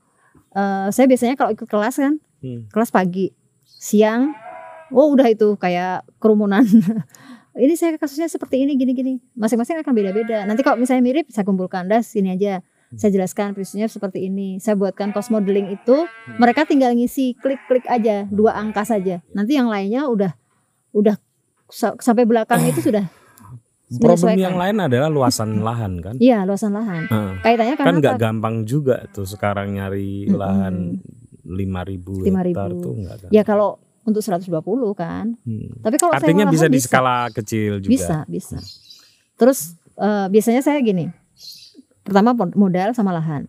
[0.50, 2.70] eh, saya biasanya kalau ikut kelas kan, Hmm.
[2.70, 3.34] kelas pagi,
[3.66, 4.30] siang,
[4.90, 6.62] oh udah itu kayak kerumunan.
[7.54, 9.18] ini saya kasusnya seperti ini gini-gini.
[9.34, 10.42] Masing-masing akan beda-beda.
[10.42, 12.62] Nanti kalau misalnya mirip, saya kumpulkan das sini aja.
[12.94, 14.56] Saya jelaskan prinsipnya seperti ini.
[14.56, 15.96] Saya buatkan cost modeling itu,
[16.36, 19.22] mereka tinggal ngisi klik-klik aja dua angka saja.
[19.30, 20.32] Nanti yang lainnya udah
[20.90, 21.16] udah
[21.66, 23.04] sa- sampai belakang itu sudah
[23.94, 26.14] Problem yang lain adalah luasan lahan kan.
[26.16, 27.06] Iya luasan lahan.
[27.06, 30.98] Nah, Kaitannya kan nggak gampang juga tuh sekarang nyari lahan
[31.44, 32.32] 5000 5.000.
[32.32, 33.32] hektar tuh nggak gampang.
[33.32, 34.50] Ya kalau untuk 120
[34.94, 35.36] kan.
[35.44, 35.68] Hmm.
[35.80, 37.92] Tapi kalau Artinya bisa di skala kecil juga.
[37.92, 38.58] Bisa, bisa.
[39.36, 41.08] Terus eh, biasanya saya gini.
[42.04, 43.48] Pertama modal sama lahan.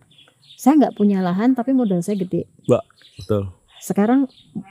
[0.56, 2.48] Saya nggak punya lahan tapi modal saya gede.
[3.16, 3.52] Betul.
[3.78, 4.24] Sekarang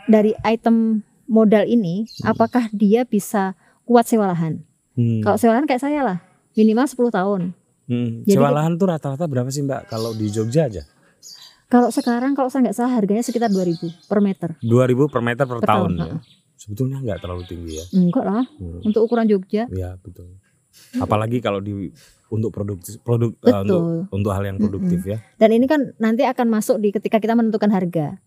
[0.05, 2.33] dari item modal ini, Hmm.
[2.33, 4.61] apakah dia bisa kuat sewa lahan?
[4.93, 5.21] Hmm.
[5.21, 6.17] Kalau sewa lahan kayak saya lah,
[6.53, 7.41] minimal 10 tahun.
[7.85, 8.25] Hmm.
[8.25, 10.81] Jadi Sewa lahan tuh rata-rata berapa sih Mbak kalau di Jogja aja?
[11.69, 14.49] Kalau sekarang kalau saya nggak salah harganya sekitar 2000 per meter.
[14.61, 16.15] 2000 per meter per, Per tahun, tahun, ya.
[16.57, 17.85] Sebetulnya nggak terlalu tinggi ya.
[17.93, 18.81] Enggak lah, Hmm.
[18.81, 19.69] untuk ukuran Jogja.
[19.69, 20.33] Ya betul.
[20.97, 21.93] Apalagi kalau di
[22.29, 25.17] untuk produktif produk eh, untuk untuk hal yang produktif ya.
[25.37, 28.17] Dan ini kan nanti akan masuk di ketika kita menentukan harga.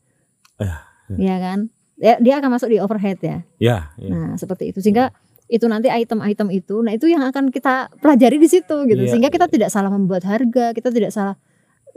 [0.58, 0.76] Eh,
[1.18, 1.58] Iya kan?
[1.98, 3.42] Ya, dia akan masuk di overhead ya.
[3.58, 4.10] Ya, ya.
[4.12, 4.78] Nah, seperti itu.
[4.78, 5.10] Sehingga
[5.48, 9.00] itu nanti item-item itu, nah itu yang akan kita pelajari di situ gitu.
[9.00, 11.40] Iya, Sehingga kita tidak salah membuat harga, kita tidak salah.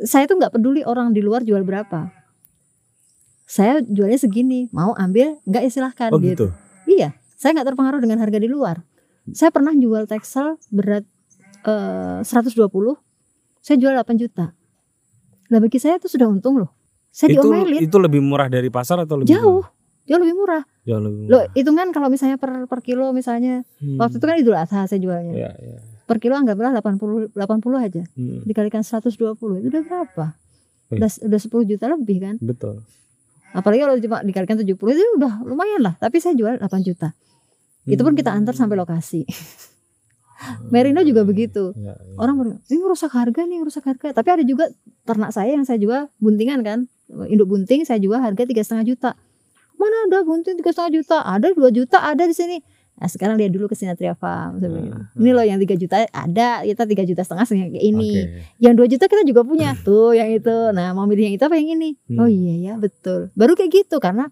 [0.02, 2.10] Saya tuh nggak peduli orang di luar jual berapa.
[3.44, 6.48] Saya jualnya segini, mau ambil nggak ya silahkan Oh gitu.
[6.48, 6.48] gitu.
[6.88, 8.80] Iya, saya nggak terpengaruh dengan harga di luar.
[9.36, 11.04] Saya pernah jual teksel berat
[11.64, 12.98] eh, 120,
[13.60, 14.54] saya jual 8 juta.
[15.48, 16.72] Nah bagi saya itu sudah untung loh.
[17.12, 19.70] Saya Itu diomelin itu lebih murah dari pasar atau lebih jauh, murah?
[20.08, 20.64] jauh lebih murah.
[20.82, 21.52] Jauh lebih Loh, murah.
[21.54, 24.00] hitungan kalau misalnya per per kilo misalnya Hmm.
[24.00, 25.34] waktu itu kan Idul Adha saya jualnya.
[25.36, 25.78] Ya, ya.
[26.08, 28.04] Per kilo anggaplah 80 80 aja.
[28.16, 28.42] Hmm.
[28.44, 30.26] Dikalikan 120 itu udah berapa?
[30.88, 30.98] Eh.
[30.98, 32.36] Udah udah 10 juta lebih kan?
[32.40, 32.80] Betul.
[33.52, 37.12] Apalagi kalau cuma dikalikan 70 itu udah lumayan lah, tapi saya jual 8 juta.
[37.84, 39.28] Itu pun kita antar sampai lokasi.
[40.74, 41.74] Merino juga begitu.
[41.78, 42.18] Ya, ya.
[42.18, 44.14] Orang bilang, ini rusak harga nih, rusak harga.
[44.16, 44.70] Tapi ada juga
[45.06, 46.80] ternak saya yang saya jual buntingan kan,
[47.30, 49.12] induk bunting saya jual harga tiga setengah juta.
[49.78, 51.18] Mana ada bunting tiga setengah juta?
[51.26, 52.62] Ada 2 juta ada di sini.
[53.02, 54.62] Nah sekarang lihat dulu ke Sinatria Farm.
[54.62, 55.10] Hmm.
[55.18, 58.14] Ini loh yang 3 juta ada, kita tiga juta setengah kayak ini.
[58.14, 58.62] Oke.
[58.62, 59.74] Yang 2 juta kita juga punya.
[59.82, 60.54] Tuh yang itu.
[60.70, 61.98] Nah mau milih yang itu apa yang ini?
[62.06, 62.22] Hmm.
[62.22, 63.34] Oh iya ya betul.
[63.34, 64.30] Baru kayak gitu karena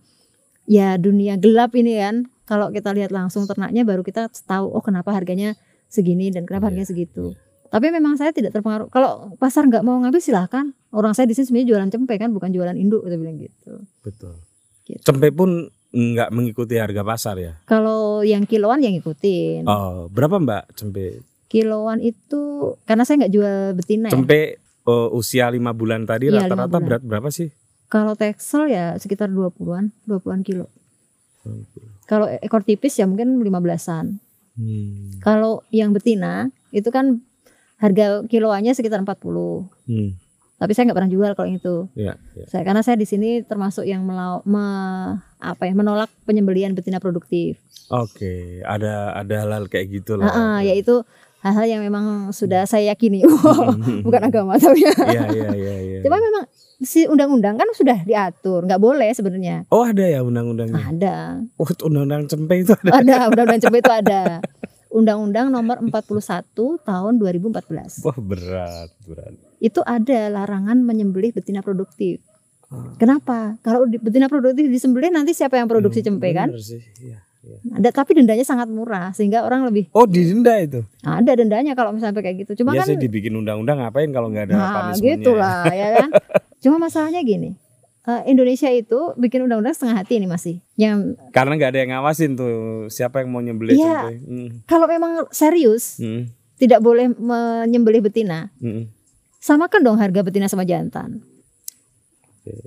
[0.69, 2.29] ya dunia gelap ini kan.
[2.45, 5.57] Kalau kita lihat langsung ternaknya baru kita tahu oh kenapa harganya
[5.89, 7.33] segini dan kenapa Iya, harganya segitu.
[7.69, 8.89] Tapi memang saya tidak terpengaruh.
[8.89, 10.73] Kalau pasar nggak mau ngambil silahkan.
[10.89, 13.05] Orang saya di sini sebenarnya jualan cempe kan, bukan jualan induk.
[13.05, 13.85] Kita bilang gitu.
[14.01, 14.41] Betul.
[14.89, 15.05] Gitu.
[15.05, 17.53] Cempe pun nggak mengikuti harga pasar ya.
[17.65, 19.69] Kalau yang kiloan yang ngikutin.
[19.69, 21.21] Oh, berapa Mbak cempe?
[21.49, 24.13] Kiloan itu karena saya nggak jual betina ya.
[24.17, 26.85] Cempe oh, usia lima bulan tadi Iya, rata-rata bulan.
[26.85, 27.49] berat berapa sih?
[27.89, 30.69] Kalau teksel ya sekitar 20-an, 20-an kilo.
[32.05, 34.21] Kalau ekor tipis ya mungkin 15-an.
[34.59, 35.15] Hmm.
[35.19, 37.23] Kalau yang betina itu kan
[37.79, 39.71] harga kiloannya sekitar 40.
[39.87, 40.19] Hmm.
[40.59, 41.75] Tapi saya nggak pernah jual kalau yang itu.
[41.95, 42.43] Ya, ya.
[42.45, 47.63] Saya karena saya di sini termasuk yang melau, me- apa ya menolak penyembelian betina produktif.
[47.87, 50.59] Oke, ada ada hal-hal kayak gitu Nah, lah.
[50.59, 51.07] yaitu
[51.39, 53.23] hal-hal yang memang sudah saya yakini.
[54.05, 54.95] Bukan agama tapi ya.
[54.95, 55.99] Iya, iya, iya, iya.
[56.03, 56.43] Cuma memang
[56.79, 59.67] si undang-undang kan sudah diatur, nggak boleh sebenarnya.
[59.67, 60.79] Oh, ada ya undang-undangnya.
[60.79, 61.15] Ada.
[61.59, 62.91] Oh, undang-undang cempe itu ada.
[62.99, 64.21] Ada, undang-undang cempe itu ada.
[64.89, 66.49] Undang-undang nomor 41
[66.81, 68.03] tahun 2014.
[68.03, 69.33] Wah, berat, berat.
[69.61, 72.23] Itu ada larangan menyembelih betina produktif.
[72.73, 72.97] Ah.
[72.97, 73.57] Kenapa?
[73.61, 76.49] Kalau betina produktif disembelih nanti siapa yang produksi Hmm, cempe kan?
[76.57, 77.21] sih, iya.
[77.71, 80.81] Ada tapi dendanya sangat murah sehingga orang lebih Oh, didenda itu.
[80.99, 82.61] ada dendanya kalau misalnya kayak gitu.
[82.61, 85.39] Cuma ya kan dibikin undang-undang ngapain kalau nggak ada nah punishment-nya gitu ya?
[85.39, 86.09] lah ya kan.
[86.63, 87.55] Cuma masalahnya gini.
[88.01, 90.59] eh, Indonesia itu bikin undang-undang setengah hati ini masih.
[90.73, 92.53] Yang Karena nggak ada yang ngawasin tuh
[92.87, 93.85] siapa yang mau nyembelih Iya.
[93.85, 94.15] sampai.
[94.19, 96.25] Hmm, kalau memang serius hmm,
[96.55, 98.89] tidak boleh menyembelih betina, hmm.
[99.37, 101.21] samakan dong harga betina sama jantan.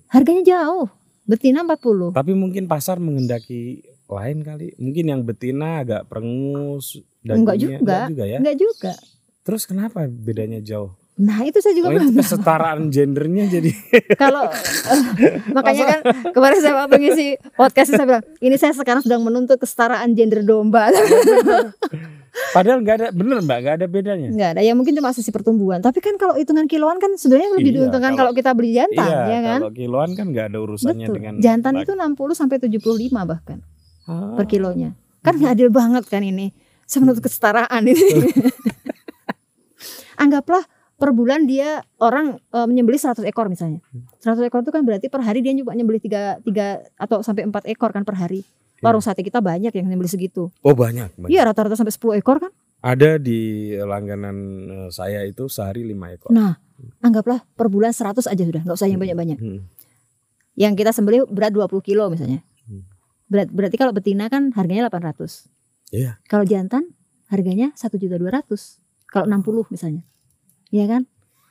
[0.08, 0.86] Harganya jauh.
[1.22, 2.12] Betina 40.
[2.12, 3.82] Tapi mungkin pasar mengendaki
[4.14, 4.74] lain kali.
[4.76, 7.78] Mungkin yang betina agak perengus Enggak juga.
[7.78, 8.38] Enggak juga ya.
[8.38, 8.92] Enggak juga.
[9.42, 10.94] Terus kenapa bedanya jauh?
[11.12, 13.68] Nah, itu saya juga Oh, belum kesetaraan gendernya jadi
[14.22, 16.00] Kalau eh, makanya kan
[16.32, 20.88] kemarin saya waktu ngisi podcast saya bilang, ini saya sekarang sedang menuntut kesetaraan gender domba.
[22.56, 24.28] padahal nggak ada bener mbak nggak ada bedanya.
[24.28, 24.60] Enggak ada.
[24.62, 25.84] Ya mungkin cuma sisi pertumbuhan.
[25.84, 29.04] Tapi kan kalau hitungan kiloan kan sebenarnya lebih Iya, diuntungkan kalau- kalau kita beli jantan,
[29.04, 29.58] iya, ya kan?
[29.60, 31.16] kalau kiloan kan nggak ada urusannya Betul.
[31.20, 31.84] dengan Jantan laki.
[31.84, 33.58] itu 60 sampai 75 bahkan
[34.06, 34.98] Ah, per kilonya.
[35.22, 36.50] Kan nggak adil banget kan ini.
[36.86, 37.98] Saya menuntut kesetaraan ini.
[40.22, 40.62] Anggaplah
[40.98, 43.82] per bulan dia orang eh, menyembelih 100 ekor misalnya.
[44.22, 47.74] 100 ekor itu kan berarti per hari dia cuma nyembelih 3 3 atau sampai 4
[47.74, 48.46] ekor kan per hari.
[48.82, 50.50] Warung sate kita banyak yang nyembelih segitu.
[50.66, 51.14] Oh banyak.
[51.30, 52.50] Iya rata-rata sampai 10 ekor kan.
[52.82, 54.36] Ada di langganan
[54.66, 56.34] eh, saya itu sehari lima ekor.
[56.34, 56.58] Nah,
[56.98, 59.38] anggaplah per bulan 100 aja sudah, nggak usah yang banyak-banyak.
[59.38, 59.70] Hmm.
[60.58, 62.42] Yang kita sembelih berat 20 kilo misalnya.
[63.32, 65.48] Berat, berarti kalau betina kan harganya 800.
[65.88, 66.20] Iya.
[66.28, 66.92] Kalau jantan
[67.32, 68.20] harganya 1.200.
[69.08, 70.04] Kalau 60 misalnya.
[70.68, 71.02] Iya kan?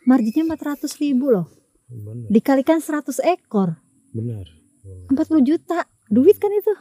[0.05, 1.49] Marginnya 400 ribu loh.
[1.89, 2.29] Benar.
[2.29, 3.81] Dikalikan 100 ekor.
[4.13, 4.45] Benar.
[5.09, 5.09] 40
[5.41, 5.89] juta.
[6.05, 6.73] Duit kan itu.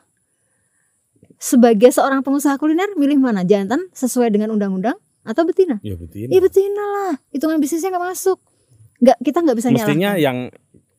[1.37, 3.41] Sebagai seorang pengusaha kuliner, milih mana?
[3.41, 5.81] Jantan sesuai dengan undang-undang atau betina?
[5.81, 6.29] Ya betina.
[6.29, 7.13] Iya betina lah.
[7.33, 8.39] Hitungan bisnisnya nggak masuk.
[9.01, 10.21] Nggak, kita nggak bisa Mestinya nyalakan.
[10.21, 10.39] yang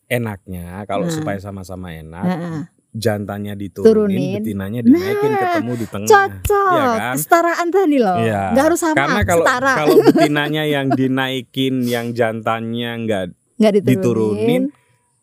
[0.08, 1.14] enaknya kalau Nah.
[1.14, 4.36] supaya sama-sama enak, Nah, jantannya diturunin, Turunin.
[4.38, 6.08] betinanya dinaikin Nah, ketemu di tengah.
[6.08, 6.74] cocok.
[6.74, 7.14] Iya kan?
[7.16, 8.18] Kesetaraan tadi loh.
[8.18, 8.42] Iya.
[8.52, 9.74] Nggak harus sama, Karena kalau setara.
[9.78, 13.24] kalau betinanya yang dinaikin, yang jantannya nggak
[13.58, 13.96] Nggak diturunin.
[13.96, 14.64] diturunin,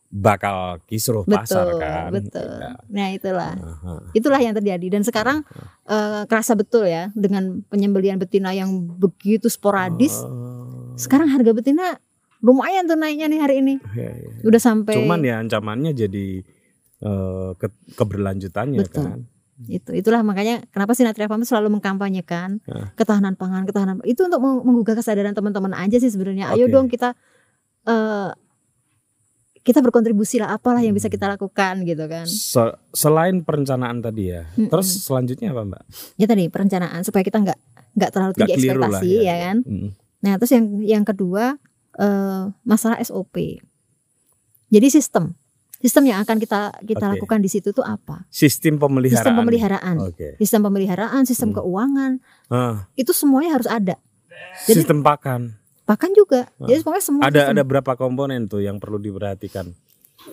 [0.09, 2.09] bakal kisruh pasar Betul, kan.
[2.11, 2.49] betul.
[2.49, 2.71] Iya.
[2.89, 3.53] Nah itulah.
[3.55, 3.93] Aha.
[4.11, 5.45] Itulah yang terjadi dan sekarang
[5.85, 10.17] eh, kerasa betul ya dengan penyembelian betina yang begitu sporadis.
[10.19, 10.97] Oh.
[10.97, 12.01] Sekarang harga betina
[12.39, 13.75] lumayan tuh naiknya nih hari ini.
[13.93, 14.31] Iya, iya.
[14.41, 16.41] Udah sampai Cuman ya ancamannya jadi
[17.01, 19.05] eh, ke- keberlanjutannya Betul.
[19.05, 19.21] kan.
[19.61, 22.95] itu itulah makanya kenapa Sinatria Farm selalu mengkampanyekan Nah.
[22.95, 26.73] ketahanan pangan ketahanan itu untuk meng- menggugah kesadaran teman-teman aja sih sebenarnya ayo Oke.
[26.73, 27.19] dong kita
[27.85, 28.31] eh,
[29.61, 34.47] kita berkontribusi lah apalah yang bisa kita lakukan gitu kan Se- selain perencanaan tadi ya,
[34.49, 34.71] Mm-mm.
[34.71, 35.83] terus selanjutnya apa mbak?
[36.15, 37.59] ya tadi perencanaan supaya kita nggak
[37.95, 39.91] nggak terlalu tinggi lah ekspektasi ya, kan Mm.
[40.21, 41.59] nah terus yang yang kedua
[41.95, 43.59] eh, masalah SOP
[44.69, 45.35] jadi sistem
[45.79, 47.13] sistem yang akan kita kita Oke.
[47.17, 49.15] lakukan di situ tuh apa Sistem pemeliharaan.
[49.17, 50.29] sistem pemeliharaan Oke.
[50.37, 51.57] sistem pemeliharaan sistem Hmm.
[51.57, 52.13] keuangan
[52.47, 53.95] Ah, itu semuanya harus ada
[54.65, 55.55] Jadi- sistem pakan.
[55.85, 56.53] Pakan juga.
[56.55, 56.67] Ah.
[56.67, 57.53] Jadi pokoknya semua Ada sistem.
[57.55, 59.73] ada berapa komponen tuh yang perlu diperhatikan?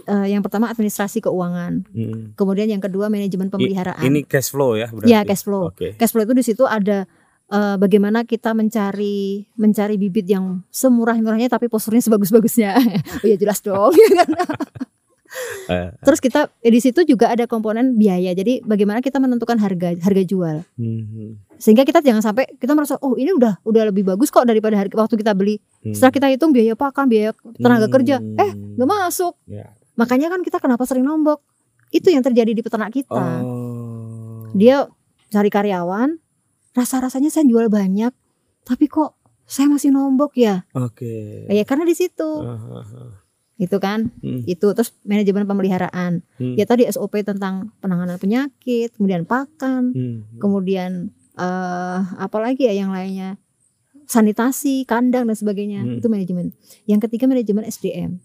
[0.04, 2.36] Eh, yang pertama administrasi keuangan, Mm.
[2.36, 4.02] kemudian yang kedua manajemen pemeliharaan.
[4.02, 5.08] Ini cash flow ya berarti.
[5.08, 5.70] ya cash flow.
[5.70, 5.94] Oke.
[5.94, 7.08] Cash flow itu di situ ada
[7.46, 12.74] eh, bagaimana kita mencari mencari bibit yang semurah-murahnya tapi posturnya sebagus-bagusnya.
[13.22, 13.94] oh ya jelas dong.
[15.66, 15.66] kan?
[15.66, 18.32] Eh, Terus kita eh, di situ juga ada komponen biaya.
[18.32, 20.62] Jadi bagaimana kita menentukan harga harga jual.
[20.76, 21.58] mhm.
[21.58, 24.96] Sehingga kita jangan sampai kita merasa oh ini udah udah lebih bagus kok daripada harga
[24.96, 25.58] waktu kita beli.
[25.82, 25.96] Hmm.
[25.96, 28.76] Setelah kita hitung biaya pakan, biaya tenaga kerja, eh Hmm.
[28.76, 29.34] nggak masuk.
[29.48, 29.72] Ya.
[29.96, 31.40] Makanya kan kita kenapa sering nombok?
[31.90, 33.40] Itu yang terjadi di peternak kita.
[33.40, 34.52] Oh.
[34.52, 34.92] Dia
[35.32, 36.20] cari karyawan,
[36.72, 38.12] rasa-rasanya saya jual banyak,
[38.62, 39.16] tapi kok
[39.46, 40.68] saya masih nombok ya?
[40.76, 41.48] Oke.
[41.48, 42.28] Ya karena di situ.
[42.44, 43.10] Ah, ah,
[43.56, 44.12] Itu kan.
[44.20, 44.44] Hmm.
[44.44, 46.24] Itu terus manajemen pemeliharaan.
[46.36, 46.56] Hmm.
[46.56, 50.18] Ya tadi SOP tentang penanganan penyakit, kemudian pakan, Hmm.
[50.38, 53.40] kemudian eh apa lagi ya yang lainnya?
[54.06, 55.82] Sanitasi, kandang dan sebagainya.
[55.82, 55.98] Hmm.
[55.98, 56.54] Itu manajemen.
[56.86, 58.22] Yang ketiga manajemen SDM.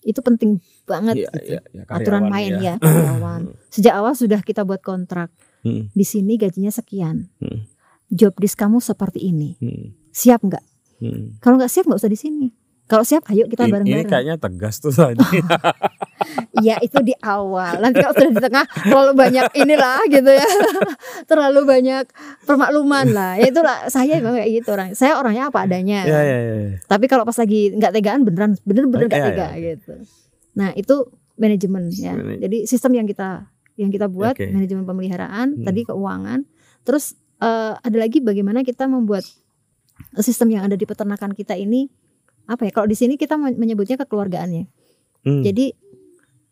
[0.00, 1.38] Itu penting banget Iya, gitu.
[1.56, 2.76] iya, iya, aturan main ya.
[2.76, 3.40] ya karyawan.
[3.72, 5.32] Sejak awal sudah kita buat kontrak.
[5.64, 5.88] Hmm.
[5.90, 7.28] Di sini gajinya sekian.
[7.40, 7.64] Hmm.
[8.12, 9.56] Job disk kamu seperti ini.
[9.60, 9.96] Hmm.
[10.12, 10.64] Siap nggak?
[11.00, 11.36] Hmm.
[11.40, 12.48] Kalau nggak siap nggak usah di sini.
[12.84, 14.06] Kalau siap, ayo kita Ini- Ini bareng-bareng.
[14.06, 15.24] kayaknya tegas tuh tadi.
[16.60, 17.80] Iya itu di awal.
[17.80, 20.44] Nanti kalau sudah di tengah terlalu banyak inilah gitu ya.
[21.30, 22.04] terlalu banyak
[22.42, 23.32] permakluman lah.
[23.34, 24.88] Ya itulah saya memang kayak gitu orang.
[24.92, 26.04] Saya orangnya apa adanya.
[26.04, 26.54] ya, ya, ya.
[26.82, 29.60] Tapi kalau pas lagi nggak tegaan beneran bener-bener nggak Iya, tega iya.
[29.72, 29.92] gitu.
[30.54, 30.94] Nah itu
[31.34, 32.12] manajemen ya.
[32.14, 34.46] Jadi sistem yang kita yang kita buat Oke.
[34.46, 35.64] manajemen pemeliharaan, Hmm.
[35.64, 36.44] tadi keuangan,
[36.82, 39.24] terus eh, ada lagi bagaimana kita membuat
[40.16, 41.90] sistem yang ada di peternakan kita ini
[42.44, 42.70] apa ya?
[42.70, 44.64] Kalau di sini kita men- menyebutnya kekeluargaannya.
[45.24, 45.42] Hmm.
[45.42, 45.72] Jadi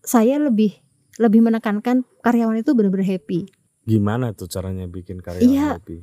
[0.01, 0.73] saya lebih
[1.21, 3.45] lebih menekankan karyawan itu benar-benar happy.
[3.85, 5.69] Gimana tuh caranya bikin karyawan Iya.
[5.77, 5.99] happy?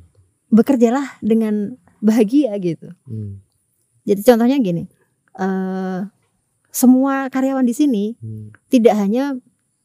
[0.50, 2.90] bekerjalah dengan bahagia gitu.
[3.06, 3.38] Hmm.
[4.02, 4.90] Jadi contohnya gini,
[5.38, 6.00] eh
[6.70, 8.50] semua karyawan di sini Hmm.
[8.66, 9.38] tidak hanya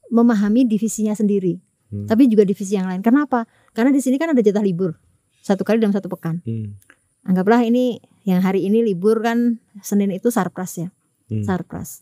[0.09, 1.61] memahami divisinya sendiri,
[1.93, 2.09] Hmm.
[2.09, 3.05] tapi juga divisi yang lain.
[3.05, 3.45] Kenapa?
[3.73, 4.97] Karena di sini kan ada jatah libur
[5.41, 6.41] satu kali dalam satu pekan.
[6.41, 6.77] Hmm.
[7.25, 10.89] Anggaplah ini yang hari ini libur kan Senin itu sarpras ya,
[11.25, 11.41] Hmm.
[11.41, 12.01] sarpras.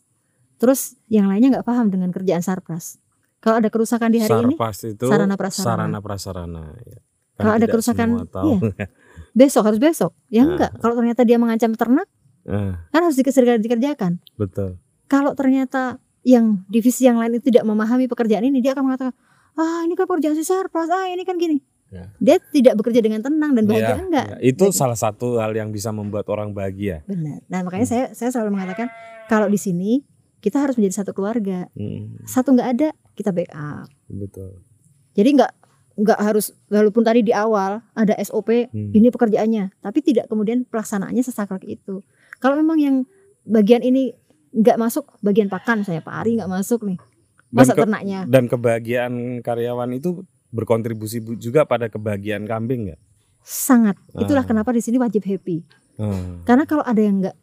[0.55, 2.97] Terus yang lainnya nggak paham dengan kerjaan sarpras.
[3.37, 5.67] Kalau ada kerusakan di hari ini, Sarpas itu sarana prasarana.
[5.67, 6.63] sarana prasarana.
[6.81, 6.99] ya.
[7.33, 8.51] Kan Kalau ada kerusakan, semua tahu.
[9.35, 10.11] besok harus besok.
[10.27, 10.55] Ya Nah.
[10.55, 10.71] enggak.
[10.79, 12.07] Kalau ternyata dia mengancam ternak,
[12.43, 14.11] Ah, kan harus dikerjakan dikerjakan.
[14.35, 14.79] betul.
[15.07, 19.15] Kalau ternyata yang divisi yang lain itu tidak memahami pekerjaan ini, dia akan mengatakan,
[19.53, 21.59] ah ini kan pekerjaan si sarpras, ah ini kan gini.
[21.93, 22.05] Ya.
[22.17, 24.27] Dia tidak bekerja dengan tenang dan bahagia Iya, enggak.
[24.27, 24.37] iya.
[24.43, 27.05] Itu Jadi- salah satu hal yang bisa membuat orang bahagia.
[27.05, 27.45] Benar.
[27.45, 27.93] Nah makanya Hmm.
[27.93, 28.89] saya saya selalu mengatakan
[29.27, 30.01] kalau di sini
[30.39, 31.69] kita harus menjadi satu keluarga.
[31.71, 33.87] Hmm, Satu nggak ada kita backup.
[34.07, 34.65] betul.
[35.13, 35.51] Jadi nggak
[35.93, 38.89] nggak harus walaupun tadi di awal ada SOP Hmm.
[38.91, 42.01] ini pekerjaannya, tapi tidak kemudian pelaksanaannya sesaklek itu.
[42.39, 42.95] Kalau memang yang
[43.43, 44.09] bagian ini
[44.51, 48.45] nggak masuk bagian pakan saya Pak Ari nggak masuk nih, Dan, masa ke- ternaknya dan
[48.45, 53.01] kebahagiaan karyawan itu berkontribusi bu- juga pada kebahagiaan kambing nggak?
[53.41, 53.99] sangat.
[54.13, 54.47] Itulah Ah.
[54.47, 55.67] kenapa di sini wajib happy.
[55.95, 56.47] Hmm.
[56.47, 57.35] Karena kalau ada yang nggak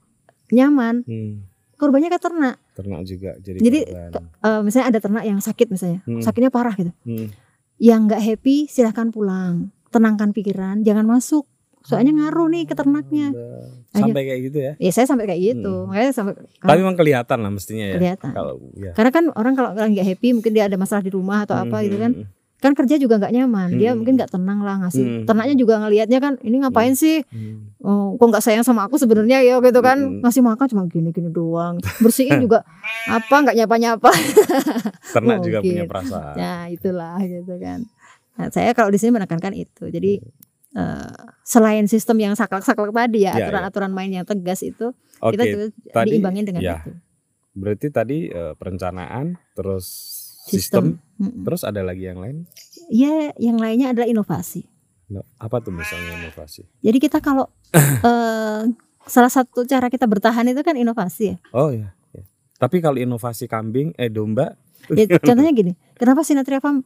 [0.51, 1.45] nyaman, Hmm.
[1.77, 2.57] korbannya ke ternak.
[2.73, 3.81] Ternak juga jadi, Jadi.
[4.17, 6.19] Eh, misalnya ada ternak yang sakit misalnya, Hmm.
[6.19, 6.89] sakitnya parah gitu.
[7.05, 7.29] Hmm.
[7.77, 11.45] Yang nggak happy silahkan pulang, tenangkan pikiran, jangan masuk.
[11.83, 13.37] Soalnya ngaruh nih ke ternaknya.
[13.91, 14.73] Sampai kayak gitu ya.
[14.79, 15.89] Ya saya sampai kayak gitu, Hmm.
[15.89, 17.95] makanya sampai Tapi memang kelihatan lah mestinya ya.
[17.95, 18.31] kelihatan.
[18.31, 18.93] Kalau ya.
[18.93, 21.85] Karena kan orang kalau nggak happy mungkin dia ada masalah di rumah atau apa Hmm,
[21.85, 22.13] gitu kan.
[22.61, 23.69] Hmm, Kan kerja juga nggak nyaman.
[23.75, 23.99] Dia Hmm.
[23.99, 25.01] mungkin nggak tenang lah ngasih.
[25.03, 25.25] Hmm.
[25.25, 27.25] Ternaknya juga ngelihatnya kan ini ngapain sih?
[27.25, 27.81] hmm.
[27.81, 29.97] Oh, kok nggak sayang sama aku sebenarnya ya gitu kan.
[29.97, 30.21] Hmm.
[30.21, 31.81] Ngasih makan cuma gini-gini doang.
[31.99, 32.61] Bersihin juga
[33.11, 34.11] apa nggak nyapa-nyapa.
[35.11, 35.73] Ternak juga Mungkin.
[35.75, 36.35] punya perasaan.
[36.35, 37.81] Nah, itulah gitu kan.
[38.33, 39.85] Nah, saya kalau di sini menekankan itu.
[39.87, 40.21] Jadi
[40.71, 45.45] eh, selain sistem yang saklek-saklek tadi ya, Ya, aturan-aturan main yang tegas itu Oke, kita
[45.47, 46.79] juga tadi- diimbangin dengan ya.
[46.79, 46.93] itu.
[47.51, 49.87] berarti tadi eh, perencanaan, terus
[50.47, 52.49] sistem, terus ada lagi yang lain.
[52.91, 54.67] Ya, yang lainnya adalah inovasi.
[55.11, 56.65] No, Apa tuh misalnya inovasi?
[56.81, 57.51] Jadi kita kalau
[58.09, 58.63] eh,
[59.05, 61.37] salah satu cara kita bertahan itu kan inovasi ya.
[61.51, 61.93] Oh ya.
[62.15, 62.23] ya.
[62.57, 64.55] Tapi kalau inovasi kambing, eh domba,
[64.89, 66.83] Ya, contohnya gini, kenapa Sinatria Farm?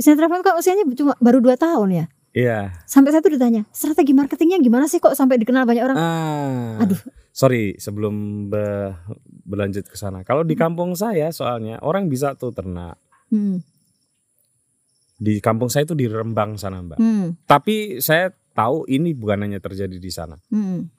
[0.00, 2.06] Sinatria Farm kan usianya cuma baru 2 tahun ya.
[2.34, 2.82] Iya.
[2.84, 5.96] Sampai saya tuh ditanya, strategi marketingnya gimana sih kok sampai dikenal banyak orang?
[5.96, 6.98] Ah, Aduh.
[7.30, 8.14] Sorry, sebelum
[8.46, 8.94] be-
[9.42, 10.22] berlanjut ke sana.
[10.22, 12.94] Kalau di kampung saya soalnya orang bisa tuh ternak.
[13.26, 13.58] Hmm,
[15.14, 16.98] Di kampung saya itu di Rembang sana, Mbak.
[16.98, 20.38] hmm, Tapi saya tahu ini bukan hanya terjadi di sana.
[20.50, 20.90] hmm.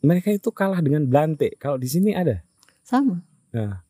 [0.00, 1.56] Mereka itu kalah dengan Blante.
[1.56, 2.38] Kalau di sini ada.
[2.86, 3.18] Sama.
[3.50, 3.82] Nah,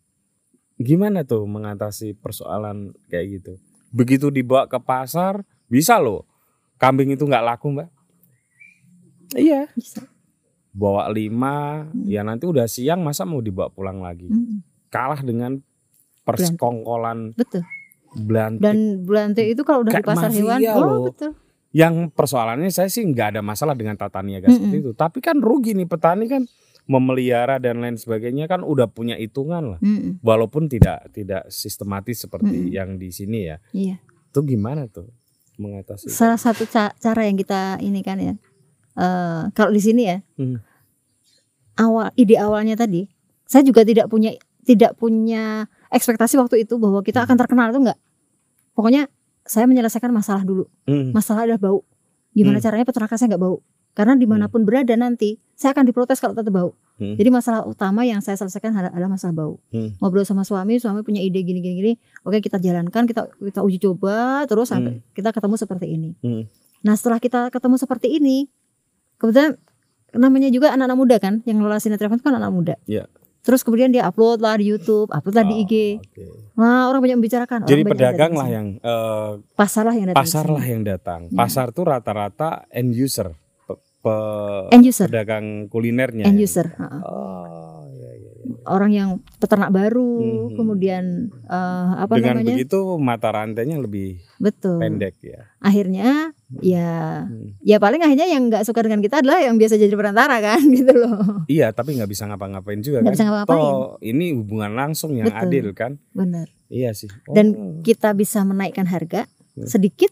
[0.74, 3.52] gimana tuh mengatasi persoalan kayak gitu?
[3.92, 6.24] Begitu dibawa ke pasar, bisa loh.
[6.76, 7.88] Kambing itu nggak laku, Mbak.
[9.34, 9.66] Iya.
[9.72, 10.04] Bisa.
[10.70, 12.04] Bawa lima, Hmm.
[12.04, 14.28] ya nanti udah siang masa mau dibawa pulang lagi.
[14.28, 15.56] Hmm, Kalah dengan
[16.22, 17.64] persekongkolan betul.
[18.12, 18.60] Belante.
[18.60, 21.04] Dan bulan T itu kalau udah di Kayak pasar hewan, mafia oh loh.
[21.08, 21.32] betul.
[21.70, 24.56] Yang persoalannya saya sih nggak ada masalah dengan tata niaga Mm-mm.
[24.58, 24.92] seperti itu.
[24.92, 26.42] Tapi kan rugi nih petani kan
[26.84, 29.80] memelihara dan lain sebagainya kan udah punya hitungan lah.
[29.80, 32.72] Hmm, Walaupun tidak tidak sistematis seperti Mm-mm.
[32.72, 33.56] yang di sini ya.
[33.70, 33.96] iya.
[34.28, 35.08] Itu gimana tuh
[35.56, 36.06] mengatasi?
[36.06, 38.34] Salah satu ca- cara yang kita ini kan ya.
[38.94, 40.56] eh, kalau di sini ya, Hmm.
[41.76, 43.04] awal ide awalnya tadi,
[43.44, 44.32] saya juga tidak punya
[44.64, 47.98] tidak punya ekspektasi waktu itu bahwa kita akan terkenal itu enggak.
[48.72, 49.06] Pokoknya
[49.44, 50.64] saya menyelesaikan masalah dulu.
[50.84, 51.12] Hmm.
[51.12, 51.80] Masalah adalah bau.
[52.32, 52.64] Gimana Hmm.
[52.64, 53.60] caranya peternakan saya nggak bau?
[53.92, 56.72] Karena di mana pun berada nanti saya akan diprotes kalau tetap bau.
[56.96, 57.12] Hmm.
[57.12, 59.54] Jadi masalah utama yang saya selesaikan adalah masalah bau.
[59.68, 59.92] Hmm.
[60.00, 61.92] Ngobrol sama suami, suami punya ide gini gini gini.
[62.22, 66.10] Oke kita jalankan, kita kita uji coba terus sampai kita ketemu seperti ini.
[66.20, 66.48] Hmm.
[66.80, 68.48] Nah setelah kita ketemu seperti ini,
[69.16, 69.60] kebetulan
[70.12, 72.74] namanya juga anak-anak muda kan, yang ngelola sinetron kan anak muda.
[72.88, 73.04] Iya.
[73.44, 75.74] Terus kemudian dia upload lah di YouTube, upload lah di Oh, IG.
[76.02, 76.24] oke.
[76.58, 77.62] Nah orang banyak membicarakan.
[77.62, 80.18] orang Jadi banyak pedagang datang lah yang eh, pasar lah yang datang.
[80.18, 81.20] pasar lah yang datang.
[81.30, 81.36] Ya.
[81.38, 83.30] Pasar tuh rata-rata end user,
[84.06, 86.22] pe- End user, pedagang kulinernya.
[86.22, 86.70] end yang- user.
[86.72, 87.00] heeh.
[87.02, 88.54] Oh, iya, iya, iya.
[88.64, 90.54] Orang yang peternak baru, Mhm.
[90.54, 91.04] kemudian
[91.44, 92.54] eh, apa Dengan namanya?
[92.54, 94.78] begitu mata rantainya lebih Betul.
[94.78, 95.50] pendek ya.
[95.58, 96.30] Akhirnya
[96.60, 97.58] ya Hmm.
[97.60, 100.94] ya paling akhirnya yang nggak suka dengan kita adalah yang biasa jadi perantara kan gitu
[100.94, 101.42] loh.
[101.46, 103.14] Iya, tapi nggak bisa ngapa-ngapain juga Nggak kan.
[103.14, 103.58] bisa ngapa-ngapain.
[103.58, 105.42] Toh ini hubungan langsung yang Betul.
[105.42, 105.92] adil kan.
[106.12, 106.46] Benar.
[106.66, 107.10] Iya sih.
[107.28, 107.78] Dan Oh.
[107.80, 109.66] kita bisa menaikkan harga Hmm.
[109.66, 110.10] sedikit.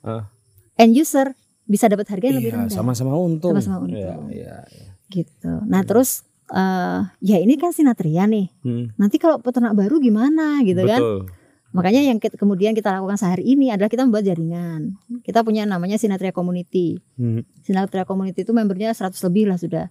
[0.00, 0.28] Ah.
[0.74, 1.32] End user
[1.64, 2.74] bisa dapat harga yang lebih Iya, rendah.
[2.74, 3.52] sama-sama untung.
[3.52, 4.28] Sama-sama Iya, untung.
[4.30, 4.88] iya, iya.
[5.08, 5.52] gitu.
[5.64, 8.52] Nah terus eh ya ini kan sinatria nih.
[8.60, 11.00] Hmm, Nanti kalau peternak baru gimana gitu kan?
[11.00, 11.18] betul.
[11.72, 14.94] Makanya yang kita- kemudian kita lakukan sehari ini adalah kita membuat jaringan.
[15.20, 17.02] Kita punya namanya Sinatria Community.
[17.14, 17.42] Hmm.
[17.60, 19.90] Sinatria Community itu membernya 100 lebih lah sudah.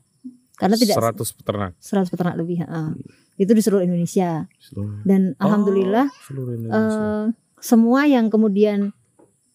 [0.54, 1.72] Karena tidak 100 peternak.
[1.76, 2.64] 100 peternak lebih.
[2.64, 2.88] heeh.
[3.36, 4.46] Itu di seluruh Indonesia.
[4.62, 7.02] Seluruh, Dan alhamdulillah seluruh Indonesia.
[7.02, 7.26] eh,
[7.60, 8.94] semua yang kemudian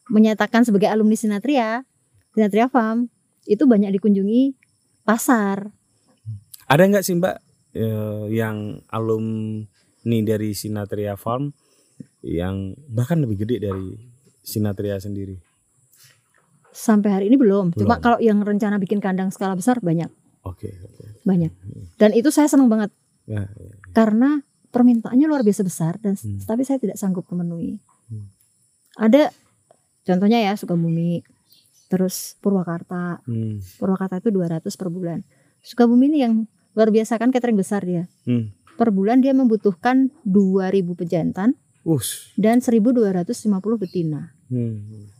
[0.06, 1.84] menyatakan sebagai alumni Sinatria,
[2.38, 3.10] Sinatria Farm
[3.44, 4.54] itu banyak dikunjungi
[5.02, 5.74] pasar.
[6.70, 7.36] Ada nggak sih Mbak
[7.74, 9.66] eh, yang alumni
[10.22, 11.50] dari Sinatria Farm
[12.22, 13.98] yang bahkan lebih gede dari
[14.38, 15.34] Sinatria sendiri?
[16.70, 17.74] Sampai hari ini belum.
[17.74, 18.04] Cuma Belum.
[18.06, 20.06] kalau yang rencana bikin kandang skala besar banyak,
[20.46, 20.70] Oke.
[20.78, 21.26] oke.
[21.26, 21.50] banyak.
[21.98, 22.94] Dan itu saya senang banget
[23.26, 23.74] Ya, ya.
[23.90, 26.38] karena permintaannya luar biasa besar dan Hmm.
[26.46, 27.82] tapi saya tidak sanggup memenuhi.
[28.06, 28.30] Hmm.
[28.94, 29.34] Ada
[30.06, 31.26] contohnya ya Sukabumi,
[31.88, 33.24] terus Purwakarta.
[33.24, 33.58] Hmm.
[33.80, 35.24] Purwakarta itu 200 per bulan.
[35.64, 36.34] Sukabumi ini yang
[36.76, 38.06] luar biasa kan catering besar dia.
[38.28, 38.54] Hmm.
[38.78, 42.30] Per bulan dia membutuhkan 2000 pejantan Us.
[42.38, 43.42] dan 1250
[43.80, 44.36] betina.
[44.46, 45.10] Hmm.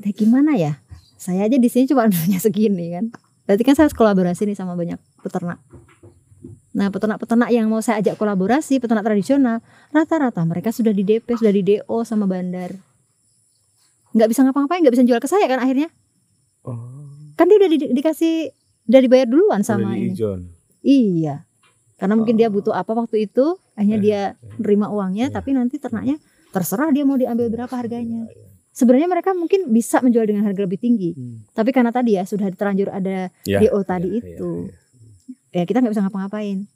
[0.00, 0.80] Nah, gimana ya?
[1.20, 3.12] Saya aja di sini cuma punya segini kan.
[3.44, 5.60] Berarti kan saya harus kolaborasi nih sama banyak peternak.
[6.74, 9.62] Nah, peternak-peternak yang mau saya ajak kolaborasi, peternak tradisional,
[9.94, 12.74] rata-rata mereka sudah di DP, sudah di DO sama bandar.
[14.14, 15.90] Nggak bisa ngapa-ngapain, nggak bisa jual ke saya kan akhirnya.
[16.62, 16.78] Oh.
[17.34, 18.54] Kan dia udah di- dikasih,
[18.86, 20.14] udah dibayar duluan sama Udah ini.
[20.80, 21.42] Iya.
[21.94, 22.54] Karena mungkin dia Oh.
[22.54, 23.44] butuh apa waktu itu,
[23.74, 24.54] akhirnya Eh, dia eh.
[24.56, 25.34] nerima uangnya, Iya.
[25.34, 26.16] tapi nanti ternaknya
[26.50, 28.24] terserah dia mau diambil berapa harganya.
[28.24, 28.48] Iya, iya.
[28.70, 31.46] Sebenarnya mereka mungkin bisa menjual dengan harga lebih tinggi, Hmm.
[31.50, 34.74] tapi karena tadi ya sudah terlanjur ada Ya, DO tadi ya, itu, ya,
[35.52, 35.62] ya.
[35.62, 36.66] ya kita nggak bisa ngapa-ngapain.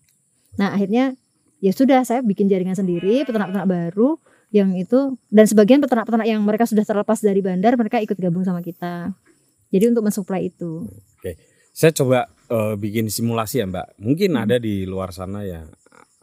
[0.54, 1.18] Nah akhirnya
[1.58, 4.14] ya sudah saya bikin jaringan sendiri peternak-peternak baru
[4.48, 8.64] yang itu dan sebagian peternak-peternak yang mereka sudah terlepas dari bandar mereka ikut gabung sama
[8.64, 9.12] kita.
[9.68, 10.88] Jadi untuk mensuplai itu.
[11.72, 14.00] Saya coba eh, bikin simulasi ya Mbak.
[14.00, 14.42] Mungkin Hmm.
[14.48, 15.68] ada di luar sana ya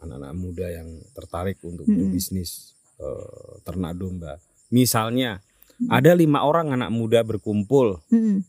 [0.02, 1.96] anak-anak muda yang tertarik untuk Hmm.
[1.96, 4.42] berbisnis eh, ternak domba.
[4.68, 5.38] Misalnya
[5.78, 5.88] Hmm.
[5.92, 8.42] ada lima orang anak muda berkumpul Hmm,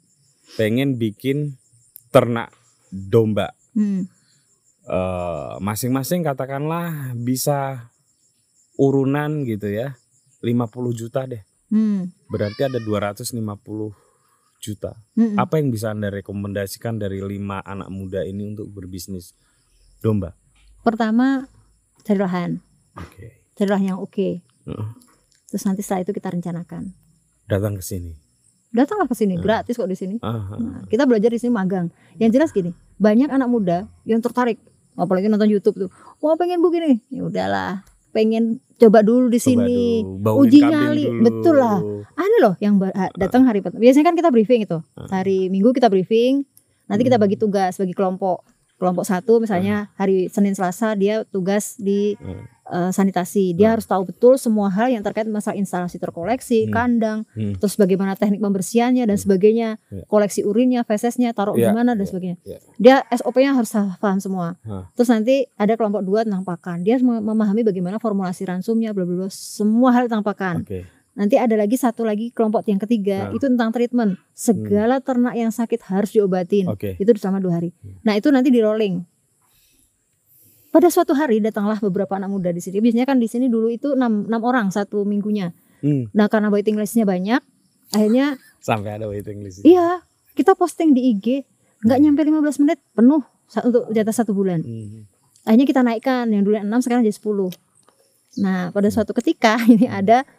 [0.56, 1.60] pengen bikin
[2.10, 2.50] ternak
[2.90, 3.54] domba.
[3.78, 4.08] hmm,
[4.88, 7.92] Eh, Masing-masing katakanlah bisa
[8.78, 9.98] urunan gitu ya.
[10.40, 11.42] 50 juta deh.
[11.70, 13.34] hmm, Berarti ada 250
[14.58, 14.92] juta.
[15.14, 15.36] hmm.
[15.36, 19.34] Apa yang bisa Anda rekomendasikan dari lima anak muda ini untuk berbisnis
[20.00, 20.38] domba?
[20.82, 21.46] Pertama
[22.02, 22.62] cari lahan,
[22.96, 23.44] Oke.
[23.54, 24.40] cari lahan yang oke.
[24.40, 24.88] Heeh.
[25.48, 26.94] Terus nanti setelah itu kita rencanakan.
[27.46, 28.14] Datang ke sini.
[28.68, 29.44] Datanglah ke sini, Hmm.
[29.44, 30.16] gratis kok di sini.
[30.22, 30.56] Aha.
[30.56, 31.88] Nah, kita belajar di sini magang.
[32.16, 34.60] Yang jelas gini, banyak anak muda yang tertarik,
[34.94, 35.90] apalagi nonton YouTube tuh.
[36.20, 40.06] Wah pengen begini, ya udahlah, pengen coba dulu di sini.
[40.22, 41.24] uji nyali, dulu.
[41.26, 41.80] betul lah.
[42.18, 43.82] Ada loh yang ah, datang hari pertama.
[43.82, 44.78] Biasanya kan kita briefing itu,
[45.10, 46.46] hari Minggu kita briefing.
[46.88, 47.26] Nanti kita Hmm.
[47.28, 48.46] bagi tugas, bagi kelompok.
[48.78, 52.14] Kelompok satu misalnya hari Senin Selasa dia tugas di
[52.68, 52.88] Hmm.
[52.88, 53.56] eh, sanitasi.
[53.56, 53.74] Dia Hmm.
[53.80, 56.74] harus tahu betul semua hal yang terkait masalah instalasi terkoleksi, Hmm.
[56.74, 57.56] kandang, Hmm.
[57.56, 59.24] terus bagaimana teknik pembersihannya dan Hmm.
[59.24, 60.04] sebagainya, Ya.
[60.06, 62.38] koleksi urinnya, fesesnya, taruh Ya, di mana dan ya, sebagainya.
[62.44, 62.58] ya.
[62.76, 64.60] Dia SOP-nya harus paham semua.
[64.68, 64.92] Hah.
[64.94, 66.84] Terus nanti ada kelompok dua tentang pakan.
[66.84, 70.68] Dia harus memahami bagaimana formulasi ransumnya, bla bla bla, semua hal tentang pakan.
[70.68, 70.84] Oke.
[71.18, 73.34] Nanti ada lagi satu lagi kelompok yang ketiga Nah.
[73.34, 74.22] itu tentang treatment.
[74.38, 76.70] Segala ternak yang sakit harus diobatin.
[76.70, 76.94] Oke.
[77.02, 77.74] Itu selama dua hari.
[77.82, 77.98] Hmm.
[78.06, 79.02] Nah itu nanti di rolling.
[80.78, 82.78] Pada suatu hari datanglah beberapa anak muda di sini.
[82.78, 85.50] Biasanya kan di sini dulu itu enam, enam orang satu minggunya.
[85.82, 86.06] Hmm.
[86.14, 87.42] Nah karena waiting listnya banyak,
[87.90, 89.66] akhirnya Sampai ada waiting list.
[89.66, 90.06] iya
[90.38, 91.50] kita posting di IG
[91.82, 93.26] nggak nyampe 15 menit penuh
[93.66, 94.62] untuk jatah satu bulan.
[94.62, 95.10] Hmm.
[95.50, 98.46] Akhirnya kita naikkan yang dulu 6 sekarang jadi 10.
[98.46, 100.30] Nah pada suatu ketika ini ada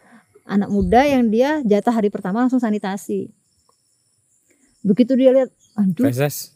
[0.46, 3.34] anak muda yang dia jatah hari pertama langsung sanitasi.
[4.86, 6.54] Begitu dia lihat, aduh, Feses.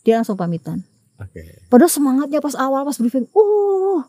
[0.00, 0.80] dia langsung pamitan.
[1.18, 1.66] Oke.
[1.66, 4.02] Padahal semangatnya pas awal pas briefing, oh.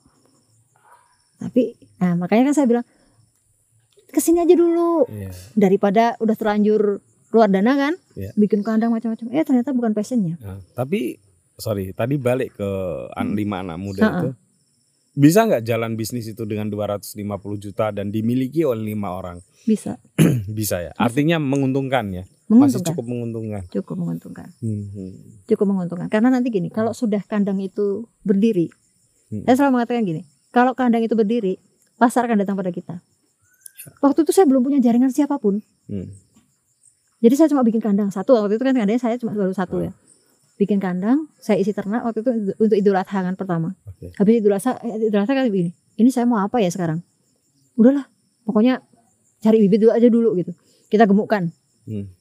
[1.38, 2.86] Tapi, nah makanya kan saya bilang
[4.06, 5.32] ke sini aja dulu Iya.
[5.54, 8.34] daripada udah terlanjur keluar dana kan, Iya.
[8.36, 9.30] bikin kandang macam-macam.
[9.30, 10.36] Eh ternyata bukan passionnya.
[10.40, 11.16] Nah, tapi
[11.56, 12.70] sorry, tadi balik ke
[13.12, 14.18] an- lima anak muda Ha-ha.
[14.20, 14.30] itu.
[15.12, 17.18] Bisa nggak jalan bisnis itu dengan 250
[17.60, 19.38] juta dan dimiliki oleh lima orang?
[19.64, 19.98] Bisa,
[20.50, 20.92] Bisa ya.
[20.96, 22.24] Artinya menguntungkan ya.
[22.50, 23.62] Masih menguntungkan, cukup menguntungkan.
[23.70, 25.12] cukup menguntungkan, Hmm, hmm.
[25.46, 26.08] cukup menguntungkan.
[26.10, 28.74] Karena nanti gini, kalau sudah kandang itu berdiri,
[29.30, 29.46] Hmm.
[29.46, 31.62] saya selalu mengatakan gini, kalau kandang itu berdiri,
[32.02, 33.06] pasar akan datang pada kita.
[34.02, 35.62] Waktu itu saya belum punya jaringan siapa pun.
[35.86, 36.10] Hmm.
[37.22, 38.34] Jadi saya cuma bikin kandang satu.
[38.34, 39.92] Waktu itu kan kandangnya saya cuma baru satu ya.
[40.58, 43.76] Bikin kandang, saya isi ternak waktu itu untuk Idul Adha kan pertama.
[43.88, 44.12] Oke.
[44.18, 45.72] Habis Idul Adha, Idul Adha kan begini.
[45.96, 47.00] Ini saya mau apa ya sekarang?
[47.80, 48.08] Udahlah,
[48.44, 48.84] pokoknya
[49.40, 50.52] cari bibit dulu aja dulu gitu.
[50.92, 51.52] Kita gemukkan.
[51.88, 52.12] Hmm.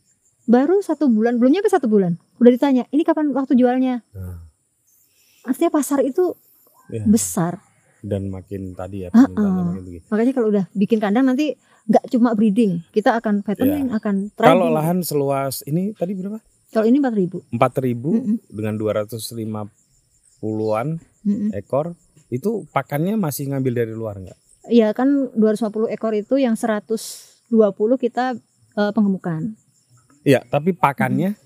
[0.49, 2.17] Baru satu bulan, belum nyampe satu bulan.
[2.41, 4.01] Udah ditanya, ini kapan waktu jualnya?
[4.17, 4.41] Nah,
[5.45, 6.35] Artinya pasar itu
[6.89, 7.05] Iya.
[7.05, 7.61] besar.
[7.99, 9.67] dan makin tadi ya permintaannya ah.
[9.69, 10.01] makin tinggi.
[10.07, 14.55] Makanya kalau udah bikin kandang nanti nggak cuma breeding, kita akan fattening, akan trading.
[14.55, 16.39] Kalau lahan seluas ini tadi berapa?
[16.71, 17.51] Kalau ini 4000.
[17.51, 17.59] 4000
[17.99, 18.39] Mm-mm.
[18.55, 20.87] dengan 250-an
[21.27, 21.51] Mm-mm.
[21.59, 21.99] ekor
[22.31, 24.39] itu pakannya masih ngambil dari luar nggak?
[24.71, 27.51] Iya kan 250 ekor itu yang 120
[27.99, 28.39] kita
[28.79, 29.59] eh, penggemukan.
[30.23, 31.39] Iya, tapi pakannya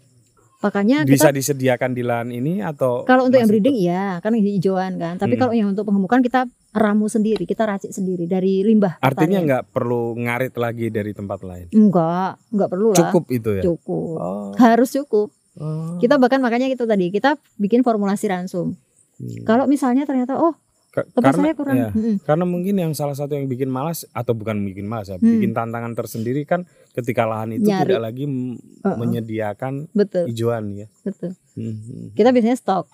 [0.62, 4.94] Makanya bisa kita disediakan di lahan ini atau kalau untuk yang breeding iya kan hijauan
[4.94, 5.18] kan.
[5.18, 5.40] Tapi Mm.
[5.42, 9.02] kalau yang untuk penggemukan kita ramu sendiri, kita racik sendiri dari limbah.
[9.02, 11.66] Artinya nggak perlu ngarit lagi dari tempat lain.
[11.74, 12.98] Enggak, enggak perlu lah.
[13.02, 13.62] Cukup itu ya.
[13.66, 14.14] Cukup.
[14.22, 14.50] Oh.
[14.54, 15.34] Harus cukup.
[15.58, 15.98] oh.
[15.98, 18.78] Kita bahkan makanya itu tadi kita bikin formulasi ransum.
[19.18, 19.42] Hmm.
[19.42, 20.54] Kalau misalnya ternyata oh
[20.92, 22.20] tempat karena saya kurang, ya, Mm-mm.
[22.20, 25.40] karena mungkin yang salah satu yang bikin malas atau bukan bikin malas ya, Hmm.
[25.40, 27.88] bikin tantangan tersendiri kan ketika lahan itu Nyari.
[27.88, 28.96] tidak lagi Uh-uh.
[28.96, 30.86] menyediakan betul, hijauan ya.
[31.00, 31.32] betul.
[31.52, 32.12] Hmm.
[32.12, 32.88] Kita biasanya stok.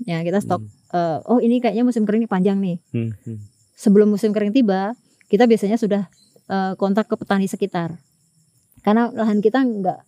[0.00, 0.62] Ya kita stok.
[0.88, 2.76] eh, oh ini kayaknya musim kering panjang nih.
[2.90, 3.12] Hmm.
[3.18, 3.38] Hmm.
[3.74, 4.92] Sebelum musim kering tiba,
[5.26, 6.06] kita biasanya sudah
[6.46, 7.96] eh, kontak ke petani sekitar.
[8.80, 9.98] Karena lahan kita nggak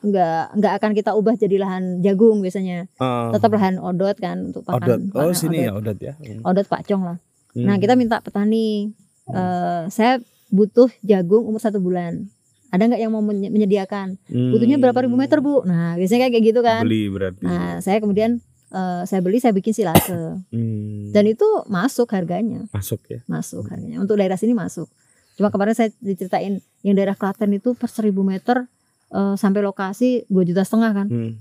[0.00, 2.88] nggak nggak akan kita ubah jadi lahan jagung biasanya.
[2.96, 3.30] Oh.
[3.30, 4.80] Tetap lahan odot kan untuk Odot.
[4.98, 5.00] pakan.
[5.12, 5.92] Oh pakan sini ya odot.
[5.92, 6.14] odot ya.
[6.16, 6.40] Hmm.
[6.42, 7.18] Odot pacong lah.
[7.52, 7.82] Nah Hmm.
[7.82, 8.90] kita minta petani.
[9.26, 10.18] eh, saya
[10.48, 12.26] butuh jagung umur satu bulan.
[12.70, 14.14] Ada nggak yang mau menye- menyediakan?
[14.24, 14.50] Hmm.
[14.50, 15.62] Butuhnya berapa ribu meter bu?
[15.62, 16.82] Nah biasanya kayak gitu kan.
[16.82, 17.42] Beli berarti.
[17.42, 20.14] Nah saya kemudian eh, saya beli saya bikin silase
[20.48, 21.10] Hmm.
[21.10, 23.18] dan itu masuk harganya, masuk ya.
[23.26, 23.98] masuk harganya.
[23.98, 24.86] Untuk daerah sini masuk.
[25.34, 28.70] Cuma kemarin saya diceritain yang daerah Klaten itu per seribu meter
[29.10, 31.06] eh, sampai lokasi dua juta setengah kan.
[31.06, 31.32] Hmm.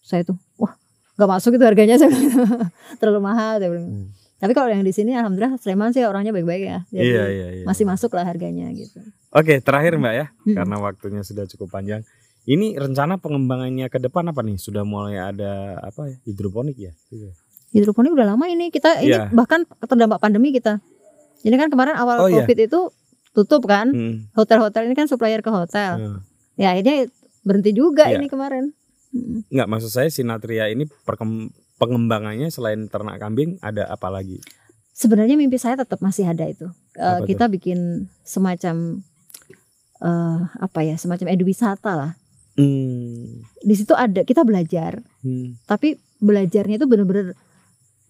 [0.00, 0.74] Saya tuh wah
[1.14, 2.10] nggak masuk itu harganya saya
[2.98, 3.86] terlalu mahal saya bilang.
[3.86, 4.08] Hmm.
[4.36, 6.78] Tapi kalau yang di sini alhamdulillah Sleman sih orangnya baik-baik ya.
[6.88, 7.64] Jadi Iya iya iya.
[7.64, 8.98] masih masuk lah harganya gitu.
[9.32, 10.54] Oke, terakhir Mbak ya, Hmm.
[10.60, 12.04] karena waktunya sudah cukup panjang.
[12.42, 14.58] Ini rencana pengembangannya ke depan apa nih?
[14.58, 16.16] Sudah mulai ada apa ya?
[16.26, 16.92] Hidroponik ya?
[17.08, 17.32] Iya.
[17.72, 19.30] Hidroponik udah lama ini kita ini Iya.
[19.32, 20.82] bahkan terdampak pandemi kita.
[21.42, 22.42] Ini kan kemarin awal Oh, iya.
[22.44, 22.80] Covid itu
[23.32, 23.88] tutup kan.
[23.88, 24.28] Hmm.
[24.36, 25.96] Hotel-hotel ini kan supplier ke hotel.
[25.96, 26.20] Nah.
[26.60, 27.08] Ya akhirnya
[27.40, 28.20] berhenti juga Iya.
[28.20, 28.74] ini kemarin.
[29.12, 29.44] Mm.
[29.48, 30.88] Nggak, maksud saya Sinatria ini
[31.76, 34.40] pengembangannya selain ternak kambing ada apa lagi?
[34.92, 36.68] Sebenarnya mimpi saya tetap masih ada itu.
[36.96, 37.26] Eh, Apa tuh?
[37.28, 37.78] kita bikin
[38.22, 39.00] semacam
[40.02, 42.12] eh apa ya, semacam eduwisata lah.
[42.52, 43.46] Hmm.
[43.58, 45.56] Di situ ada kita belajar, Hmm.
[45.64, 47.32] tapi belajarnya itu benar-benar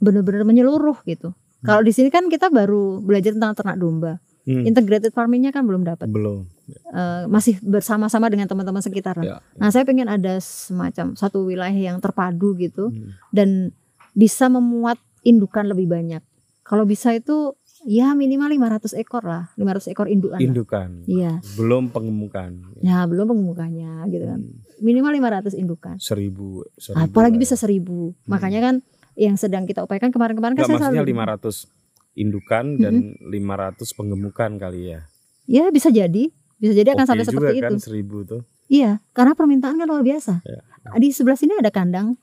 [0.00, 1.30] benar-benar menyeluruh gitu.
[1.62, 4.18] Kalau di sini kan kita baru belajar tentang ternak domba.
[4.42, 4.66] Hmm.
[4.66, 6.10] Integrated farmingnya kan belum dapat.
[6.10, 6.42] Belum.
[6.90, 9.14] Eh, masih bersama-sama dengan teman-teman sekitar.
[9.14, 9.24] lah.
[9.24, 9.36] Ya.
[9.54, 13.14] Nah, saya pengen ada semacam satu wilayah yang terpadu gitu Hmm.
[13.30, 13.70] dan
[14.18, 16.18] bisa memuat indukan lebih banyak.
[16.66, 17.54] Kalau bisa itu
[17.86, 20.38] ya minimal 500 ekor lah, 500 ekor indukan.
[20.38, 20.90] Indukan.
[21.06, 21.42] Iya.
[21.58, 22.50] Belum pengemukan.
[22.82, 24.40] Ya, belum pengemukannya gitu kan.
[24.40, 24.58] Hmm.
[24.82, 25.12] Minimal
[25.42, 25.96] 500 indukan.
[25.98, 27.82] Seribu, seribu Apalagi bisa 1000.
[27.82, 28.14] Hmm.
[28.26, 28.74] Makanya kan
[29.18, 31.70] yang sedang kita upayakan kemarin-kemarin kan Nggak, saya maksudnya selalu
[32.16, 35.00] 500 indukan dan 500 pengemukan kali ya.
[35.48, 36.30] Ya, bisa jadi.
[36.62, 37.82] Bisa jadi akan sampai juga seperti kan itu.
[37.82, 38.42] seribu tuh.
[38.70, 40.40] Iya, karena permintaan kan luar biasa.
[40.46, 40.62] Ya.
[40.96, 42.14] Di sebelah sini ada kandang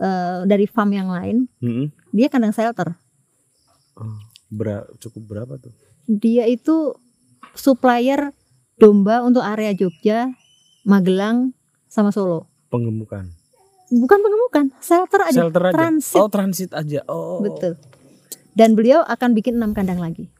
[0.00, 1.46] eh, dari farm yang lain.
[1.60, 1.92] Hmm.
[2.10, 2.96] Dia kandang shelter.
[4.00, 5.72] Oh, bera- cukup berapa tuh?
[6.04, 6.98] Dia itu
[7.54, 8.34] supplier
[8.76, 10.34] domba untuk area Jogja,
[10.82, 11.54] Magelang,
[11.86, 12.50] sama Solo.
[12.68, 13.30] Pengemukan.
[13.90, 15.38] Bukan pengemukan, shelter aja.
[15.46, 15.74] Shelter aja.
[15.74, 16.18] transit.
[16.18, 17.00] Oh, transit aja.
[17.06, 17.42] Oh.
[17.42, 17.74] Betul.
[18.54, 20.30] Dan beliau akan bikin enam kandang lagi.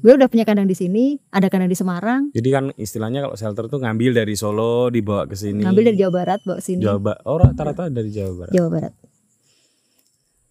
[0.00, 3.68] Beliau udah punya kandang di sini, ada kandang di Semarang, Jadi kan istilahnya kalau shelter
[3.68, 5.60] tuh ngambil dari Solo dibawa ke sini.
[5.60, 7.22] ngambil dari Jawa Barat bawa ke sini, Jawa Barat.
[7.28, 8.52] Oh, rata-rata dari Jawa Barat.
[8.56, 8.94] Jawa Barat.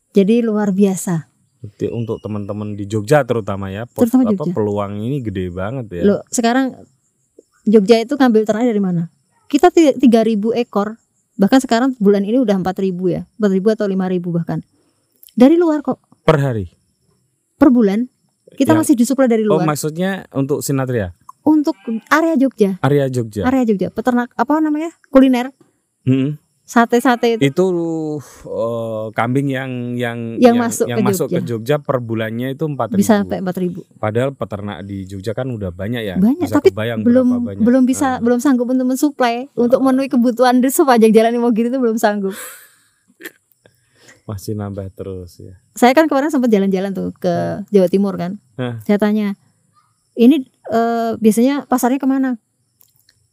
[0.09, 1.28] Jadi luar biasa.
[1.89, 4.53] Untuk teman-teman di Jogja terutama ya, pot- Terutama apa Jogja.
[4.53, 6.03] peluang ini gede banget ya.
[6.05, 6.71] Loh, sekarang
[7.63, 9.11] Jogja itu ngambil ternak dari mana?
[9.45, 10.95] Kita ti- 3000 ekor.
[11.35, 13.21] Bahkan sekarang bulan ini udah 4000 ya.
[13.35, 14.59] 4000 atau 5000 bahkan.
[15.33, 16.67] Dari luar kok Per hari.
[17.55, 18.07] per bulan.
[18.49, 21.75] Kita Yang- masih disuplai dari Oh, luar maksudnya untuk Sinatria, untuk
[22.09, 22.79] area Jogja.
[22.79, 23.43] area Jogja.
[23.43, 24.89] Area Jogja, peternak apa namanya?
[25.07, 25.51] Kuliner.
[26.69, 27.41] Sate-sate itu.
[27.41, 27.65] Itu
[28.45, 31.49] eh, kambing yang yang Yang masuk yang ke masuk ke Jogja.
[31.49, 32.93] Jogja per bulannya itu 4000.
[32.93, 33.81] Bisa sampai 4000.
[33.97, 36.15] Padahal peternak di Jogja kan udah banyak ya.
[36.15, 37.65] Banyak, Bisa tapi kebayang belum banyak.
[37.65, 38.21] belum bisa Ah.
[38.21, 42.37] belum sanggup untuk mensuplai untuk memenuhi kebutuhan di sepanjang jalan Imogiri itu belum sanggup.
[44.29, 45.57] masih nambah terus ya.
[45.73, 48.37] Saya kan kemarin sempat jalan-jalan tuh ke Jawa Timur kan.
[48.61, 48.77] Hah.
[48.85, 49.33] Saya tanya,
[50.13, 52.37] ini eh, biasanya pasarnya ke mana?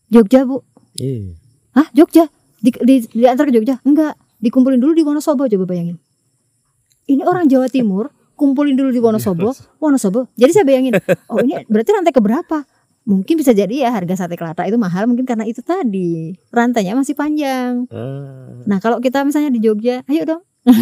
[0.09, 0.65] Jogja bu?
[0.97, 1.37] Iya.
[1.77, 2.33] Hah Jogja?
[2.61, 3.79] Di, di, diantar ke Jogja?
[3.85, 5.97] Enggak, dikumpulin dulu di Wonosobo coba bayangin.
[7.07, 10.29] Ini orang Jawa Timur kumpulin dulu di Wonosobo, Wonosobo.
[10.37, 11.01] Jadi saya bayangin,
[11.33, 12.69] oh ini berarti rantai keberapa?
[13.07, 17.15] Mungkin bisa jadi ya harga sate kelata itu mahal mungkin karena itu tadi rantainya masih
[17.15, 17.87] panjang.
[17.89, 18.67] Ah.
[18.67, 20.43] Nah kalau kita misalnya di Jogja, ayo dong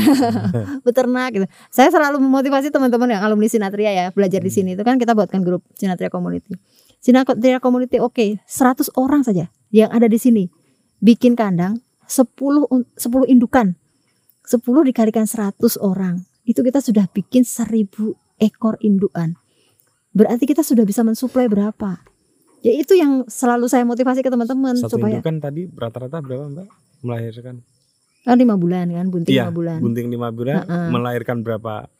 [0.88, 1.46] beternak gitu.
[1.68, 5.44] Saya selalu memotivasi teman-teman yang alumni Sinatria ya belajar di sini itu kan kita buatkan
[5.44, 6.56] grup Sinatria Community.
[7.04, 10.48] Sinatria Community oke, 100 orang saja yang ada di sini
[11.04, 13.76] bikin kandang 10 un- 10 indukan.
[14.44, 16.24] 10 dikalikan 100 orang.
[16.44, 19.36] Itu kita sudah bikin 1000 ekor indukan.
[20.12, 22.00] Berarti kita sudah bisa mensuplai berapa?
[22.64, 26.68] Ya itu yang selalu saya motivasi ke teman-teman Satu supaya indukan tadi rata-rata berapa mbak
[27.04, 27.60] melahirkan?
[28.24, 29.78] kan lima bulan kan bunting Iya, lima bulan.
[29.84, 30.88] Bunting lima bulan Heeh.
[30.88, 31.92] melahirkan berapa?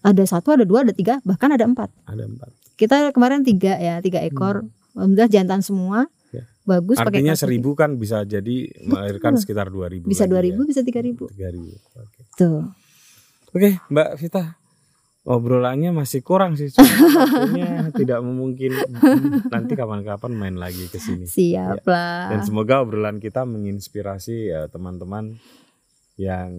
[0.00, 1.92] Ada satu, ada dua, ada tiga, bahkan ada empat.
[2.08, 2.48] Ada empat.
[2.80, 4.64] Kita kemarin tiga ya, tiga ekor.
[4.96, 6.08] Alhamdulillah jantan semua.
[6.66, 6.82] Ya.
[6.82, 10.10] Bagus pakai Artinya kelas seribu kan bisa jadi melahirkan sekitar dua ribu.
[10.10, 11.30] Bisa dua ribu, bisa tiga ribu.
[11.30, 11.70] Tiga ribu.
[11.94, 12.20] Oke.
[12.34, 12.66] Tuh.
[13.54, 14.44] Oke, Mbak Vita.
[15.26, 16.70] Obrolannya masih kurang sih.
[16.74, 18.74] waktunya tidak memungkin.
[19.50, 21.26] Nanti kapan-kapan main lagi ke sini.
[21.26, 22.30] Siap lah.
[22.34, 25.34] Dan semoga obrolan kita menginspirasi ya teman-teman
[26.16, 26.50] yang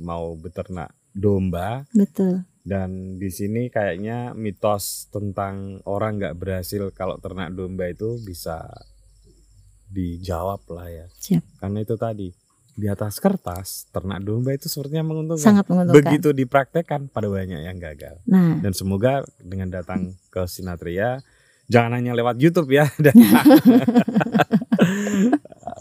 [0.00, 2.44] mau beternak domba Betul.
[2.60, 8.68] dan di sini kayaknya mitos tentang orang nggak berhasil kalau ternak domba itu bisa
[9.90, 11.06] dijawab lah ya.
[11.20, 11.42] Siap.
[11.62, 12.28] Karena itu tadi
[12.76, 15.42] di atas kertas ternak domba itu sepertinya menguntungkan.
[15.42, 15.96] Sangat menguntungkan.
[15.96, 18.20] Begitu dipraktekkan pada banyak yang gagal.
[18.28, 21.24] Nah, Dan semoga dengan datang ke Sinatria
[21.66, 22.86] jangan hanya lewat YouTube ya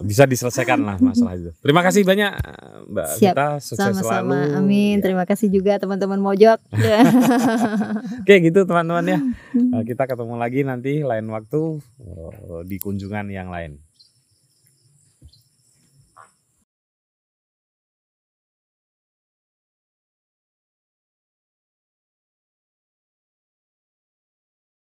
[0.05, 1.51] bisa diselesaikan lah masalah itu.
[1.61, 2.31] Terima kasih banyak
[2.89, 3.35] Mbak Siap.
[3.35, 3.95] Vita, sukses selalu.
[4.01, 4.39] sama-sama.
[4.59, 4.99] Amin.
[4.99, 5.03] Ya.
[5.03, 6.59] Terima kasih juga teman-teman Mojok.
[8.25, 9.19] Oke gitu teman-teman ya.
[9.55, 13.79] Eh, Kita ketemu lagi nanti lain waktu eh, di kunjungan yang lain.